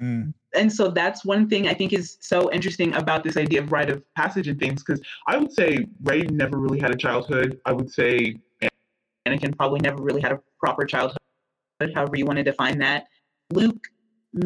Mm. 0.00 0.34
And 0.54 0.72
so 0.72 0.88
that's 0.88 1.24
one 1.24 1.48
thing 1.48 1.66
I 1.66 1.74
think 1.74 1.92
is 1.92 2.18
so 2.20 2.52
interesting 2.52 2.94
about 2.94 3.24
this 3.24 3.36
idea 3.36 3.62
of 3.62 3.72
rite 3.72 3.90
of 3.90 4.02
passage 4.14 4.46
and 4.46 4.60
things, 4.60 4.82
because 4.84 5.00
I 5.26 5.36
would 5.36 5.52
say 5.52 5.86
Rey 6.02 6.22
never 6.22 6.58
really 6.58 6.78
had 6.78 6.92
a 6.92 6.96
childhood. 6.96 7.58
I 7.64 7.72
would 7.72 7.90
say 7.90 8.36
Anakin 9.26 9.56
probably 9.56 9.80
never 9.80 10.02
really 10.02 10.20
had 10.20 10.32
a 10.32 10.40
proper 10.58 10.84
childhood, 10.84 11.18
however 11.94 12.16
you 12.16 12.24
want 12.24 12.36
to 12.38 12.42
define 12.42 12.78
that. 12.78 13.04
Luke 13.52 13.82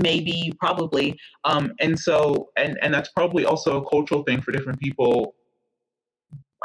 maybe 0.03 0.53
probably 0.59 1.19
um 1.45 1.73
and 1.81 1.99
so 1.99 2.51
and 2.59 2.79
and 2.83 2.93
that's 2.93 3.09
probably 3.13 3.47
also 3.47 3.81
a 3.81 3.89
cultural 3.89 4.23
thing 4.23 4.39
for 4.39 4.53
different 4.53 4.79
people 4.79 5.35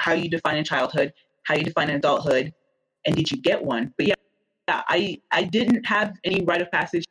how 0.02 0.12
you 0.12 0.28
define 0.30 0.58
a 0.58 0.64
childhood 0.64 1.14
how 1.46 1.56
you 1.56 1.64
define 1.64 1.90
an 1.90 1.96
adulthood 1.96 2.54
and 3.06 3.16
did 3.16 3.32
you 3.32 3.38
get 3.38 3.64
one 3.64 3.94
but 3.98 4.08
yeah 4.08 4.16
I 4.68 5.22
I 5.32 5.44
didn't 5.44 5.86
have 5.86 6.18
any 6.26 6.44
rite 6.44 6.62
of 6.62 6.70
passage 6.70 7.06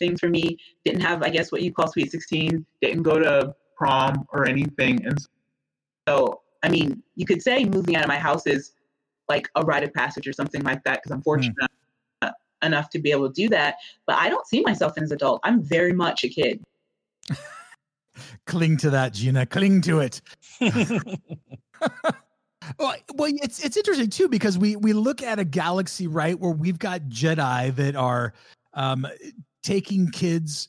things 0.00 0.18
for 0.18 0.28
me. 0.28 0.56
Didn't 0.84 1.02
have, 1.02 1.22
I 1.22 1.28
guess, 1.28 1.52
what 1.52 1.62
you 1.62 1.72
call 1.72 1.86
sweet 1.86 2.10
sixteen. 2.10 2.66
Didn't 2.82 3.04
go 3.04 3.20
to 3.20 3.54
prom 3.76 4.26
or 4.32 4.48
anything, 4.48 5.04
and 5.06 5.16
so 6.08 6.40
I 6.64 6.68
mean, 6.68 7.02
you 7.14 7.24
could 7.24 7.42
say 7.42 7.64
moving 7.64 7.94
out 7.94 8.02
of 8.02 8.08
my 8.08 8.18
house 8.18 8.46
is 8.48 8.72
like 9.30 9.48
a 9.54 9.64
rite 9.64 9.82
of 9.82 9.94
passage 9.94 10.28
or 10.28 10.34
something 10.34 10.62
like 10.62 10.84
that 10.84 10.98
because 10.98 11.12
I'm 11.12 11.22
fortunate 11.22 11.56
mm. 12.22 12.32
enough 12.62 12.90
to 12.90 12.98
be 12.98 13.10
able 13.10 13.28
to 13.28 13.34
do 13.34 13.48
that. 13.48 13.76
But 14.06 14.16
I 14.16 14.28
don't 14.28 14.46
see 14.46 14.60
myself 14.60 14.98
as 14.98 15.10
an 15.10 15.16
adult. 15.16 15.40
I'm 15.44 15.62
very 15.62 15.94
much 15.94 16.24
a 16.24 16.28
kid. 16.28 16.62
Cling 18.46 18.76
to 18.78 18.90
that, 18.90 19.14
Gina. 19.14 19.46
Cling 19.46 19.80
to 19.82 20.00
it. 20.00 20.20
Well, 22.78 22.94
well, 23.14 23.32
it's 23.42 23.64
it's 23.64 23.76
interesting 23.76 24.10
too 24.10 24.28
because 24.28 24.58
we 24.58 24.76
we 24.76 24.92
look 24.92 25.22
at 25.22 25.38
a 25.38 25.44
galaxy 25.44 26.06
right 26.06 26.38
where 26.38 26.52
we've 26.52 26.78
got 26.78 27.00
Jedi 27.08 27.74
that 27.74 27.96
are 27.96 28.34
um, 28.74 29.06
taking 29.62 30.10
kids 30.10 30.68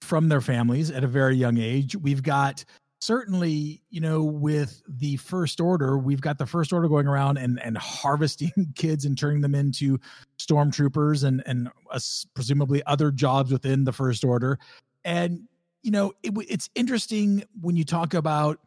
from 0.00 0.28
their 0.28 0.40
families 0.40 0.90
at 0.90 1.04
a 1.04 1.08
very 1.08 1.36
young 1.36 1.58
age. 1.58 1.96
We've 1.96 2.22
got 2.22 2.64
certainly, 3.02 3.82
you 3.90 4.00
know, 4.00 4.22
with 4.22 4.80
the 4.86 5.16
First 5.16 5.60
Order, 5.60 5.98
we've 5.98 6.20
got 6.20 6.38
the 6.38 6.46
First 6.46 6.72
Order 6.72 6.88
going 6.88 7.08
around 7.08 7.36
and 7.36 7.60
and 7.60 7.76
harvesting 7.78 8.52
kids 8.76 9.04
and 9.04 9.18
turning 9.18 9.40
them 9.40 9.54
into 9.54 9.98
stormtroopers 10.38 11.24
and 11.24 11.42
and 11.46 11.68
uh, 11.90 11.98
presumably 12.34 12.82
other 12.86 13.10
jobs 13.10 13.50
within 13.50 13.84
the 13.84 13.92
First 13.92 14.24
Order. 14.24 14.58
And 15.04 15.48
you 15.82 15.90
know, 15.90 16.12
it, 16.22 16.32
it's 16.48 16.70
interesting 16.76 17.42
when 17.60 17.76
you 17.76 17.84
talk 17.84 18.14
about 18.14 18.60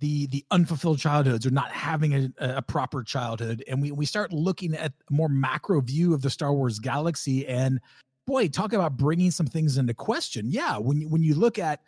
the 0.00 0.26
the 0.28 0.44
unfulfilled 0.50 0.98
childhoods 0.98 1.46
or 1.46 1.50
not 1.50 1.70
having 1.70 2.14
a, 2.14 2.30
a 2.38 2.62
proper 2.62 3.02
childhood 3.02 3.64
and 3.66 3.80
we 3.80 3.92
we 3.92 4.04
start 4.04 4.30
looking 4.30 4.74
at 4.74 4.92
a 5.10 5.12
more 5.12 5.28
macro 5.28 5.80
view 5.80 6.12
of 6.12 6.20
the 6.20 6.28
Star 6.28 6.52
Wars 6.52 6.78
galaxy 6.78 7.46
and 7.46 7.80
boy 8.26 8.46
talk 8.46 8.74
about 8.74 8.98
bringing 8.98 9.30
some 9.30 9.46
things 9.46 9.78
into 9.78 9.94
question 9.94 10.50
yeah 10.50 10.76
when 10.76 11.00
you, 11.00 11.08
when 11.08 11.22
you 11.22 11.34
look 11.34 11.58
at 11.58 11.80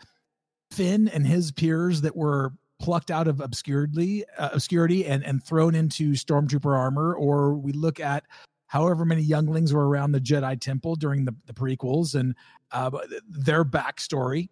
Finn 0.71 1.09
and 1.09 1.27
his 1.27 1.51
peers 1.53 2.03
that 2.03 2.17
were 2.17 2.53
plucked 2.81 3.11
out 3.11 3.27
of 3.27 3.41
obscurity 3.41 4.25
uh, 4.39 4.51
obscurity 4.53 5.05
and 5.05 5.25
and 5.25 5.43
thrown 5.43 5.75
into 5.75 6.13
stormtrooper 6.13 6.77
armor 6.77 7.15
or 7.15 7.55
we 7.55 7.73
look 7.73 7.99
at 7.99 8.25
however 8.69 9.05
many 9.05 9.23
younglings 9.23 9.73
were 9.73 9.89
around 9.89 10.13
the 10.13 10.21
Jedi 10.21 10.61
temple 10.61 10.95
during 10.95 11.25
the, 11.25 11.35
the 11.47 11.53
prequels 11.53 12.15
and 12.15 12.35
uh, 12.71 12.91
their 13.29 13.65
backstory. 13.65 14.51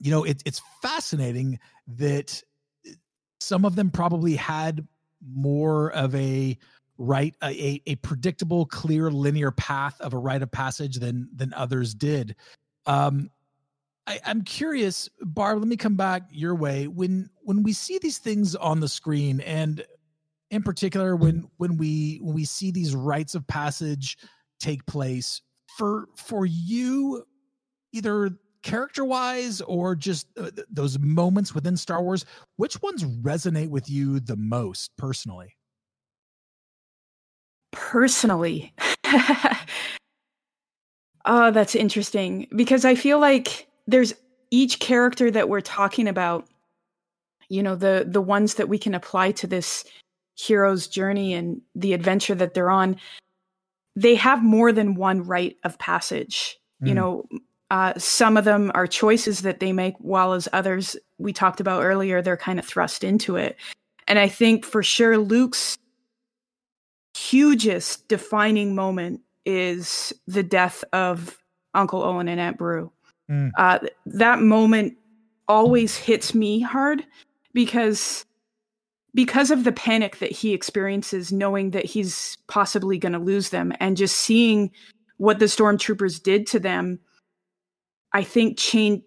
You 0.00 0.10
know, 0.10 0.24
it, 0.24 0.42
it's 0.44 0.60
fascinating 0.82 1.58
that 1.86 2.42
some 3.40 3.64
of 3.64 3.76
them 3.76 3.90
probably 3.90 4.36
had 4.36 4.86
more 5.26 5.92
of 5.92 6.14
a 6.14 6.58
right 6.98 7.34
a, 7.42 7.80
a 7.86 7.96
predictable 7.96 8.66
clear 8.66 9.10
linear 9.10 9.50
path 9.50 10.00
of 10.00 10.12
a 10.12 10.18
rite 10.18 10.42
of 10.42 10.50
passage 10.50 10.96
than 10.96 11.28
than 11.34 11.54
others 11.54 11.94
did. 11.94 12.36
Um 12.86 13.30
I, 14.06 14.20
i'm 14.24 14.42
curious 14.42 15.08
barb 15.20 15.58
let 15.58 15.68
me 15.68 15.76
come 15.76 15.96
back 15.96 16.24
your 16.30 16.54
way 16.54 16.88
when 16.88 17.30
when 17.42 17.62
we 17.62 17.72
see 17.72 17.98
these 17.98 18.18
things 18.18 18.54
on 18.54 18.80
the 18.80 18.88
screen 18.88 19.40
and 19.40 19.84
in 20.50 20.62
particular 20.62 21.16
when 21.16 21.48
when 21.56 21.76
we 21.76 22.18
when 22.22 22.34
we 22.34 22.44
see 22.44 22.70
these 22.70 22.94
rites 22.94 23.34
of 23.34 23.46
passage 23.46 24.18
take 24.60 24.84
place 24.86 25.40
for 25.76 26.08
for 26.16 26.46
you 26.46 27.24
either 27.92 28.30
character 28.64 29.04
wise 29.04 29.60
or 29.60 29.94
just 29.94 30.26
uh, 30.36 30.50
those 30.68 30.98
moments 30.98 31.54
within 31.54 31.76
Star 31.76 32.02
Wars, 32.02 32.24
which 32.56 32.82
ones 32.82 33.04
resonate 33.04 33.68
with 33.68 33.88
you 33.88 34.18
the 34.18 34.36
most 34.36 34.90
personally? 34.96 35.56
Personally. 37.70 38.74
oh, 41.26 41.50
that's 41.52 41.74
interesting 41.76 42.48
because 42.56 42.84
I 42.84 42.94
feel 42.96 43.20
like 43.20 43.68
there's 43.86 44.14
each 44.50 44.78
character 44.78 45.30
that 45.30 45.48
we're 45.48 45.60
talking 45.60 46.08
about, 46.08 46.46
you 47.48 47.62
know, 47.62 47.74
the 47.74 48.04
the 48.06 48.22
ones 48.22 48.54
that 48.54 48.68
we 48.68 48.78
can 48.78 48.94
apply 48.94 49.32
to 49.32 49.46
this 49.46 49.84
hero's 50.36 50.86
journey 50.88 51.34
and 51.34 51.60
the 51.74 51.92
adventure 51.92 52.34
that 52.34 52.54
they're 52.54 52.70
on, 52.70 52.96
they 53.96 54.14
have 54.14 54.42
more 54.42 54.72
than 54.72 54.94
one 54.94 55.22
rite 55.22 55.56
of 55.64 55.78
passage. 55.78 56.58
Mm. 56.82 56.88
You 56.88 56.94
know, 56.94 57.28
uh, 57.70 57.92
some 57.98 58.36
of 58.36 58.44
them 58.44 58.70
are 58.74 58.86
choices 58.86 59.42
that 59.42 59.60
they 59.60 59.72
make, 59.72 59.94
while 59.98 60.32
as 60.32 60.48
others 60.52 60.96
we 61.18 61.32
talked 61.32 61.60
about 61.60 61.82
earlier, 61.82 62.22
they're 62.22 62.36
kind 62.36 62.58
of 62.58 62.64
thrust 62.64 63.04
into 63.04 63.36
it. 63.36 63.56
And 64.06 64.18
I 64.18 64.28
think 64.28 64.64
for 64.64 64.82
sure 64.82 65.18
Luke's 65.18 65.78
hugest 67.16 68.08
defining 68.08 68.74
moment 68.74 69.20
is 69.46 70.12
the 70.26 70.42
death 70.42 70.84
of 70.92 71.38
Uncle 71.74 72.02
Owen 72.02 72.28
and 72.28 72.40
Aunt 72.40 72.58
Beru. 72.58 72.90
Mm. 73.30 73.50
Uh, 73.56 73.78
that 74.06 74.40
moment 74.40 74.96
always 75.48 75.96
hits 75.96 76.34
me 76.34 76.60
hard 76.60 77.04
because 77.52 78.24
because 79.14 79.50
of 79.52 79.62
the 79.62 79.72
panic 79.72 80.18
that 80.18 80.32
he 80.32 80.52
experiences 80.52 81.32
knowing 81.32 81.70
that 81.70 81.84
he's 81.84 82.36
possibly 82.48 82.98
going 82.98 83.12
to 83.12 83.18
lose 83.18 83.50
them 83.50 83.72
and 83.78 83.96
just 83.96 84.16
seeing 84.16 84.70
what 85.18 85.38
the 85.38 85.44
stormtroopers 85.44 86.20
did 86.22 86.46
to 86.46 86.58
them 86.58 86.98
I 88.12 88.22
think 88.22 88.56
changed 88.56 89.04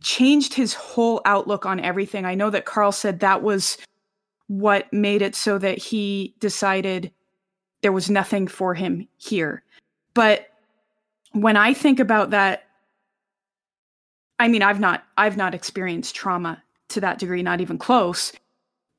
changed 0.00 0.54
his 0.54 0.72
whole 0.72 1.20
outlook 1.26 1.66
on 1.66 1.78
everything. 1.78 2.24
I 2.24 2.34
know 2.34 2.48
that 2.48 2.64
Carl 2.64 2.92
said 2.92 3.20
that 3.20 3.42
was 3.42 3.76
what 4.46 4.90
made 4.92 5.20
it 5.20 5.34
so 5.34 5.58
that 5.58 5.76
he 5.76 6.34
decided 6.40 7.12
there 7.82 7.92
was 7.92 8.08
nothing 8.08 8.48
for 8.48 8.72
him 8.72 9.06
here. 9.18 9.62
But 10.14 10.46
when 11.32 11.56
I 11.56 11.74
think 11.74 12.00
about 12.00 12.30
that 12.30 12.64
I 14.40 14.48
mean 14.48 14.62
I've 14.62 14.80
not 14.80 15.04
I've 15.16 15.36
not 15.36 15.54
experienced 15.54 16.16
trauma 16.16 16.62
to 16.88 17.00
that 17.00 17.20
degree 17.20 17.42
not 17.42 17.60
even 17.60 17.78
close, 17.78 18.32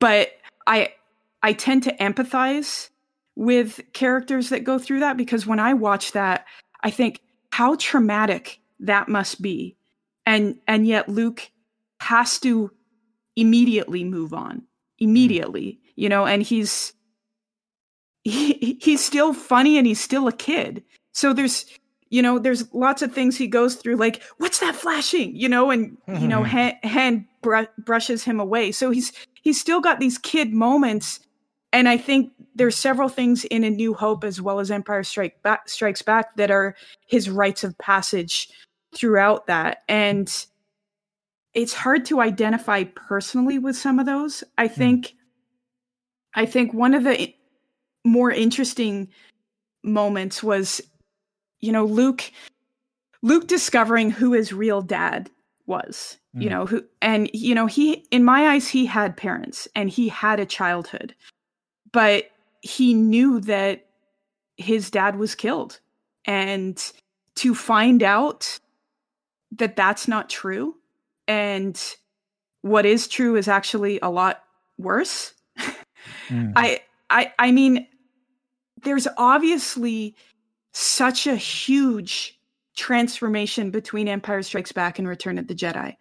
but 0.00 0.30
I 0.66 0.94
I 1.42 1.52
tend 1.52 1.82
to 1.82 1.96
empathize 1.96 2.88
with 3.34 3.80
characters 3.92 4.48
that 4.50 4.64
go 4.64 4.78
through 4.78 5.00
that 5.00 5.16
because 5.16 5.46
when 5.46 5.58
I 5.58 5.74
watch 5.74 6.12
that 6.12 6.46
I 6.80 6.90
think 6.90 7.20
how 7.50 7.76
traumatic 7.76 8.60
that 8.80 9.08
must 9.08 9.42
be. 9.42 9.76
And 10.24 10.58
and 10.66 10.86
yet 10.86 11.08
luke 11.08 11.50
has 12.00 12.38
to 12.40 12.70
immediately 13.36 14.04
move 14.04 14.34
on 14.34 14.62
immediately 14.98 15.80
you 15.96 16.08
know 16.08 16.26
and 16.26 16.42
he's 16.42 16.92
he, 18.24 18.78
he's 18.80 19.04
still 19.04 19.34
funny 19.34 19.78
and 19.78 19.86
he's 19.86 20.00
still 20.00 20.28
a 20.28 20.32
kid. 20.32 20.84
So 21.12 21.32
there's 21.32 21.66
you 22.12 22.22
know 22.22 22.38
there's 22.38 22.72
lots 22.72 23.02
of 23.02 23.12
things 23.12 23.36
he 23.36 23.46
goes 23.46 23.74
through 23.74 23.96
like 23.96 24.22
what's 24.38 24.60
that 24.60 24.76
flashing 24.76 25.34
you 25.34 25.48
know 25.48 25.70
and 25.70 25.96
you 26.20 26.28
know 26.28 26.44
Han, 26.44 26.72
Han 26.84 27.26
br- 27.42 27.62
brushes 27.78 28.22
him 28.22 28.38
away 28.38 28.70
so 28.70 28.90
he's 28.90 29.12
he's 29.42 29.60
still 29.60 29.80
got 29.80 29.98
these 29.98 30.18
kid 30.18 30.52
moments 30.52 31.20
and 31.72 31.88
i 31.88 31.96
think 31.96 32.32
there's 32.54 32.76
several 32.76 33.08
things 33.08 33.44
in 33.44 33.64
a 33.64 33.70
new 33.70 33.94
hope 33.94 34.24
as 34.24 34.40
well 34.40 34.60
as 34.60 34.70
empire 34.70 35.02
strike 35.02 35.42
back, 35.42 35.68
strikes 35.68 36.02
back 36.02 36.36
that 36.36 36.50
are 36.50 36.76
his 37.06 37.30
rites 37.30 37.64
of 37.64 37.76
passage 37.78 38.50
throughout 38.94 39.46
that. 39.46 39.78
And 39.88 40.30
it's 41.54 41.72
hard 41.72 42.04
to 42.06 42.20
identify 42.20 42.84
personally 42.84 43.58
with 43.58 43.76
some 43.76 43.98
of 43.98 44.06
those. 44.06 44.44
I 44.58 44.68
think 44.68 45.06
mm. 45.06 45.12
I 46.34 46.46
think 46.46 46.72
one 46.72 46.94
of 46.94 47.04
the 47.04 47.34
more 48.04 48.30
interesting 48.30 49.08
moments 49.84 50.42
was 50.42 50.80
you 51.62 51.72
know 51.72 51.84
Luke 51.84 52.30
Luke 53.22 53.46
discovering 53.46 54.10
who 54.10 54.32
his 54.32 54.52
real 54.52 54.82
dad 54.82 55.30
was. 55.66 56.18
Mm. 56.36 56.42
You 56.42 56.50
know, 56.50 56.66
who 56.66 56.84
and 57.00 57.30
you 57.32 57.54
know, 57.54 57.66
he 57.66 58.06
in 58.10 58.24
my 58.24 58.48
eyes 58.48 58.68
he 58.68 58.86
had 58.86 59.16
parents 59.16 59.68
and 59.74 59.88
he 59.88 60.08
had 60.08 60.40
a 60.40 60.46
childhood. 60.46 61.14
But 61.92 62.30
he 62.62 62.94
knew 62.94 63.40
that 63.40 63.86
his 64.56 64.90
dad 64.90 65.16
was 65.16 65.34
killed. 65.34 65.80
And 66.24 66.82
to 67.36 67.54
find 67.54 68.02
out 68.02 68.58
that 69.52 69.76
that's 69.76 70.06
not 70.08 70.30
true 70.30 70.76
and 71.28 71.80
what 72.62 72.86
is 72.86 73.08
true 73.08 73.36
is 73.36 73.48
actually 73.48 73.98
a 74.00 74.08
lot 74.08 74.44
worse. 74.78 75.34
mm. 76.28 76.52
I 76.56 76.80
I 77.10 77.32
I 77.38 77.52
mean 77.52 77.86
there's 78.82 79.06
obviously 79.16 80.16
such 80.72 81.26
a 81.26 81.36
huge 81.36 82.38
transformation 82.76 83.70
between 83.70 84.08
Empire 84.08 84.42
Strikes 84.42 84.72
Back 84.72 84.98
and 84.98 85.06
Return 85.06 85.38
of 85.38 85.46
the 85.46 85.54
Jedi. 85.54 85.96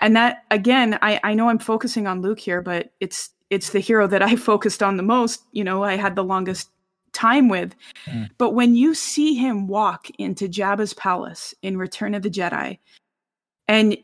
And 0.00 0.16
that 0.16 0.44
again, 0.50 0.98
I, 1.02 1.20
I 1.22 1.34
know 1.34 1.48
I'm 1.48 1.58
focusing 1.58 2.06
on 2.06 2.22
Luke 2.22 2.40
here, 2.40 2.62
but 2.62 2.92
it's 3.00 3.30
it's 3.50 3.70
the 3.70 3.80
hero 3.80 4.06
that 4.06 4.22
I 4.22 4.36
focused 4.36 4.82
on 4.82 4.96
the 4.96 5.02
most, 5.02 5.42
you 5.52 5.64
know, 5.64 5.84
I 5.84 5.96
had 5.96 6.16
the 6.16 6.24
longest 6.24 6.70
time 7.12 7.48
with. 7.48 7.74
Mm. 8.06 8.30
But 8.38 8.50
when 8.50 8.74
you 8.74 8.94
see 8.94 9.34
him 9.34 9.66
walk 9.66 10.08
into 10.18 10.48
Jabba's 10.48 10.94
palace 10.94 11.54
in 11.62 11.76
Return 11.76 12.14
of 12.14 12.22
the 12.22 12.30
Jedi 12.30 12.78
and 13.68 13.96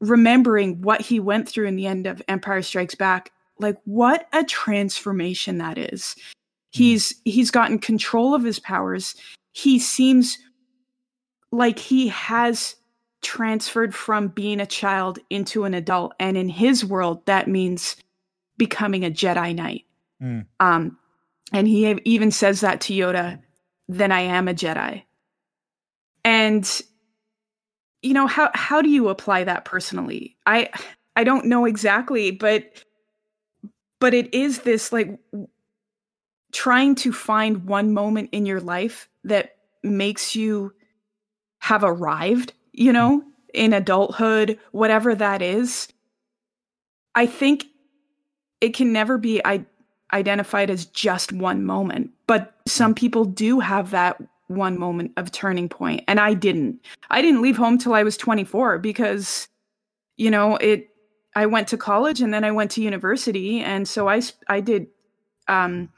remembering 0.00 0.80
what 0.80 1.02
he 1.02 1.20
went 1.20 1.48
through 1.48 1.66
in 1.66 1.76
the 1.76 1.86
end 1.86 2.06
of 2.06 2.22
Empire 2.28 2.62
Strikes 2.62 2.94
Back, 2.94 3.32
like 3.58 3.76
what 3.84 4.26
a 4.32 4.42
transformation 4.44 5.58
that 5.58 5.76
is. 5.76 6.16
He's 6.70 7.14
he's 7.24 7.50
gotten 7.50 7.78
control 7.78 8.34
of 8.34 8.44
his 8.44 8.58
powers. 8.58 9.14
He 9.52 9.78
seems 9.78 10.38
like 11.52 11.78
he 11.78 12.08
has 12.08 12.76
transferred 13.22 13.94
from 13.94 14.28
being 14.28 14.60
a 14.60 14.66
child 14.66 15.18
into 15.28 15.64
an 15.64 15.74
adult 15.74 16.14
and 16.18 16.36
in 16.36 16.48
his 16.48 16.84
world 16.84 17.24
that 17.26 17.48
means 17.48 17.96
becoming 18.56 19.04
a 19.04 19.10
jedi 19.10 19.54
knight 19.54 19.84
mm. 20.22 20.44
um 20.58 20.96
and 21.52 21.68
he 21.68 21.90
even 22.04 22.30
says 22.30 22.60
that 22.60 22.80
to 22.80 22.94
yoda 22.94 23.38
then 23.88 24.10
i 24.10 24.20
am 24.20 24.48
a 24.48 24.54
jedi 24.54 25.02
and 26.24 26.80
you 28.00 28.14
know 28.14 28.26
how 28.26 28.50
how 28.54 28.80
do 28.80 28.88
you 28.88 29.10
apply 29.10 29.44
that 29.44 29.66
personally 29.66 30.34
i 30.46 30.68
i 31.16 31.22
don't 31.22 31.44
know 31.44 31.66
exactly 31.66 32.30
but 32.30 32.72
but 33.98 34.14
it 34.14 34.32
is 34.32 34.60
this 34.60 34.94
like 34.94 35.18
trying 36.52 36.94
to 36.96 37.12
find 37.12 37.64
one 37.66 37.92
moment 37.92 38.30
in 38.32 38.46
your 38.46 38.60
life 38.60 39.08
that 39.24 39.56
makes 39.82 40.34
you 40.34 40.72
have 41.60 41.84
arrived, 41.84 42.52
you 42.72 42.92
know, 42.92 43.22
in 43.54 43.72
adulthood, 43.72 44.58
whatever 44.72 45.14
that 45.14 45.42
is. 45.42 45.88
I 47.14 47.26
think 47.26 47.66
it 48.60 48.74
can 48.74 48.92
never 48.92 49.18
be 49.18 49.40
I- 49.44 49.66
identified 50.12 50.70
as 50.70 50.86
just 50.86 51.32
one 51.32 51.64
moment, 51.64 52.10
but 52.26 52.54
some 52.66 52.94
people 52.94 53.24
do 53.24 53.60
have 53.60 53.90
that 53.90 54.22
one 54.48 54.78
moment 54.78 55.12
of 55.16 55.30
turning 55.30 55.68
point, 55.68 56.02
and 56.08 56.18
I 56.18 56.34
didn't. 56.34 56.80
I 57.10 57.22
didn't 57.22 57.42
leave 57.42 57.56
home 57.56 57.78
till 57.78 57.94
I 57.94 58.02
was 58.02 58.16
24 58.16 58.78
because, 58.78 59.48
you 60.16 60.30
know, 60.30 60.56
it. 60.56 60.88
I 61.36 61.46
went 61.46 61.68
to 61.68 61.76
college 61.76 62.20
and 62.20 62.34
then 62.34 62.42
I 62.42 62.50
went 62.50 62.72
to 62.72 62.82
university, 62.82 63.60
and 63.60 63.86
so 63.86 64.08
I 64.08 64.20
I 64.48 64.60
did 64.60 64.88
um, 65.46 65.90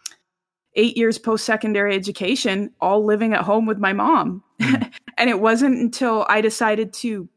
eight 0.75 0.97
years 0.97 1.19
post 1.19 1.45
secondary 1.45 1.95
education, 1.95 2.73
all 2.81 3.05
living 3.05 3.35
at 3.35 3.43
home 3.43 3.67
with 3.67 3.79
my 3.79 3.93
mom. 3.93 4.43
Mm. 4.61 4.91
and 5.19 5.31
it 5.31 5.41
wasn't 5.41 5.79
until 5.79 6.27
I 6.29 6.41
decided 6.41 6.93
to 6.95 7.29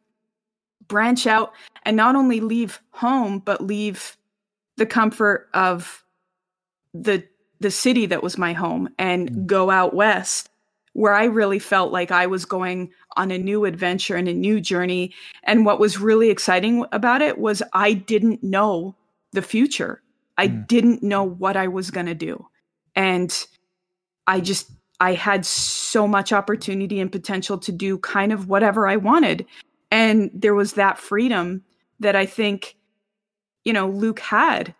branch 0.88 1.28
out 1.28 1.54
and 1.84 1.98
not 1.98 2.16
only 2.16 2.40
leave 2.40 2.82
home, 2.92 3.40
but 3.40 3.62
leave 3.62 4.18
the 4.78 4.86
comfort 4.86 5.50
of 5.54 6.04
the 6.94 7.24
the 7.62 7.72
city 7.72 8.06
that 8.06 8.22
was 8.22 8.38
my 8.38 8.54
home 8.54 8.90
and 9.00 9.32
mm. 9.32 9.46
go 9.46 9.70
out 9.70 9.94
west 9.94 10.50
where 10.94 11.14
I 11.14 11.26
really 11.26 11.60
felt 11.60 11.92
like 11.92 12.12
I 12.12 12.26
was 12.26 12.46
going 12.46 12.92
on 13.18 13.32
a 13.32 13.38
new 13.38 13.66
adventure 13.66 14.16
and 14.16 14.30
a 14.30 14.34
new 14.34 14.62
journey. 14.62 15.14
And 15.44 15.66
what 15.66 15.80
was 15.80 16.00
really 16.00 16.30
exciting 16.30 16.86
about 16.94 17.22
it 17.22 17.38
was 17.38 17.62
I 17.74 17.94
didn't 17.94 18.42
know 18.42 18.96
the 19.34 19.42
future. 19.42 20.02
I 20.38 20.48
mm. 20.48 20.68
didn't 20.68 21.04
know 21.04 21.24
what 21.24 21.58
I 21.58 21.68
was 21.68 21.92
going 21.92 22.06
to 22.06 22.14
do 22.14 22.46
and 22.96 23.48
i 24.28 24.39
just 24.39 24.72
i 25.00 25.14
had 25.14 25.46
so 25.46 26.08
much 26.08 26.32
opportunity 26.32 27.00
and 27.00 27.12
potential 27.12 27.58
to 27.58 27.72
do 27.72 27.98
kind 27.98 28.32
of 28.32 28.48
whatever 28.48 28.88
i 28.88 28.96
wanted 28.96 29.46
and 29.91 30.30
there 30.34 30.56
was 30.56 30.74
that 30.74 30.98
freedom 30.98 31.64
that 32.00 32.16
i 32.16 32.26
think 32.26 32.76
you 33.64 33.74
know 33.74 33.88
luke 33.89 34.20
had 34.20 34.74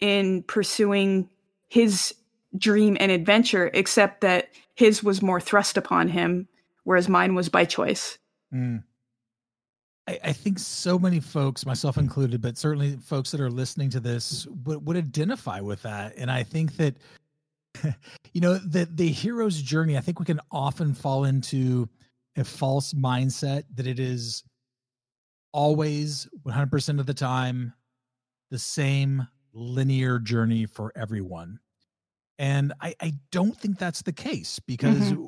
in 0.00 0.42
pursuing 0.44 1.28
his 1.68 2.14
dream 2.56 2.96
and 2.98 3.12
adventure 3.12 3.70
except 3.74 4.22
that 4.22 4.48
his 4.74 5.02
was 5.04 5.22
more 5.22 5.40
thrust 5.40 5.76
upon 5.76 6.08
him 6.08 6.48
whereas 6.84 7.08
mine 7.08 7.34
was 7.34 7.48
by 7.48 7.64
choice 7.64 8.18
mm. 8.52 8.82
I, 10.10 10.18
I, 10.24 10.32
think 10.32 10.58
so 10.58 10.98
many 10.98 11.20
folks, 11.20 11.64
myself 11.64 11.96
included, 11.96 12.40
but 12.40 12.58
certainly 12.58 12.96
folks 12.96 13.30
that 13.30 13.40
are 13.40 13.50
listening 13.50 13.90
to 13.90 14.00
this 14.00 14.46
would, 14.64 14.84
would 14.84 14.96
identify 14.96 15.60
with 15.60 15.82
that. 15.82 16.14
And 16.16 16.30
I 16.30 16.42
think 16.42 16.76
that 16.78 16.96
you 18.32 18.40
know 18.40 18.54
the 18.54 18.86
the 18.86 19.08
hero's 19.08 19.60
journey 19.60 19.96
i 19.96 20.00
think 20.00 20.18
we 20.18 20.26
can 20.26 20.40
often 20.50 20.94
fall 20.94 21.24
into 21.24 21.88
a 22.36 22.44
false 22.44 22.94
mindset 22.94 23.64
that 23.74 23.86
it 23.86 23.98
is 23.98 24.44
always 25.52 26.28
100% 26.46 27.00
of 27.00 27.06
the 27.06 27.14
time 27.14 27.72
the 28.52 28.58
same 28.58 29.26
linear 29.52 30.20
journey 30.20 30.64
for 30.64 30.92
everyone 30.94 31.58
and 32.38 32.72
i 32.80 32.94
i 33.00 33.12
don't 33.32 33.56
think 33.56 33.78
that's 33.78 34.02
the 34.02 34.12
case 34.12 34.60
because 34.60 35.12
mm-hmm. 35.12 35.24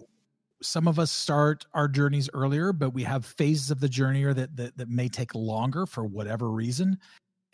some 0.62 0.86
of 0.86 1.00
us 1.00 1.10
start 1.10 1.66
our 1.74 1.88
journeys 1.88 2.30
earlier 2.34 2.72
but 2.72 2.90
we 2.90 3.02
have 3.02 3.26
phases 3.26 3.72
of 3.72 3.80
the 3.80 3.88
journey 3.88 4.22
or 4.22 4.32
that, 4.32 4.54
that 4.56 4.76
that 4.76 4.88
may 4.88 5.08
take 5.08 5.34
longer 5.34 5.86
for 5.86 6.04
whatever 6.04 6.50
reason 6.50 6.96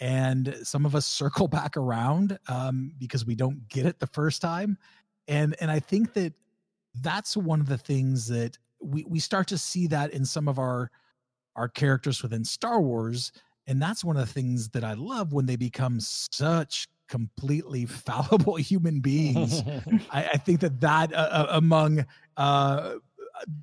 and 0.01 0.57
some 0.63 0.87
of 0.87 0.95
us 0.95 1.07
circle 1.07 1.49
back 1.59 1.77
around 1.77 2.39
um, 2.49 2.93
because 2.99 3.27
we 3.27 3.35
don't 3.35 3.69
get 3.69 3.87
it 3.87 3.99
the 3.99 4.07
first 4.07 4.41
time 4.41 4.77
and 5.27 5.57
and 5.61 5.71
i 5.71 5.79
think 5.79 6.13
that 6.13 6.33
that's 7.01 7.37
one 7.37 7.61
of 7.61 7.69
the 7.69 7.79
things 7.79 8.27
that 8.27 8.57
we 8.81 9.05
we 9.09 9.19
start 9.19 9.47
to 9.47 9.59
see 9.59 9.87
that 9.87 10.13
in 10.13 10.25
some 10.25 10.49
of 10.49 10.59
our 10.59 10.91
our 11.57 11.69
characters 11.69 12.23
within 12.23 12.45
star 12.45 12.81
wars 12.81 13.33
and 13.67 13.81
that's 13.83 14.05
one 14.05 14.17
of 14.17 14.27
the 14.27 14.33
things 14.33 14.69
that 14.71 14.85
i 14.85 14.95
love 14.95 15.33
when 15.33 15.47
they 15.47 15.57
become 15.57 16.01
such 16.01 16.87
completely 17.09 17.87
fallible 17.87 18.57
human 18.57 19.01
beings. 19.01 19.63
I, 20.13 20.25
I, 20.25 20.37
think 20.37 20.61
that 20.61 20.81
that 20.81 21.13
uh, 21.13 21.29
uh, 21.31 21.47
among 21.53 22.05
uh, 22.37 22.97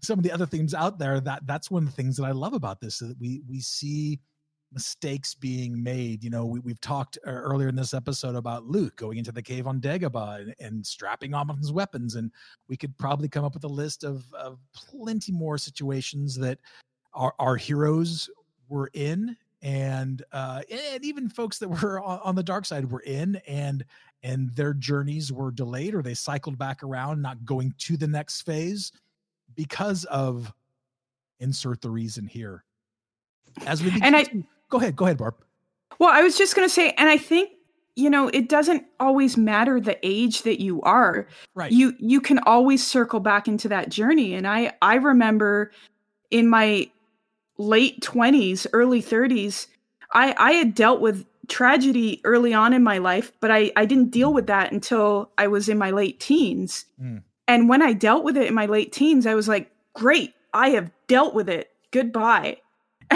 some 0.01 0.19
of 0.19 0.23
the 0.23 0.31
other 0.31 0.45
themes 0.45 0.73
out 0.73 0.99
there 0.99 1.19
that 1.19 1.45
that's 1.45 1.69
one 1.71 1.83
of 1.83 1.89
the 1.89 1.95
things 1.95 2.15
that 2.17 2.23
i 2.23 2.31
love 2.31 2.53
about 2.53 2.79
this 2.79 2.99
that 2.99 3.15
we 3.19 3.41
we 3.47 3.59
see 3.59 4.19
mistakes 4.75 5.33
being 5.33 5.81
made. 5.81 6.23
You 6.23 6.29
know, 6.29 6.45
we, 6.45 6.59
we've 6.59 6.81
talked 6.81 7.17
uh, 7.25 7.31
earlier 7.31 7.69
in 7.69 7.75
this 7.75 7.93
episode 7.93 8.35
about 8.35 8.67
Luke 8.67 8.95
going 8.97 9.17
into 9.17 9.31
the 9.31 9.41
cave 9.41 9.65
on 9.65 9.81
Dagobah 9.81 10.41
and, 10.41 10.55
and 10.59 10.85
strapping 10.85 11.33
on 11.33 11.47
his 11.57 11.71
weapons, 11.71 12.15
and 12.15 12.29
we 12.67 12.77
could 12.77 12.95
probably 12.97 13.27
come 13.27 13.43
up 13.43 13.55
with 13.55 13.63
a 13.63 13.69
list 13.69 14.03
of, 14.03 14.31
of 14.33 14.59
plenty 14.75 15.31
more 15.31 15.57
situations 15.57 16.35
that 16.35 16.59
our, 17.13 17.33
our 17.39 17.55
heroes 17.55 18.29
were 18.69 18.91
in, 18.93 19.35
and 19.63 20.23
uh, 20.31 20.61
and 20.69 21.03
even 21.03 21.29
folks 21.29 21.57
that 21.57 21.69
were 21.69 21.99
on 22.03 22.35
the 22.35 22.43
dark 22.43 22.65
side 22.65 22.91
were 22.91 23.01
in, 23.01 23.41
and 23.47 23.83
and 24.21 24.53
their 24.55 24.73
journeys 24.73 25.31
were 25.31 25.51
delayed 25.51 25.95
or 25.95 26.03
they 26.03 26.13
cycled 26.13 26.57
back 26.57 26.83
around, 26.83 27.21
not 27.21 27.43
going 27.45 27.73
to 27.77 27.95
the 27.95 28.07
next 28.07 28.41
phase 28.41 28.91
because 29.55 30.03
of 30.05 30.51
insert 31.39 31.81
the 31.81 31.89
reason 31.89 32.25
here 32.25 32.63
as 33.65 33.83
we 33.83 33.91
and 34.01 34.15
I 34.15 34.25
Go 34.69 34.77
ahead. 34.77 34.95
Go 34.95 35.05
ahead, 35.05 35.17
Barb. 35.17 35.35
Well, 35.99 36.09
I 36.09 36.21
was 36.21 36.37
just 36.37 36.55
going 36.55 36.67
to 36.67 36.73
say, 36.73 36.91
and 36.97 37.09
I 37.09 37.17
think 37.17 37.51
you 37.95 38.09
know 38.09 38.27
it 38.29 38.49
doesn't 38.49 38.85
always 38.99 39.37
matter 39.37 39.79
the 39.79 39.97
age 40.03 40.43
that 40.43 40.61
you 40.61 40.81
are 40.81 41.27
right 41.53 41.71
you 41.71 41.95
you 41.97 42.19
can 42.21 42.39
always 42.39 42.85
circle 42.85 43.19
back 43.19 43.47
into 43.47 43.67
that 43.67 43.89
journey 43.89 44.33
and 44.33 44.47
i 44.47 44.71
i 44.81 44.95
remember 44.95 45.71
in 46.31 46.47
my 46.47 46.89
late 47.57 48.01
20s 48.01 48.67
early 48.73 49.01
30s 49.01 49.67
i 50.13 50.35
i 50.37 50.51
had 50.51 50.75
dealt 50.75 50.99
with 50.99 51.25
tragedy 51.47 52.19
early 52.23 52.53
on 52.53 52.73
in 52.73 52.83
my 52.83 52.97
life 52.97 53.31
but 53.39 53.51
i 53.51 53.71
i 53.75 53.85
didn't 53.85 54.11
deal 54.11 54.33
with 54.33 54.47
that 54.47 54.71
until 54.71 55.29
i 55.37 55.47
was 55.47 55.69
in 55.69 55.77
my 55.77 55.91
late 55.91 56.19
teens 56.19 56.85
mm. 57.01 57.21
and 57.47 57.69
when 57.69 57.81
i 57.81 57.93
dealt 57.93 58.23
with 58.23 58.35
it 58.35 58.47
in 58.47 58.53
my 58.53 58.65
late 58.65 58.91
teens 58.91 59.25
i 59.25 59.35
was 59.35 59.47
like 59.47 59.71
great 59.93 60.33
i 60.53 60.69
have 60.69 60.91
dealt 61.07 61.33
with 61.33 61.47
it 61.47 61.71
goodbye 61.91 62.57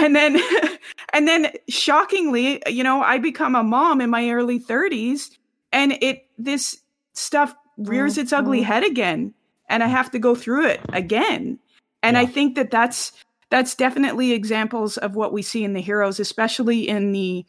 and 0.00 0.16
then 0.16 0.40
and 1.12 1.28
then 1.28 1.52
shockingly, 1.68 2.62
you 2.66 2.82
know, 2.82 3.02
I 3.02 3.18
become 3.18 3.54
a 3.54 3.62
mom 3.62 4.00
in 4.00 4.10
my 4.10 4.30
early 4.30 4.58
30s 4.58 5.30
and 5.72 5.92
it 6.00 6.26
this 6.38 6.80
stuff 7.12 7.54
rears 7.76 8.18
its 8.18 8.32
ugly 8.32 8.58
mm-hmm. 8.58 8.66
head 8.66 8.84
again 8.84 9.34
and 9.68 9.82
I 9.82 9.86
mm. 9.86 9.90
have 9.90 10.10
to 10.10 10.18
go 10.18 10.34
through 10.34 10.66
it 10.66 10.80
again. 10.92 11.58
And 12.02 12.16
I 12.16 12.26
think 12.26 12.54
that 12.56 12.70
that's 12.70 13.12
that's 13.50 13.74
definitely 13.74 14.32
examples 14.32 14.96
of 14.98 15.16
what 15.16 15.32
we 15.32 15.42
see 15.42 15.64
in 15.64 15.74
the 15.74 15.80
heroes, 15.80 16.20
especially 16.20 16.88
in 16.88 17.12
the 17.12 17.44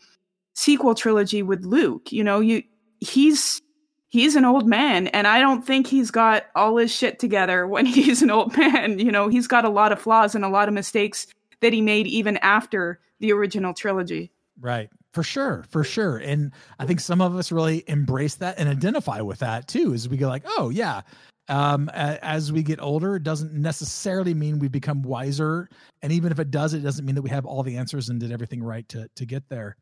sequel 0.53 0.95
trilogy 0.95 1.41
with 1.41 1.63
Luke. 1.63 2.11
You 2.11 2.23
know, 2.23 2.39
you 2.39 2.63
he's 2.99 3.61
he's 4.09 4.35
an 4.35 4.43
old 4.43 4.67
man 4.67 5.07
and 5.07 5.25
I 5.25 5.39
don't 5.39 5.65
think 5.65 5.87
he's 5.87 6.11
got 6.11 6.45
all 6.53 6.77
his 6.77 6.93
shit 6.93 7.17
together 7.17 7.65
when 7.67 7.85
he's 7.85 8.21
an 8.21 8.29
old 8.29 8.57
man. 8.57 8.99
You 8.99 9.11
know, 9.11 9.27
he's 9.27 9.47
got 9.47 9.65
a 9.65 9.69
lot 9.69 9.91
of 9.91 10.01
flaws 10.01 10.35
and 10.35 10.43
a 10.43 10.49
lot 10.49 10.67
of 10.67 10.73
mistakes 10.73 11.27
that 11.61 11.73
he 11.73 11.81
made 11.81 12.07
even 12.07 12.37
after 12.37 12.99
the 13.19 13.31
original 13.31 13.73
trilogy. 13.73 14.31
Right. 14.59 14.89
For 15.13 15.23
sure, 15.23 15.65
for 15.69 15.83
sure. 15.83 16.17
And 16.17 16.51
I 16.79 16.85
think 16.85 16.99
some 16.99 17.19
of 17.19 17.35
us 17.35 17.51
really 17.51 17.83
embrace 17.87 18.35
that 18.35 18.57
and 18.57 18.69
identify 18.69 19.21
with 19.21 19.39
that 19.39 19.67
too, 19.67 19.93
as 19.93 20.07
we 20.07 20.17
go 20.17 20.27
like, 20.27 20.43
oh 20.45 20.69
yeah. 20.69 21.01
Um, 21.49 21.89
as 21.89 22.51
we 22.51 22.63
get 22.63 22.79
older, 22.81 23.17
it 23.17 23.23
doesn't 23.23 23.51
necessarily 23.51 24.33
mean 24.33 24.57
we 24.57 24.69
become 24.69 25.01
wiser. 25.01 25.69
And 26.01 26.13
even 26.13 26.31
if 26.31 26.39
it 26.39 26.49
does, 26.49 26.73
it 26.73 26.79
doesn't 26.79 27.05
mean 27.05 27.15
that 27.15 27.23
we 27.23 27.29
have 27.29 27.45
all 27.45 27.61
the 27.61 27.75
answers 27.75 28.07
and 28.07 28.21
did 28.21 28.31
everything 28.31 28.63
right 28.63 28.87
to 28.89 29.09
to 29.15 29.25
get 29.25 29.49
there. 29.49 29.75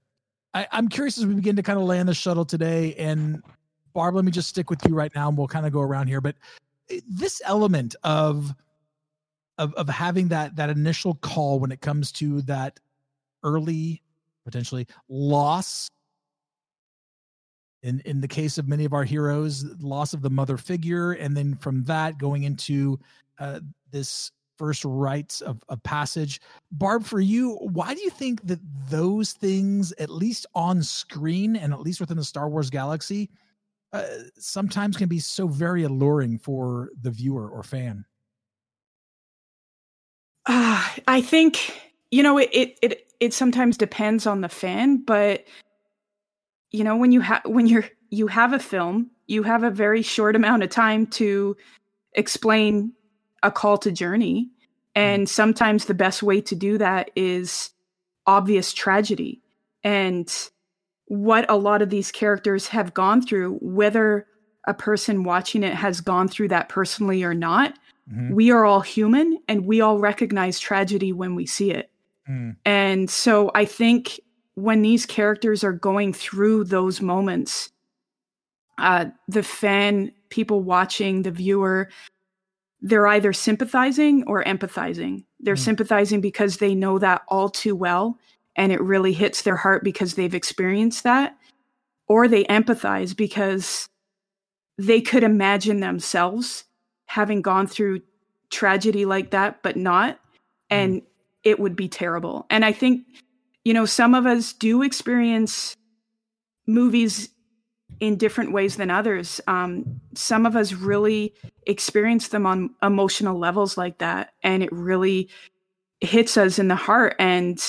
I, 0.56 0.68
I'm 0.72 0.88
curious 0.88 1.20
as 1.20 1.28
we 1.28 1.36
begin 1.36 1.56
to 1.58 1.64
kind 1.64 1.78
of 1.78 1.86
land 1.86 2.10
the 2.10 2.14
shuttle 2.16 2.46
today. 2.46 2.96
And 2.96 3.44
Barb, 3.94 4.16
let 4.16 4.26
me 4.26 4.32
just 4.32 4.50
stick 4.50 4.72
with 4.72 4.80
you 4.88 4.96
right 4.96 5.14
now, 5.14 5.28
and 5.30 5.38
we'll 5.38 5.48
kind 5.48 5.68
of 5.68 5.72
go 5.72 5.82
around 5.82 6.08
here. 6.08 6.22
But 6.22 6.36
eh, 6.90 7.02
this 7.08 7.40
element 7.46 7.96
of 8.04 8.56
of 9.60 9.74
of 9.76 9.88
having 9.88 10.30
that 10.30 10.56
that 10.56 10.72
initial 10.72 11.16
call 11.16 11.60
when 11.60 11.72
it 11.72 11.82
comes 11.82 12.12
to 12.14 12.42
that 12.44 12.80
early 13.44 14.02
potentially 14.46 14.88
loss. 15.08 15.90
In 17.84 18.02
in 18.06 18.20
the 18.20 18.28
case 18.28 18.58
of 18.58 18.68
many 18.68 18.86
of 18.86 18.94
our 18.94 19.04
heroes 19.04 19.64
loss 19.80 20.14
of 20.14 20.22
the 20.22 20.30
mother 20.30 20.58
figure 20.58 21.12
and 21.14 21.38
then 21.38 21.56
from 21.56 21.84
that 21.84 22.18
going 22.18 22.44
into 22.44 23.00
uh, 23.38 23.60
this 23.92 24.32
first 24.58 24.84
rites 24.84 25.40
of, 25.40 25.64
of 25.70 25.82
passage. 25.84 26.42
Barb 26.74 27.06
for 27.06 27.22
you 27.22 27.56
why 27.62 27.94
do 27.94 28.02
you 28.02 28.10
think 28.10 28.46
that 28.48 28.60
those 28.90 29.32
things 29.32 29.94
at 29.94 30.10
least 30.10 30.46
on 30.56 30.84
screen 30.84 31.56
and 31.56 31.72
at 31.72 31.80
least 31.80 32.02
within 32.02 32.18
the 32.18 32.24
star 32.24 32.50
wars 32.50 32.70
galaxy 32.70 33.30
uh, 33.94 34.04
sometimes 34.38 34.98
can 34.98 35.08
be 35.08 35.20
so 35.20 35.48
very 35.48 35.84
alluring 35.84 36.38
for 36.38 36.90
the 37.02 37.10
viewer 37.10 37.50
or 37.50 37.64
fan 37.64 38.06
Uh, 40.50 40.84
I 41.08 41.22
think 41.22 41.80
you 42.12 42.24
know 42.24 42.38
it, 42.38 42.50
it 42.52 42.80
it 42.82 43.08
it 43.20 43.34
sometimes 43.34 43.78
depends 43.78 44.28
on 44.28 44.42
the 44.42 44.50
fan, 44.50 44.98
but 44.98 45.46
you 46.72 46.84
know 46.84 46.98
when 46.98 47.14
you 47.14 47.22
have 47.22 47.44
when 47.46 47.68
you're 47.68 47.86
you 48.10 48.28
have 48.28 48.52
a 48.52 48.60
film, 48.60 49.12
you 49.28 49.44
have 49.44 49.64
a 49.64 49.70
very 49.70 50.02
short 50.02 50.36
amount 50.36 50.64
of 50.64 50.70
time 50.70 51.06
to 51.06 51.56
explain 52.14 52.92
a 53.44 53.52
call 53.52 53.78
to 53.78 53.92
journey, 53.92 54.50
and 54.96 55.30
sometimes 55.30 55.86
the 55.86 55.94
best 55.94 56.24
way 56.24 56.42
to 56.42 56.56
do 56.56 56.78
that 56.80 57.12
is 57.16 57.70
obvious 58.26 58.74
tragedy. 58.74 59.42
And 59.84 60.32
what 61.06 61.50
a 61.50 61.56
lot 61.56 61.82
of 61.82 61.90
these 61.90 62.12
characters 62.12 62.68
have 62.68 62.94
gone 62.94 63.22
through, 63.22 63.58
whether 63.62 64.28
a 64.68 64.74
person 64.74 65.24
watching 65.24 65.64
it 65.64 65.74
has 65.74 66.02
gone 66.02 66.28
through 66.28 66.50
that 66.50 66.70
personally 66.70 67.24
or 67.24 67.34
not 67.34 67.74
Mhm. 68.12 68.32
we 68.34 68.52
are 68.52 68.66
all 68.66 68.82
human 68.82 69.38
and 69.48 69.66
we 69.66 69.82
all 69.82 70.00
recognize 70.00 70.60
tragedy 70.60 71.14
when 71.14 71.36
we 71.36 71.46
see 71.46 71.72
it. 71.72 71.92
Mm. 72.28 72.56
And 72.66 73.10
so 73.10 73.52
I 73.54 73.66
think 73.66 74.20
when 74.56 74.82
these 74.82 75.06
characters 75.06 75.64
are 75.64 75.74
going 75.74 76.14
through 76.14 76.66
those 76.66 77.02
moments, 77.02 77.72
uh, 78.78 79.06
the 79.28 79.44
fan, 79.44 80.12
people 80.30 80.62
watching, 80.62 81.22
the 81.22 81.32
viewer, 81.32 81.90
they're 82.82 83.08
either 83.08 83.34
sympathizing 83.34 84.24
or 84.26 84.44
empathizing. 84.44 85.26
They're 85.40 85.56
Mm. 85.56 85.60
sympathizing 85.66 86.22
because 86.22 86.58
they 86.58 86.74
know 86.76 86.98
that 87.00 87.24
all 87.28 87.50
too 87.50 87.76
well 87.76 88.18
and 88.56 88.72
it 88.72 88.82
really 88.82 89.14
hits 89.14 89.42
their 89.44 89.56
heart 89.58 89.84
because 89.84 90.16
they've 90.16 90.34
experienced 90.34 91.04
that, 91.04 91.38
or 92.08 92.28
they 92.28 92.44
empathize 92.46 93.16
because 93.16 93.88
they 94.78 95.00
could 95.02 95.24
imagine 95.24 95.80
themselves 95.80 96.66
having 97.10 97.42
gone 97.42 97.66
through 97.66 98.00
tragedy 98.52 99.04
like 99.04 99.32
that, 99.32 99.64
but 99.64 99.76
not, 99.76 100.20
and 100.70 101.02
it 101.44 101.60
would 101.60 101.76
be 101.76 101.90
terrible. 101.90 102.46
And 102.52 102.64
I 102.64 102.72
think, 102.72 103.02
you 103.66 103.74
know, 103.74 103.86
some 103.86 104.14
of 104.14 104.28
us 104.28 104.54
do 104.54 104.84
experience 104.84 105.76
movies 106.68 107.30
in 108.00 108.16
different 108.16 108.52
ways 108.52 108.76
than 108.76 108.92
others. 108.92 109.42
Um, 109.48 110.00
some 110.14 110.46
of 110.46 110.56
us 110.56 110.74
really 110.74 111.34
experience 111.66 112.28
them 112.28 112.46
on 112.46 112.70
emotional 112.84 113.40
levels 113.40 113.76
like 113.76 113.98
that, 113.98 114.34
and 114.44 114.62
it 114.62 114.72
really 114.72 115.30
hits 116.02 116.38
us 116.38 116.60
in 116.60 116.68
the 116.68 116.76
heart. 116.76 117.16
And 117.18 117.60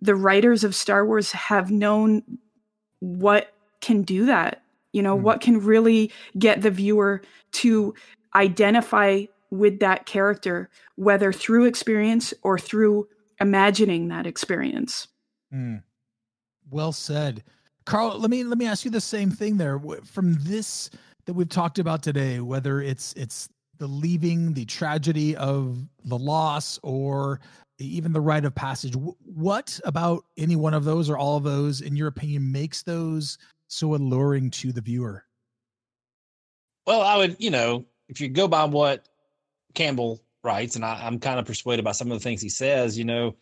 the 0.00 0.16
writers 0.16 0.64
of 0.64 0.74
Star 0.74 1.06
Wars 1.06 1.30
have 1.30 1.70
known 1.70 2.24
what 2.98 3.54
can 3.80 4.02
do 4.02 4.26
that. 4.26 4.62
You 4.92 5.02
know, 5.02 5.14
what 5.14 5.40
can 5.40 5.60
really 5.60 6.10
get 6.36 6.62
the 6.62 6.72
viewer 6.72 7.22
to 7.52 7.94
identify 8.34 9.24
with 9.50 9.80
that 9.80 10.06
character, 10.06 10.68
whether 10.96 11.32
through 11.32 11.64
experience 11.64 12.34
or 12.42 12.58
through 12.58 13.08
imagining 13.40 14.08
that 14.08 14.26
experience. 14.26 15.08
Mm. 15.52 15.82
Well 16.70 16.92
said, 16.92 17.42
Carl. 17.86 18.18
Let 18.18 18.30
me 18.30 18.44
let 18.44 18.58
me 18.58 18.66
ask 18.66 18.84
you 18.84 18.90
the 18.90 19.00
same 19.00 19.30
thing 19.30 19.56
there. 19.56 19.80
From 20.04 20.36
this 20.40 20.90
that 21.24 21.32
we've 21.32 21.48
talked 21.48 21.78
about 21.78 22.02
today, 22.02 22.40
whether 22.40 22.80
it's 22.82 23.14
it's 23.14 23.48
the 23.78 23.86
leaving, 23.86 24.52
the 24.52 24.64
tragedy 24.66 25.36
of 25.36 25.78
the 26.04 26.18
loss, 26.18 26.78
or 26.82 27.40
even 27.78 28.12
the 28.12 28.20
rite 28.20 28.44
of 28.44 28.54
passage, 28.54 28.94
what 28.94 29.78
about 29.84 30.24
any 30.36 30.56
one 30.56 30.74
of 30.74 30.84
those 30.84 31.08
or 31.08 31.16
all 31.16 31.36
of 31.36 31.44
those, 31.44 31.80
in 31.80 31.96
your 31.96 32.08
opinion, 32.08 32.50
makes 32.50 32.82
those 32.82 33.38
so 33.68 33.94
alluring 33.94 34.50
to 34.50 34.72
the 34.72 34.80
viewer? 34.80 35.24
Well, 36.86 37.02
I 37.02 37.16
would, 37.16 37.36
you 37.38 37.50
know, 37.50 37.84
if 38.08 38.20
you 38.20 38.28
go 38.28 38.48
by 38.48 38.64
what 38.64 39.08
Campbell 39.74 40.20
writes, 40.42 40.76
and 40.76 40.84
I, 40.84 41.06
I'm 41.06 41.18
kind 41.18 41.38
of 41.38 41.46
persuaded 41.46 41.84
by 41.84 41.92
some 41.92 42.10
of 42.10 42.18
the 42.18 42.22
things 42.22 42.40
he 42.40 42.48
says, 42.48 42.98
you 42.98 43.04
know, 43.04 43.36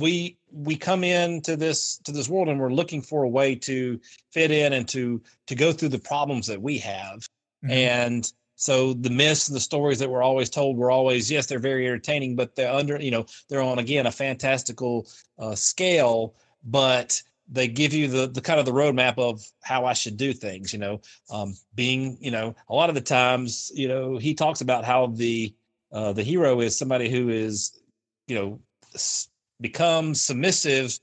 we 0.00 0.38
we 0.50 0.76
come 0.76 1.04
into 1.04 1.56
this 1.56 1.98
to 2.04 2.12
this 2.12 2.28
world 2.28 2.48
and 2.48 2.58
we're 2.58 2.72
looking 2.72 3.02
for 3.02 3.22
a 3.22 3.28
way 3.28 3.54
to 3.54 4.00
fit 4.32 4.50
in 4.50 4.72
and 4.72 4.88
to 4.88 5.22
to 5.46 5.54
go 5.54 5.72
through 5.72 5.90
the 5.90 5.98
problems 5.98 6.46
that 6.46 6.60
we 6.60 6.78
have. 6.78 7.26
And 7.66 8.30
so 8.56 8.92
the 8.92 9.10
myths 9.10 9.48
and 9.48 9.56
the 9.56 9.60
stories 9.60 9.98
that 9.98 10.10
we're 10.10 10.22
always 10.22 10.50
told 10.50 10.76
were 10.76 10.90
always, 10.90 11.30
yes, 11.30 11.46
they're 11.46 11.58
very 11.58 11.86
entertaining, 11.86 12.36
but 12.36 12.54
they're 12.54 12.72
under, 12.72 13.00
you 13.00 13.10
know, 13.10 13.26
they're 13.48 13.62
on 13.62 13.78
again 13.78 14.06
a 14.06 14.12
fantastical 14.12 15.08
uh, 15.38 15.54
scale, 15.54 16.34
but 16.62 17.22
they 17.50 17.68
give 17.68 17.92
you 17.92 18.08
the 18.08 18.26
the 18.26 18.40
kind 18.40 18.58
of 18.58 18.66
the 18.66 18.72
roadmap 18.72 19.18
of 19.18 19.42
how 19.62 19.84
I 19.84 19.92
should 19.92 20.16
do 20.16 20.32
things. 20.32 20.72
You 20.72 20.78
know, 20.78 21.00
um, 21.30 21.54
being, 21.74 22.16
you 22.20 22.30
know, 22.30 22.54
a 22.68 22.74
lot 22.74 22.88
of 22.88 22.94
the 22.94 23.00
times, 23.00 23.70
you 23.74 23.88
know, 23.88 24.16
he 24.16 24.34
talks 24.34 24.60
about 24.60 24.84
how 24.84 25.06
the 25.08 25.54
uh, 25.92 26.12
the 26.12 26.22
hero 26.22 26.60
is 26.60 26.76
somebody 26.76 27.08
who 27.10 27.28
is, 27.28 27.80
you 28.26 28.34
know, 28.34 28.60
s- 28.94 29.28
becomes 29.60 30.20
submissive 30.20 30.98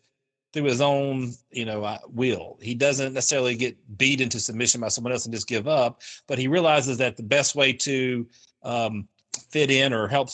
through 0.54 0.64
his 0.64 0.82
own, 0.82 1.34
you 1.52 1.64
know, 1.66 1.84
uh, 1.84 1.98
will. 2.10 2.58
He 2.62 2.76
doesn't 2.76 3.14
necessarily 3.14 3.56
get 3.56 3.78
beat 3.98 4.20
into 4.20 4.40
submission 4.40 4.82
by 4.82 4.90
someone 4.90 5.14
else 5.14 5.26
and 5.26 5.34
just 5.34 5.48
give 5.48 5.68
up, 5.68 6.02
but 6.28 6.38
he 6.38 6.48
realizes 6.48 6.98
that 6.98 7.16
the 7.16 7.24
best 7.24 7.56
way 7.56 7.72
to 7.74 8.28
um, 8.64 9.08
fit 9.50 9.72
in 9.72 9.94
or 9.94 10.08
help 10.08 10.30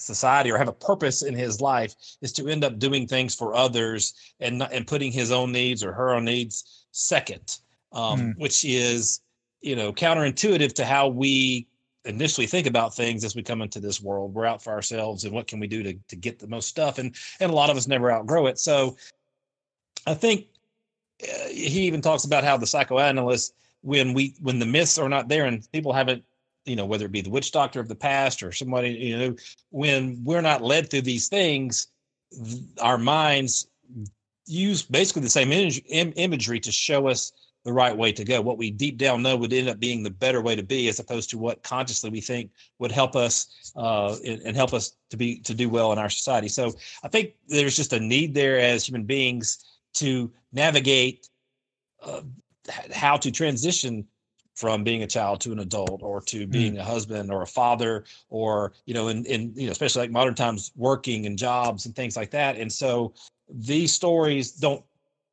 society 0.00 0.50
or 0.50 0.58
have 0.58 0.68
a 0.68 0.72
purpose 0.72 1.22
in 1.22 1.34
his 1.34 1.60
life 1.60 1.94
is 2.22 2.32
to 2.34 2.48
end 2.48 2.64
up 2.64 2.78
doing 2.78 3.06
things 3.06 3.34
for 3.34 3.54
others 3.54 4.14
and 4.40 4.58
not, 4.58 4.72
and 4.72 4.86
putting 4.86 5.12
his 5.12 5.30
own 5.32 5.52
needs 5.52 5.82
or 5.84 5.92
her 5.92 6.14
own 6.14 6.24
needs 6.24 6.86
second, 6.92 7.58
um, 7.92 8.20
Mm. 8.20 8.38
which 8.38 8.64
is 8.64 9.20
you 9.60 9.74
know 9.76 9.92
counterintuitive 9.92 10.72
to 10.74 10.84
how 10.84 11.08
we 11.08 11.66
initially 12.04 12.46
think 12.46 12.66
about 12.66 12.94
things 12.94 13.24
as 13.24 13.34
we 13.34 13.42
come 13.42 13.60
into 13.60 13.80
this 13.80 14.00
world. 14.00 14.32
We're 14.32 14.46
out 14.46 14.62
for 14.62 14.72
ourselves 14.72 15.24
and 15.24 15.34
what 15.34 15.46
can 15.46 15.60
we 15.60 15.66
do 15.66 15.82
to 15.82 15.94
to 16.08 16.16
get 16.16 16.38
the 16.38 16.46
most 16.46 16.68
stuff, 16.68 16.98
and 16.98 17.14
and 17.40 17.50
a 17.50 17.54
lot 17.54 17.70
of 17.70 17.76
us 17.76 17.86
never 17.88 18.10
outgrow 18.12 18.46
it. 18.46 18.58
So 18.58 18.96
I 20.06 20.14
think 20.14 20.46
uh, 21.22 21.48
he 21.48 21.82
even 21.82 22.00
talks 22.00 22.24
about 22.24 22.44
how 22.44 22.56
the 22.56 22.66
psychoanalyst 22.66 23.54
when 23.82 24.14
we 24.14 24.34
when 24.40 24.58
the 24.58 24.66
myths 24.66 24.98
are 24.98 25.08
not 25.08 25.28
there 25.28 25.46
and 25.46 25.66
people 25.72 25.92
haven't 25.92 26.24
you 26.68 26.76
know 26.76 26.86
whether 26.86 27.06
it 27.06 27.12
be 27.12 27.20
the 27.20 27.30
witch 27.30 27.50
doctor 27.50 27.80
of 27.80 27.88
the 27.88 27.94
past 27.94 28.42
or 28.42 28.52
somebody 28.52 28.90
you 28.90 29.18
know 29.18 29.36
when 29.70 30.22
we're 30.22 30.42
not 30.42 30.62
led 30.62 30.90
through 30.90 31.02
these 31.02 31.28
things 31.28 31.88
th- 32.32 32.62
our 32.80 32.98
minds 32.98 33.68
use 34.48 34.82
basically 34.82 35.22
the 35.22 35.30
same 35.30 35.52
image, 35.52 35.82
Im- 35.88 36.12
imagery 36.16 36.58
to 36.60 36.72
show 36.72 37.06
us 37.06 37.32
the 37.64 37.72
right 37.72 37.96
way 37.96 38.12
to 38.12 38.24
go. 38.24 38.40
What 38.40 38.56
we 38.56 38.70
deep 38.70 38.96
down 38.96 39.22
know 39.22 39.36
would 39.36 39.52
end 39.52 39.68
up 39.68 39.78
being 39.78 40.02
the 40.02 40.10
better 40.10 40.40
way 40.40 40.56
to 40.56 40.62
be, 40.62 40.88
as 40.88 40.98
opposed 40.98 41.28
to 41.30 41.38
what 41.38 41.62
consciously 41.62 42.08
we 42.08 42.20
think 42.20 42.50
would 42.78 42.92
help 42.92 43.14
us 43.14 43.72
uh, 43.76 44.16
and, 44.24 44.56
help 44.56 44.72
us 44.72 44.96
to 45.10 45.16
be 45.16 45.40
to 45.40 45.54
do 45.54 45.68
well 45.68 45.92
in 45.92 45.98
our 45.98 46.08
society. 46.08 46.48
So 46.48 46.72
I 47.02 47.08
think 47.08 47.34
there's 47.46 47.76
just 47.76 47.92
a 47.92 48.00
need 48.00 48.32
there 48.32 48.58
as 48.58 48.86
human 48.86 49.04
beings 49.04 49.64
to 49.94 50.32
navigate 50.52 51.28
uh, 52.02 52.22
how 52.92 53.16
to 53.18 53.30
transition 53.30 54.06
from 54.58 54.82
being 54.82 55.04
a 55.04 55.06
child 55.06 55.40
to 55.40 55.52
an 55.52 55.60
adult 55.60 56.02
or 56.02 56.20
to 56.20 56.44
being 56.44 56.74
mm. 56.74 56.80
a 56.80 56.84
husband 56.84 57.30
or 57.30 57.42
a 57.42 57.46
father 57.46 58.04
or 58.28 58.72
you 58.86 58.94
know 58.94 59.06
in, 59.06 59.24
in 59.26 59.52
you 59.54 59.66
know 59.66 59.70
especially 59.70 60.02
like 60.02 60.10
modern 60.10 60.34
times 60.34 60.72
working 60.74 61.26
and 61.26 61.38
jobs 61.38 61.86
and 61.86 61.94
things 61.94 62.16
like 62.16 62.32
that 62.32 62.56
and 62.56 62.72
so 62.72 63.14
these 63.48 63.92
stories 63.92 64.50
don't 64.50 64.84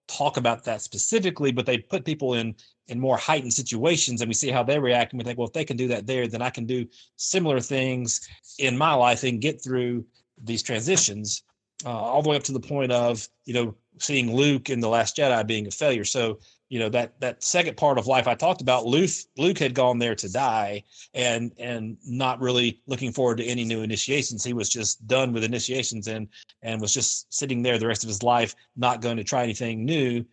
talk 0.08 0.38
about 0.38 0.64
that 0.64 0.80
specifically 0.80 1.52
but 1.52 1.66
they 1.66 1.80
put 1.80 2.06
people 2.06 2.36
in 2.36 2.54
in 2.88 3.00
more 3.00 3.18
heightened 3.18 3.52
situations 3.52 4.22
and 4.22 4.30
we 4.30 4.36
see 4.36 4.52
how 4.52 4.62
they 4.62 4.78
react 4.78 5.12
and 5.12 5.20
we 5.20 5.24
think 5.24 5.40
well 5.40 5.48
if 5.48 5.54
they 5.54 5.66
can 5.66 5.76
do 5.76 5.88
that 5.88 6.06
there 6.06 6.28
then 6.28 6.44
i 6.44 6.50
can 6.52 6.68
do 6.68 6.86
similar 7.16 7.60
things 7.60 8.30
in 8.60 8.78
my 8.78 8.94
life 8.94 9.24
and 9.24 9.42
get 9.42 9.60
through 9.60 10.06
these 10.44 10.62
transitions 10.62 11.42
uh, 11.84 11.90
all 11.90 12.22
the 12.22 12.30
way 12.30 12.36
up 12.36 12.44
to 12.44 12.54
the 12.54 12.60
point 12.60 12.92
of 12.92 13.28
you 13.46 13.56
know 13.56 13.74
seeing 13.98 14.36
luke 14.36 14.70
in 14.70 14.80
the 14.80 14.88
last 14.88 15.18
jedi 15.18 15.48
being 15.48 15.66
a 15.66 15.72
failure 15.72 16.06
so 16.06 16.38
you 16.70 16.80
know 16.80 16.90
that 16.90 17.20
that 17.20 17.44
second 17.44 17.78
part 17.78 17.98
of 17.98 18.08
life 18.08 18.28
I 18.28 18.36
talked 18.36 18.62
about, 18.62 18.86
Luke 18.86 19.12
Luke 19.38 19.60
had 19.60 19.74
gone 19.74 20.00
there 20.00 20.16
to 20.16 20.32
die 20.32 20.84
and 21.14 21.52
and 21.58 21.98
not 22.06 22.42
really 22.42 22.82
looking 22.88 23.12
forward 23.12 23.38
to 23.38 23.46
any 23.46 23.64
new 23.64 23.82
initiations. 23.82 24.44
He 24.44 24.54
was 24.54 24.70
just 24.70 25.06
done 25.08 25.32
with 25.32 25.44
initiations 25.44 26.08
and 26.08 26.28
and 26.64 26.82
was 26.82 26.94
just 26.94 27.32
sitting 27.34 27.62
there 27.62 27.78
the 27.78 27.88
rest 27.88 28.04
of 28.04 28.08
his 28.08 28.24
life, 28.24 28.56
not 28.76 29.02
going 29.02 29.18
to 29.18 29.24
try 29.24 29.44
anything 29.44 29.86
new. 29.86 30.26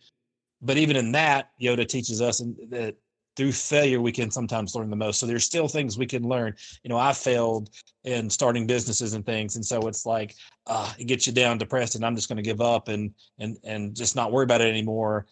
But 0.61 0.77
even 0.77 0.95
in 0.95 1.11
that, 1.11 1.49
Yoda 1.61 1.87
teaches 1.87 2.21
us 2.21 2.41
that 2.69 2.95
through 3.35 3.51
failure 3.51 3.99
we 3.99 4.11
can 4.11 4.29
sometimes 4.29 4.75
learn 4.75 4.89
the 4.89 4.95
most. 4.95 5.19
So 5.19 5.25
there's 5.25 5.43
still 5.43 5.67
things 5.67 5.97
we 5.97 6.05
can 6.05 6.23
learn. 6.23 6.53
You 6.83 6.89
know, 6.89 6.97
I 6.97 7.13
failed 7.13 7.71
in 8.03 8.29
starting 8.29 8.67
businesses 8.67 9.13
and 9.13 9.25
things, 9.25 9.55
and 9.55 9.65
so 9.65 9.87
it's 9.87 10.05
like 10.05 10.35
uh, 10.65 10.91
it 10.97 11.05
gets 11.05 11.27
you 11.27 11.33
down, 11.33 11.57
depressed, 11.57 11.95
and 11.95 12.05
I'm 12.05 12.15
just 12.15 12.27
going 12.27 12.37
to 12.37 12.43
give 12.43 12.61
up 12.61 12.87
and 12.87 13.13
and 13.37 13.57
and 13.63 13.95
just 13.95 14.15
not 14.15 14.31
worry 14.31 14.45
about 14.45 14.61
it 14.61 14.67
anymore 14.67 15.27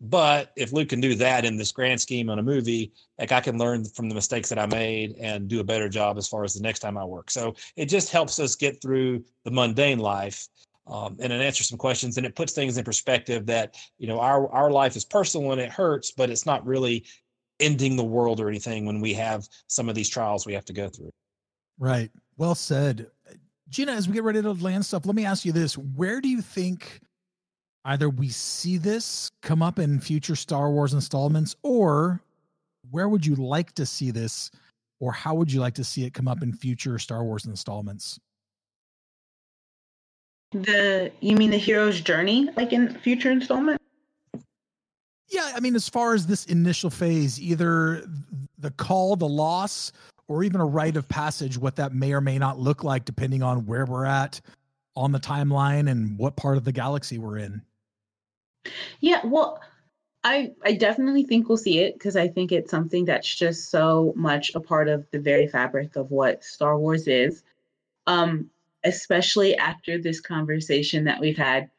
but 0.00 0.52
if 0.56 0.72
Luke 0.72 0.90
can 0.90 1.00
do 1.00 1.14
that 1.16 1.44
in 1.44 1.56
this 1.56 1.72
grand 1.72 2.00
scheme 2.00 2.30
on 2.30 2.38
a 2.38 2.42
movie, 2.42 2.92
like 3.18 3.32
I 3.32 3.40
can 3.40 3.58
learn 3.58 3.84
from 3.84 4.08
the 4.08 4.14
mistakes 4.14 4.48
that 4.48 4.58
I 4.58 4.66
made 4.66 5.16
and 5.18 5.48
do 5.48 5.60
a 5.60 5.64
better 5.64 5.88
job 5.88 6.18
as 6.18 6.28
far 6.28 6.44
as 6.44 6.54
the 6.54 6.62
next 6.62 6.80
time 6.80 6.96
I 6.96 7.04
work. 7.04 7.30
So 7.30 7.54
it 7.76 7.86
just 7.86 8.10
helps 8.10 8.38
us 8.38 8.54
get 8.54 8.80
through 8.80 9.24
the 9.44 9.50
mundane 9.50 9.98
life 9.98 10.46
um, 10.88 11.16
and 11.20 11.32
it 11.32 11.40
answers 11.40 11.68
some 11.68 11.78
questions 11.78 12.16
and 12.16 12.26
it 12.26 12.34
puts 12.34 12.52
things 12.52 12.78
in 12.78 12.84
perspective 12.84 13.46
that 13.46 13.76
you 13.98 14.06
know 14.06 14.20
our 14.20 14.48
our 14.50 14.70
life 14.70 14.96
is 14.96 15.04
personal 15.04 15.52
and 15.52 15.60
it 15.60 15.70
hurts, 15.70 16.12
but 16.12 16.30
it's 16.30 16.46
not 16.46 16.66
really 16.66 17.04
ending 17.60 17.96
the 17.96 18.04
world 18.04 18.40
or 18.40 18.48
anything 18.48 18.86
when 18.86 19.00
we 19.00 19.12
have 19.14 19.46
some 19.66 19.88
of 19.88 19.94
these 19.94 20.08
trials 20.08 20.46
we 20.46 20.54
have 20.54 20.64
to 20.64 20.72
go 20.72 20.88
through. 20.88 21.10
Right. 21.78 22.10
Well 22.36 22.54
said. 22.54 23.08
Gina, 23.68 23.92
as 23.92 24.08
we 24.08 24.14
get 24.14 24.22
ready 24.22 24.40
to 24.40 24.52
land 24.52 24.86
stuff, 24.86 25.04
let 25.04 25.14
me 25.14 25.26
ask 25.26 25.44
you 25.44 25.52
this. 25.52 25.76
Where 25.76 26.20
do 26.22 26.28
you 26.28 26.40
think 26.40 27.00
either 27.88 28.10
we 28.10 28.28
see 28.28 28.76
this 28.76 29.30
come 29.42 29.62
up 29.62 29.78
in 29.78 29.98
future 29.98 30.36
Star 30.36 30.70
Wars 30.70 30.92
installments, 30.92 31.56
or 31.62 32.20
where 32.90 33.08
would 33.08 33.24
you 33.24 33.34
like 33.34 33.72
to 33.72 33.86
see 33.86 34.10
this, 34.10 34.50
or 35.00 35.10
how 35.10 35.34
would 35.34 35.50
you 35.50 35.60
like 35.60 35.74
to 35.74 35.84
see 35.84 36.04
it 36.04 36.12
come 36.12 36.28
up 36.28 36.42
in 36.42 36.52
future 36.52 36.98
Star 36.98 37.24
Wars 37.24 37.46
installments? 37.46 38.20
The 40.52 41.10
you 41.20 41.36
mean 41.36 41.50
the 41.50 41.58
hero's 41.58 42.00
journey, 42.00 42.50
like 42.56 42.72
in 42.72 42.94
future 43.00 43.30
installment? 43.30 43.80
Yeah, 45.28 45.52
I 45.54 45.60
mean, 45.60 45.74
as 45.74 45.88
far 45.88 46.14
as 46.14 46.26
this 46.26 46.44
initial 46.46 46.90
phase, 46.90 47.40
either 47.40 48.06
the 48.58 48.70
call, 48.72 49.16
the 49.16 49.28
loss, 49.28 49.92
or 50.26 50.42
even 50.42 50.60
a 50.60 50.66
rite 50.66 50.96
of 50.96 51.08
passage, 51.08 51.56
what 51.56 51.76
that 51.76 51.94
may 51.94 52.12
or 52.12 52.20
may 52.20 52.38
not 52.38 52.58
look 52.58 52.84
like, 52.84 53.06
depending 53.06 53.42
on 53.42 53.64
where 53.66 53.86
we're 53.86 54.04
at 54.04 54.40
on 54.94 55.12
the 55.12 55.20
timeline 55.20 55.90
and 55.90 56.18
what 56.18 56.36
part 56.36 56.56
of 56.58 56.64
the 56.64 56.72
galaxy 56.72 57.18
we're 57.18 57.38
in. 57.38 57.62
Yeah, 59.00 59.24
well, 59.24 59.60
I 60.24 60.52
I 60.64 60.72
definitely 60.72 61.24
think 61.24 61.48
we'll 61.48 61.58
see 61.58 61.78
it 61.78 61.94
because 61.94 62.16
I 62.16 62.28
think 62.28 62.52
it's 62.52 62.70
something 62.70 63.04
that's 63.04 63.32
just 63.32 63.70
so 63.70 64.12
much 64.16 64.54
a 64.54 64.60
part 64.60 64.88
of 64.88 65.06
the 65.10 65.20
very 65.20 65.46
fabric 65.46 65.96
of 65.96 66.10
what 66.10 66.44
Star 66.44 66.78
Wars 66.78 67.06
is. 67.06 67.42
Um, 68.06 68.50
especially 68.84 69.56
after 69.56 70.00
this 70.00 70.20
conversation 70.20 71.04
that 71.04 71.20
we've 71.20 71.36
had, 71.36 71.70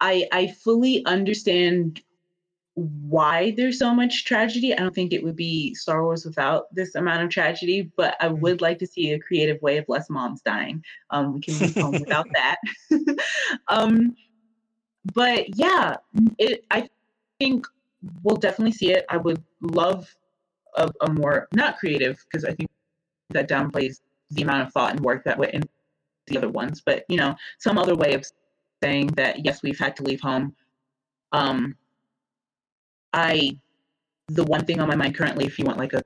I 0.00 0.28
I 0.32 0.48
fully 0.48 1.04
understand 1.06 2.02
why 2.74 3.52
there's 3.56 3.78
so 3.78 3.94
much 3.94 4.24
tragedy. 4.24 4.74
I 4.74 4.78
don't 4.78 4.94
think 4.94 5.12
it 5.12 5.22
would 5.22 5.36
be 5.36 5.74
Star 5.74 6.02
Wars 6.02 6.24
without 6.24 6.74
this 6.74 6.94
amount 6.96 7.22
of 7.22 7.30
tragedy, 7.30 7.90
but 7.96 8.16
I 8.20 8.26
mm-hmm. 8.26 8.40
would 8.40 8.60
like 8.60 8.78
to 8.80 8.86
see 8.86 9.12
a 9.12 9.18
creative 9.18 9.62
way 9.62 9.78
of 9.78 9.88
less 9.88 10.10
moms 10.10 10.42
dying. 10.42 10.84
Um, 11.10 11.34
we 11.34 11.40
can 11.40 11.58
move 11.58 11.74
home 11.74 11.92
without 11.92 12.26
that. 12.34 12.58
um, 13.68 14.16
but 15.12 15.56
yeah, 15.56 15.96
it. 16.38 16.64
I 16.70 16.88
think 17.38 17.66
we'll 18.22 18.36
definitely 18.36 18.72
see 18.72 18.92
it. 18.92 19.04
I 19.08 19.16
would 19.16 19.42
love 19.60 20.14
a, 20.76 20.90
a 21.02 21.12
more 21.12 21.48
not 21.52 21.78
creative 21.78 22.24
because 22.24 22.44
I 22.44 22.54
think 22.54 22.70
that 23.30 23.48
downplays 23.48 24.00
the 24.30 24.42
amount 24.42 24.66
of 24.66 24.72
thought 24.72 24.92
and 24.92 25.00
work 25.00 25.24
that 25.24 25.38
went 25.38 25.54
in 25.54 25.62
the 26.26 26.38
other 26.38 26.48
ones. 26.48 26.82
But 26.84 27.04
you 27.08 27.16
know, 27.16 27.34
some 27.58 27.78
other 27.78 27.94
way 27.94 28.14
of 28.14 28.24
saying 28.82 29.08
that 29.08 29.44
yes, 29.44 29.62
we've 29.62 29.78
had 29.78 29.96
to 29.96 30.02
leave 30.02 30.20
home. 30.20 30.54
Um, 31.32 31.76
I 33.12 33.58
the 34.28 34.44
one 34.44 34.64
thing 34.64 34.80
on 34.80 34.88
my 34.88 34.96
mind 34.96 35.14
currently, 35.14 35.44
if 35.44 35.58
you 35.58 35.66
want 35.66 35.78
like 35.78 35.92
a 35.92 36.02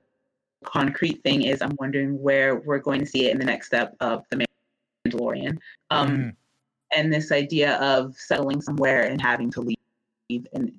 concrete 0.65 1.23
thing, 1.23 1.43
is 1.43 1.63
I'm 1.63 1.77
wondering 1.79 2.21
where 2.21 2.57
we're 2.57 2.79
going 2.79 3.01
to 3.01 3.07
see 3.07 3.27
it 3.27 3.33
in 3.33 3.39
the 3.39 3.45
next 3.45 3.69
step 3.69 3.95
of 4.01 4.25
the 4.31 4.45
Mandalorian. 5.07 5.59
Um, 5.91 6.09
mm 6.09 6.33
and 6.95 7.13
this 7.13 7.33
idea 7.33 7.77
of 7.77 8.17
settling 8.17 8.61
somewhere 8.61 9.03
and 9.03 9.21
having 9.21 9.51
to 9.53 9.61
leave 9.61 10.47
and 10.53 10.73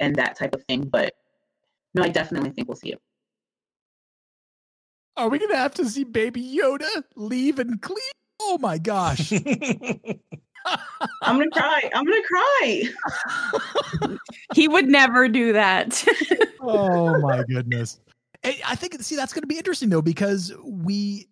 and 0.00 0.16
that 0.16 0.36
type 0.36 0.54
of 0.54 0.64
thing. 0.64 0.82
But 0.84 1.14
no, 1.94 2.02
I 2.02 2.08
definitely 2.08 2.50
think 2.50 2.68
we'll 2.68 2.76
see 2.76 2.92
it. 2.92 3.00
Are 5.16 5.28
we 5.28 5.38
gonna 5.38 5.56
have 5.56 5.74
to 5.74 5.84
see 5.88 6.04
Baby 6.04 6.42
Yoda 6.42 7.04
leave 7.14 7.58
and 7.58 7.80
clean? 7.80 7.98
Oh 8.40 8.58
my 8.58 8.78
gosh. 8.78 9.32
I'm 11.22 11.38
gonna 11.38 11.50
cry. 11.50 11.90
I'm 11.94 12.04
gonna 12.04 12.22
cry. 12.22 14.18
he 14.54 14.68
would 14.68 14.88
never 14.88 15.28
do 15.28 15.52
that. 15.52 16.04
oh 16.60 17.18
my 17.20 17.42
goodness. 17.44 18.00
I 18.44 18.74
think 18.74 19.00
see 19.02 19.16
that's 19.16 19.32
going 19.32 19.42
to 19.42 19.48
be 19.48 19.56
interesting 19.56 19.88
though 19.88 20.02
because 20.02 20.52
we 20.62 21.28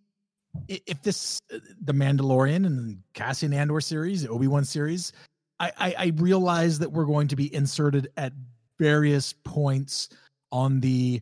if 0.68 1.02
this 1.02 1.40
uh, 1.52 1.58
the 1.82 1.92
Mandalorian 1.92 2.66
and 2.66 2.98
Cassian 3.14 3.52
Andor 3.52 3.80
series, 3.80 4.22
the 4.22 4.28
Obi 4.28 4.46
Wan 4.46 4.64
series, 4.64 5.12
I, 5.60 5.72
I, 5.78 5.94
I 5.98 6.12
realize 6.16 6.78
that 6.78 6.90
we're 6.90 7.04
going 7.04 7.28
to 7.28 7.36
be 7.36 7.54
inserted 7.54 8.08
at 8.16 8.32
various 8.78 9.32
points 9.44 10.08
on 10.50 10.80
the 10.80 11.20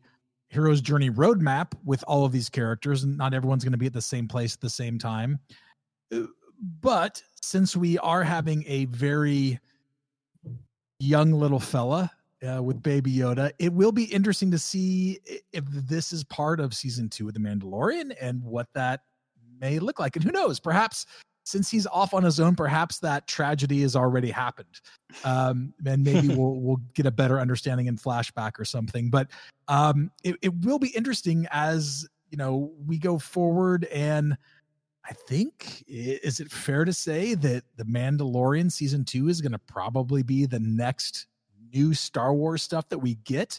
hero's 0.48 0.80
journey 0.80 1.10
roadmap 1.10 1.72
with 1.84 2.02
all 2.08 2.24
of 2.24 2.32
these 2.32 2.48
characters, 2.48 3.04
and 3.04 3.16
not 3.16 3.34
everyone's 3.34 3.64
going 3.64 3.72
to 3.72 3.78
be 3.78 3.86
at 3.86 3.92
the 3.92 4.00
same 4.00 4.26
place 4.26 4.54
at 4.54 4.60
the 4.60 4.70
same 4.70 4.98
time. 4.98 5.38
Uh, 6.12 6.22
but 6.80 7.22
since 7.42 7.76
we 7.76 7.98
are 7.98 8.22
having 8.22 8.64
a 8.66 8.84
very 8.86 9.58
young 10.98 11.32
little 11.32 11.60
fella 11.60 12.10
uh, 12.46 12.62
with 12.62 12.82
Baby 12.82 13.12
Yoda. 13.12 13.50
It 13.58 13.72
will 13.72 13.92
be 13.92 14.04
interesting 14.04 14.50
to 14.50 14.58
see 14.58 15.18
if 15.52 15.64
this 15.66 16.12
is 16.12 16.24
part 16.24 16.60
of 16.60 16.74
season 16.74 17.08
two 17.08 17.28
of 17.28 17.34
The 17.34 17.40
Mandalorian 17.40 18.14
and 18.20 18.42
what 18.42 18.68
that 18.74 19.00
may 19.60 19.78
look 19.78 19.98
like. 19.98 20.16
And 20.16 20.24
who 20.24 20.32
knows, 20.32 20.60
perhaps 20.60 21.06
since 21.44 21.70
he's 21.70 21.86
off 21.86 22.14
on 22.14 22.22
his 22.22 22.38
own, 22.38 22.54
perhaps 22.54 22.98
that 22.98 23.26
tragedy 23.26 23.82
has 23.82 23.96
already 23.96 24.30
happened. 24.30 24.80
Um, 25.24 25.72
and 25.84 26.04
maybe 26.04 26.28
we'll, 26.34 26.54
we'll 26.60 26.80
get 26.94 27.06
a 27.06 27.10
better 27.10 27.40
understanding 27.40 27.86
in 27.86 27.96
flashback 27.96 28.58
or 28.58 28.64
something. 28.64 29.10
But 29.10 29.28
um, 29.68 30.10
it, 30.22 30.36
it 30.42 30.54
will 30.64 30.78
be 30.78 30.88
interesting 30.88 31.46
as, 31.50 32.06
you 32.30 32.38
know, 32.38 32.72
we 32.86 32.98
go 32.98 33.18
forward 33.18 33.84
and 33.86 34.36
I 35.08 35.12
think 35.12 35.82
is 35.88 36.40
it 36.40 36.52
fair 36.52 36.84
to 36.84 36.92
say 36.92 37.34
that 37.34 37.64
the 37.76 37.84
Mandalorian 37.84 38.70
season 38.70 39.04
two 39.04 39.28
is 39.28 39.40
going 39.40 39.52
to 39.52 39.58
probably 39.58 40.22
be 40.22 40.46
the 40.46 40.60
next 40.60 41.26
new 41.72 41.94
Star 41.94 42.34
Wars 42.34 42.62
stuff 42.62 42.88
that 42.90 42.98
we 42.98 43.14
get 43.24 43.58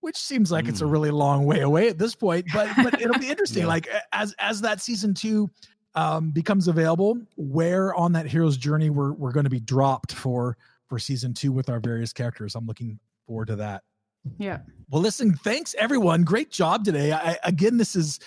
which 0.00 0.16
seems 0.16 0.50
like 0.50 0.64
mm. 0.64 0.68
it's 0.68 0.80
a 0.80 0.84
hmm. 0.84 0.90
really 0.90 1.10
long 1.10 1.44
way 1.44 1.60
away 1.60 1.88
at 1.88 1.98
this 1.98 2.14
point 2.14 2.44
but 2.52 2.68
but 2.76 3.00
it'll 3.00 3.18
be 3.18 3.28
interesting 3.30 3.62
yeah. 3.62 3.68
like 3.68 3.88
as 4.12 4.34
as 4.38 4.60
that 4.60 4.80
season 4.80 5.14
2 5.14 5.48
um 5.94 6.30
becomes 6.30 6.68
available 6.68 7.18
where 7.36 7.94
on 7.94 8.12
that 8.12 8.26
hero's 8.26 8.56
journey 8.56 8.90
we're 8.90 9.12
we're 9.12 9.32
going 9.32 9.44
to 9.44 9.50
be 9.50 9.60
dropped 9.60 10.12
for 10.12 10.56
for 10.88 10.98
season 10.98 11.34
2 11.34 11.52
with 11.52 11.68
our 11.68 11.80
various 11.80 12.12
characters 12.12 12.54
i'm 12.54 12.66
looking 12.66 12.98
forward 13.26 13.46
to 13.46 13.56
that 13.56 13.82
yeah 14.38 14.58
well 14.90 15.02
listen 15.02 15.34
thanks 15.34 15.74
everyone 15.78 16.22
great 16.22 16.50
job 16.50 16.84
today 16.84 17.12
I, 17.12 17.38
again 17.44 17.76
this 17.76 17.96
is 17.96 18.20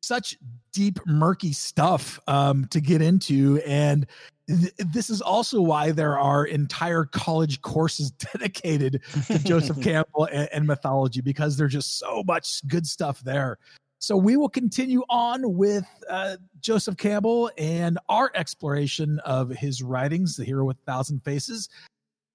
such 0.00 0.36
deep, 0.72 0.98
murky 1.06 1.52
stuff 1.52 2.18
um, 2.26 2.66
to 2.68 2.80
get 2.80 3.02
into. 3.02 3.60
And 3.66 4.06
th- 4.48 4.72
this 4.78 5.10
is 5.10 5.20
also 5.20 5.60
why 5.60 5.92
there 5.92 6.18
are 6.18 6.44
entire 6.44 7.04
college 7.04 7.60
courses 7.62 8.10
dedicated 8.32 9.02
to 9.26 9.38
Joseph 9.38 9.80
Campbell 9.82 10.26
and, 10.32 10.48
and 10.52 10.66
mythology 10.66 11.20
because 11.20 11.56
there's 11.56 11.72
just 11.72 11.98
so 11.98 12.22
much 12.26 12.66
good 12.68 12.86
stuff 12.86 13.20
there. 13.20 13.58
So 14.02 14.16
we 14.16 14.38
will 14.38 14.48
continue 14.48 15.02
on 15.10 15.56
with 15.56 15.84
uh, 16.08 16.38
Joseph 16.60 16.96
Campbell 16.96 17.50
and 17.58 17.98
our 18.08 18.32
exploration 18.34 19.18
of 19.26 19.50
his 19.50 19.82
writings, 19.82 20.36
The 20.36 20.44
Hero 20.44 20.64
with 20.64 20.78
a 20.78 20.90
Thousand 20.90 21.22
Faces, 21.22 21.68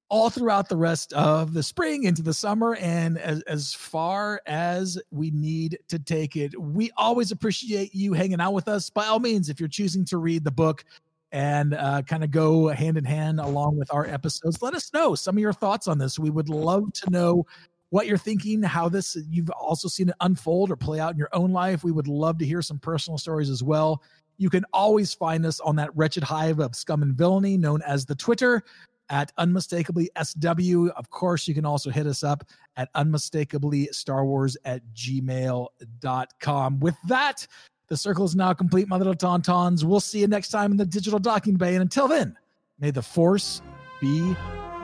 all 0.10 0.30
throughout 0.30 0.70
the 0.70 0.78
rest 0.78 1.14
of 1.14 1.54
the 1.54 1.64
spring 1.64 2.04
into 2.04 2.22
the 2.22 2.34
summer 2.34 2.76
and 2.76 3.18
as, 3.18 3.42
as 3.44 3.74
far 3.74 4.40
as 4.46 5.00
we 5.12 5.32
need 5.32 5.80
to 5.88 5.98
take 5.98 6.36
it. 6.36 6.60
We 6.60 6.92
always 6.96 7.32
appreciate 7.32 7.94
you 7.96 8.14
hanging 8.14 8.40
out 8.40 8.54
with 8.54 8.68
us. 8.68 8.90
By 8.90 9.08
all 9.08 9.20
means, 9.20 9.50
if 9.50 9.60
you're 9.60 9.70
choosing 9.70 10.06
to 10.06 10.18
read 10.18 10.44
the 10.44 10.52
book 10.52 10.86
and 11.32 11.74
uh, 11.74 12.04
kind 12.04 12.24
of 12.24 12.32
go 12.32 12.68
hand 12.68 12.98
in 12.98 13.04
hand 13.04 13.40
along 13.40 13.78
with 13.78 13.92
our 13.94 14.06
episodes, 14.06 14.62
let 14.62 14.76
us 14.76 14.94
know 14.94 15.16
some 15.16 15.36
of 15.36 15.42
your 15.42 15.54
thoughts 15.54 15.88
on 15.88 15.98
this. 15.98 16.20
We 16.20 16.30
would 16.30 16.50
love 16.50 16.94
to 16.94 17.10
know 17.10 17.46
what 17.90 18.08
you're 18.08 18.18
thinking, 18.18 18.62
how 18.62 18.90
this 18.90 19.18
you've 19.30 19.50
also 19.52 19.88
seen 19.88 20.10
it 20.10 20.16
unfold 20.22 20.70
or 20.70 20.76
play 20.76 21.00
out 21.00 21.14
in 21.14 21.18
your 21.18 21.30
own 21.34 21.52
life. 21.52 21.84
We 21.84 21.92
would 21.92 22.08
love 22.08 22.38
to 22.40 22.46
hear 22.46 22.62
some 22.62 22.78
personal 22.78 23.18
stories 23.18 23.50
as 23.50 23.64
well. 23.64 24.04
You 24.38 24.50
can 24.50 24.66
always 24.74 25.14
find 25.14 25.46
us 25.46 25.60
on 25.62 25.78
that 25.78 25.96
wretched 25.96 26.24
hive 26.24 26.60
of 26.60 26.76
scum 26.76 27.02
and 27.02 27.16
villainy 27.16 27.58
known 27.58 27.82
as 27.84 28.06
the 28.06 28.16
Twitter 28.16 28.64
at 29.10 29.32
unmistakably 29.38 30.10
SW. 30.22 30.90
Of 30.96 31.10
course, 31.10 31.48
you 31.48 31.54
can 31.54 31.66
also 31.66 31.90
hit 31.90 32.08
us 32.08 32.24
up 32.24 32.44
at 32.78 32.90
unmistakably 32.96 33.88
Star 33.92 34.26
Wars 34.26 34.58
at 34.66 34.82
gmail.com. 34.94 36.80
With 36.80 36.96
that, 37.08 37.48
the 37.88 37.98
circle 37.98 38.26
is 38.26 38.36
now 38.36 38.54
complete, 38.54 38.88
my 38.88 38.98
little 38.98 39.16
tauntauns. 39.16 39.84
We'll 39.84 40.00
see 40.00 40.20
you 40.20 40.28
next 40.28 40.50
time 40.50 40.72
in 40.72 40.78
the 40.78 40.86
digital 40.86 41.20
docking 41.20 41.56
bay. 41.56 41.76
And 41.76 41.82
until 41.82 42.08
then, 42.08 42.36
may 42.80 42.92
the 42.92 43.04
force 43.04 43.62
be 44.02 44.36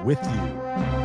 with 0.04 0.24
you. 0.24 1.01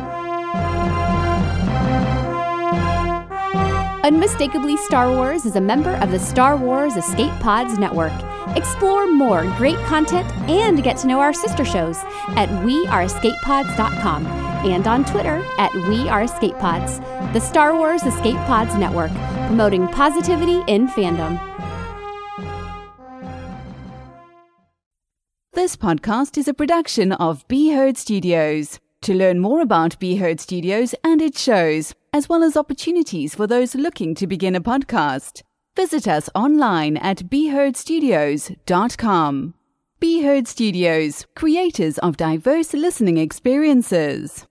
Unmistakably 4.07 4.77
Star 4.77 5.11
Wars 5.11 5.45
is 5.45 5.57
a 5.57 5.59
member 5.59 5.95
of 5.95 6.11
the 6.11 6.17
Star 6.17 6.55
Wars 6.55 6.95
Escape 6.95 7.33
Pods 7.41 7.77
Network. 7.77 8.13
Explore 8.55 9.11
more 9.11 9.43
great 9.57 9.75
content 9.79 10.25
and 10.49 10.81
get 10.81 10.95
to 10.99 11.07
know 11.07 11.19
our 11.19 11.33
sister 11.33 11.65
shows 11.65 11.97
at 12.37 12.47
weareescapepods.com 12.63 14.25
and 14.25 14.87
on 14.87 15.03
Twitter 15.03 15.43
at 15.57 15.71
weareescapepods. 15.71 17.33
The 17.33 17.41
Star 17.41 17.75
Wars 17.75 18.03
Escape 18.03 18.37
Pods 18.47 18.75
Network, 18.75 19.11
promoting 19.47 19.89
positivity 19.89 20.63
in 20.67 20.87
fandom. 20.87 21.37
This 25.51 25.75
podcast 25.75 26.37
is 26.37 26.47
a 26.47 26.53
production 26.53 27.11
of 27.11 27.45
Be 27.49 27.73
Heard 27.73 27.97
Studios. 27.97 28.79
To 29.01 29.13
learn 29.13 29.39
more 29.39 29.59
about 29.59 29.99
Be 29.99 30.15
Heard 30.15 30.39
Studios 30.39 30.95
and 31.03 31.21
its 31.21 31.41
shows, 31.41 31.93
as 32.17 32.27
well 32.27 32.43
as 32.43 32.57
opportunities 32.57 33.35
for 33.35 33.45
those 33.45 33.75
looking 33.75 34.15
to 34.15 34.25
begin 34.25 34.55
a 34.55 34.59
podcast, 34.59 35.43
visit 35.75 36.07
us 36.07 36.27
online 36.33 36.97
at 36.97 37.29
BeHeardStudios.com. 37.29 39.53
Be 39.99 40.23
Heard 40.23 40.47
Studios, 40.47 41.27
creators 41.35 41.99
of 41.99 42.17
diverse 42.17 42.73
listening 42.73 43.19
experiences. 43.19 44.47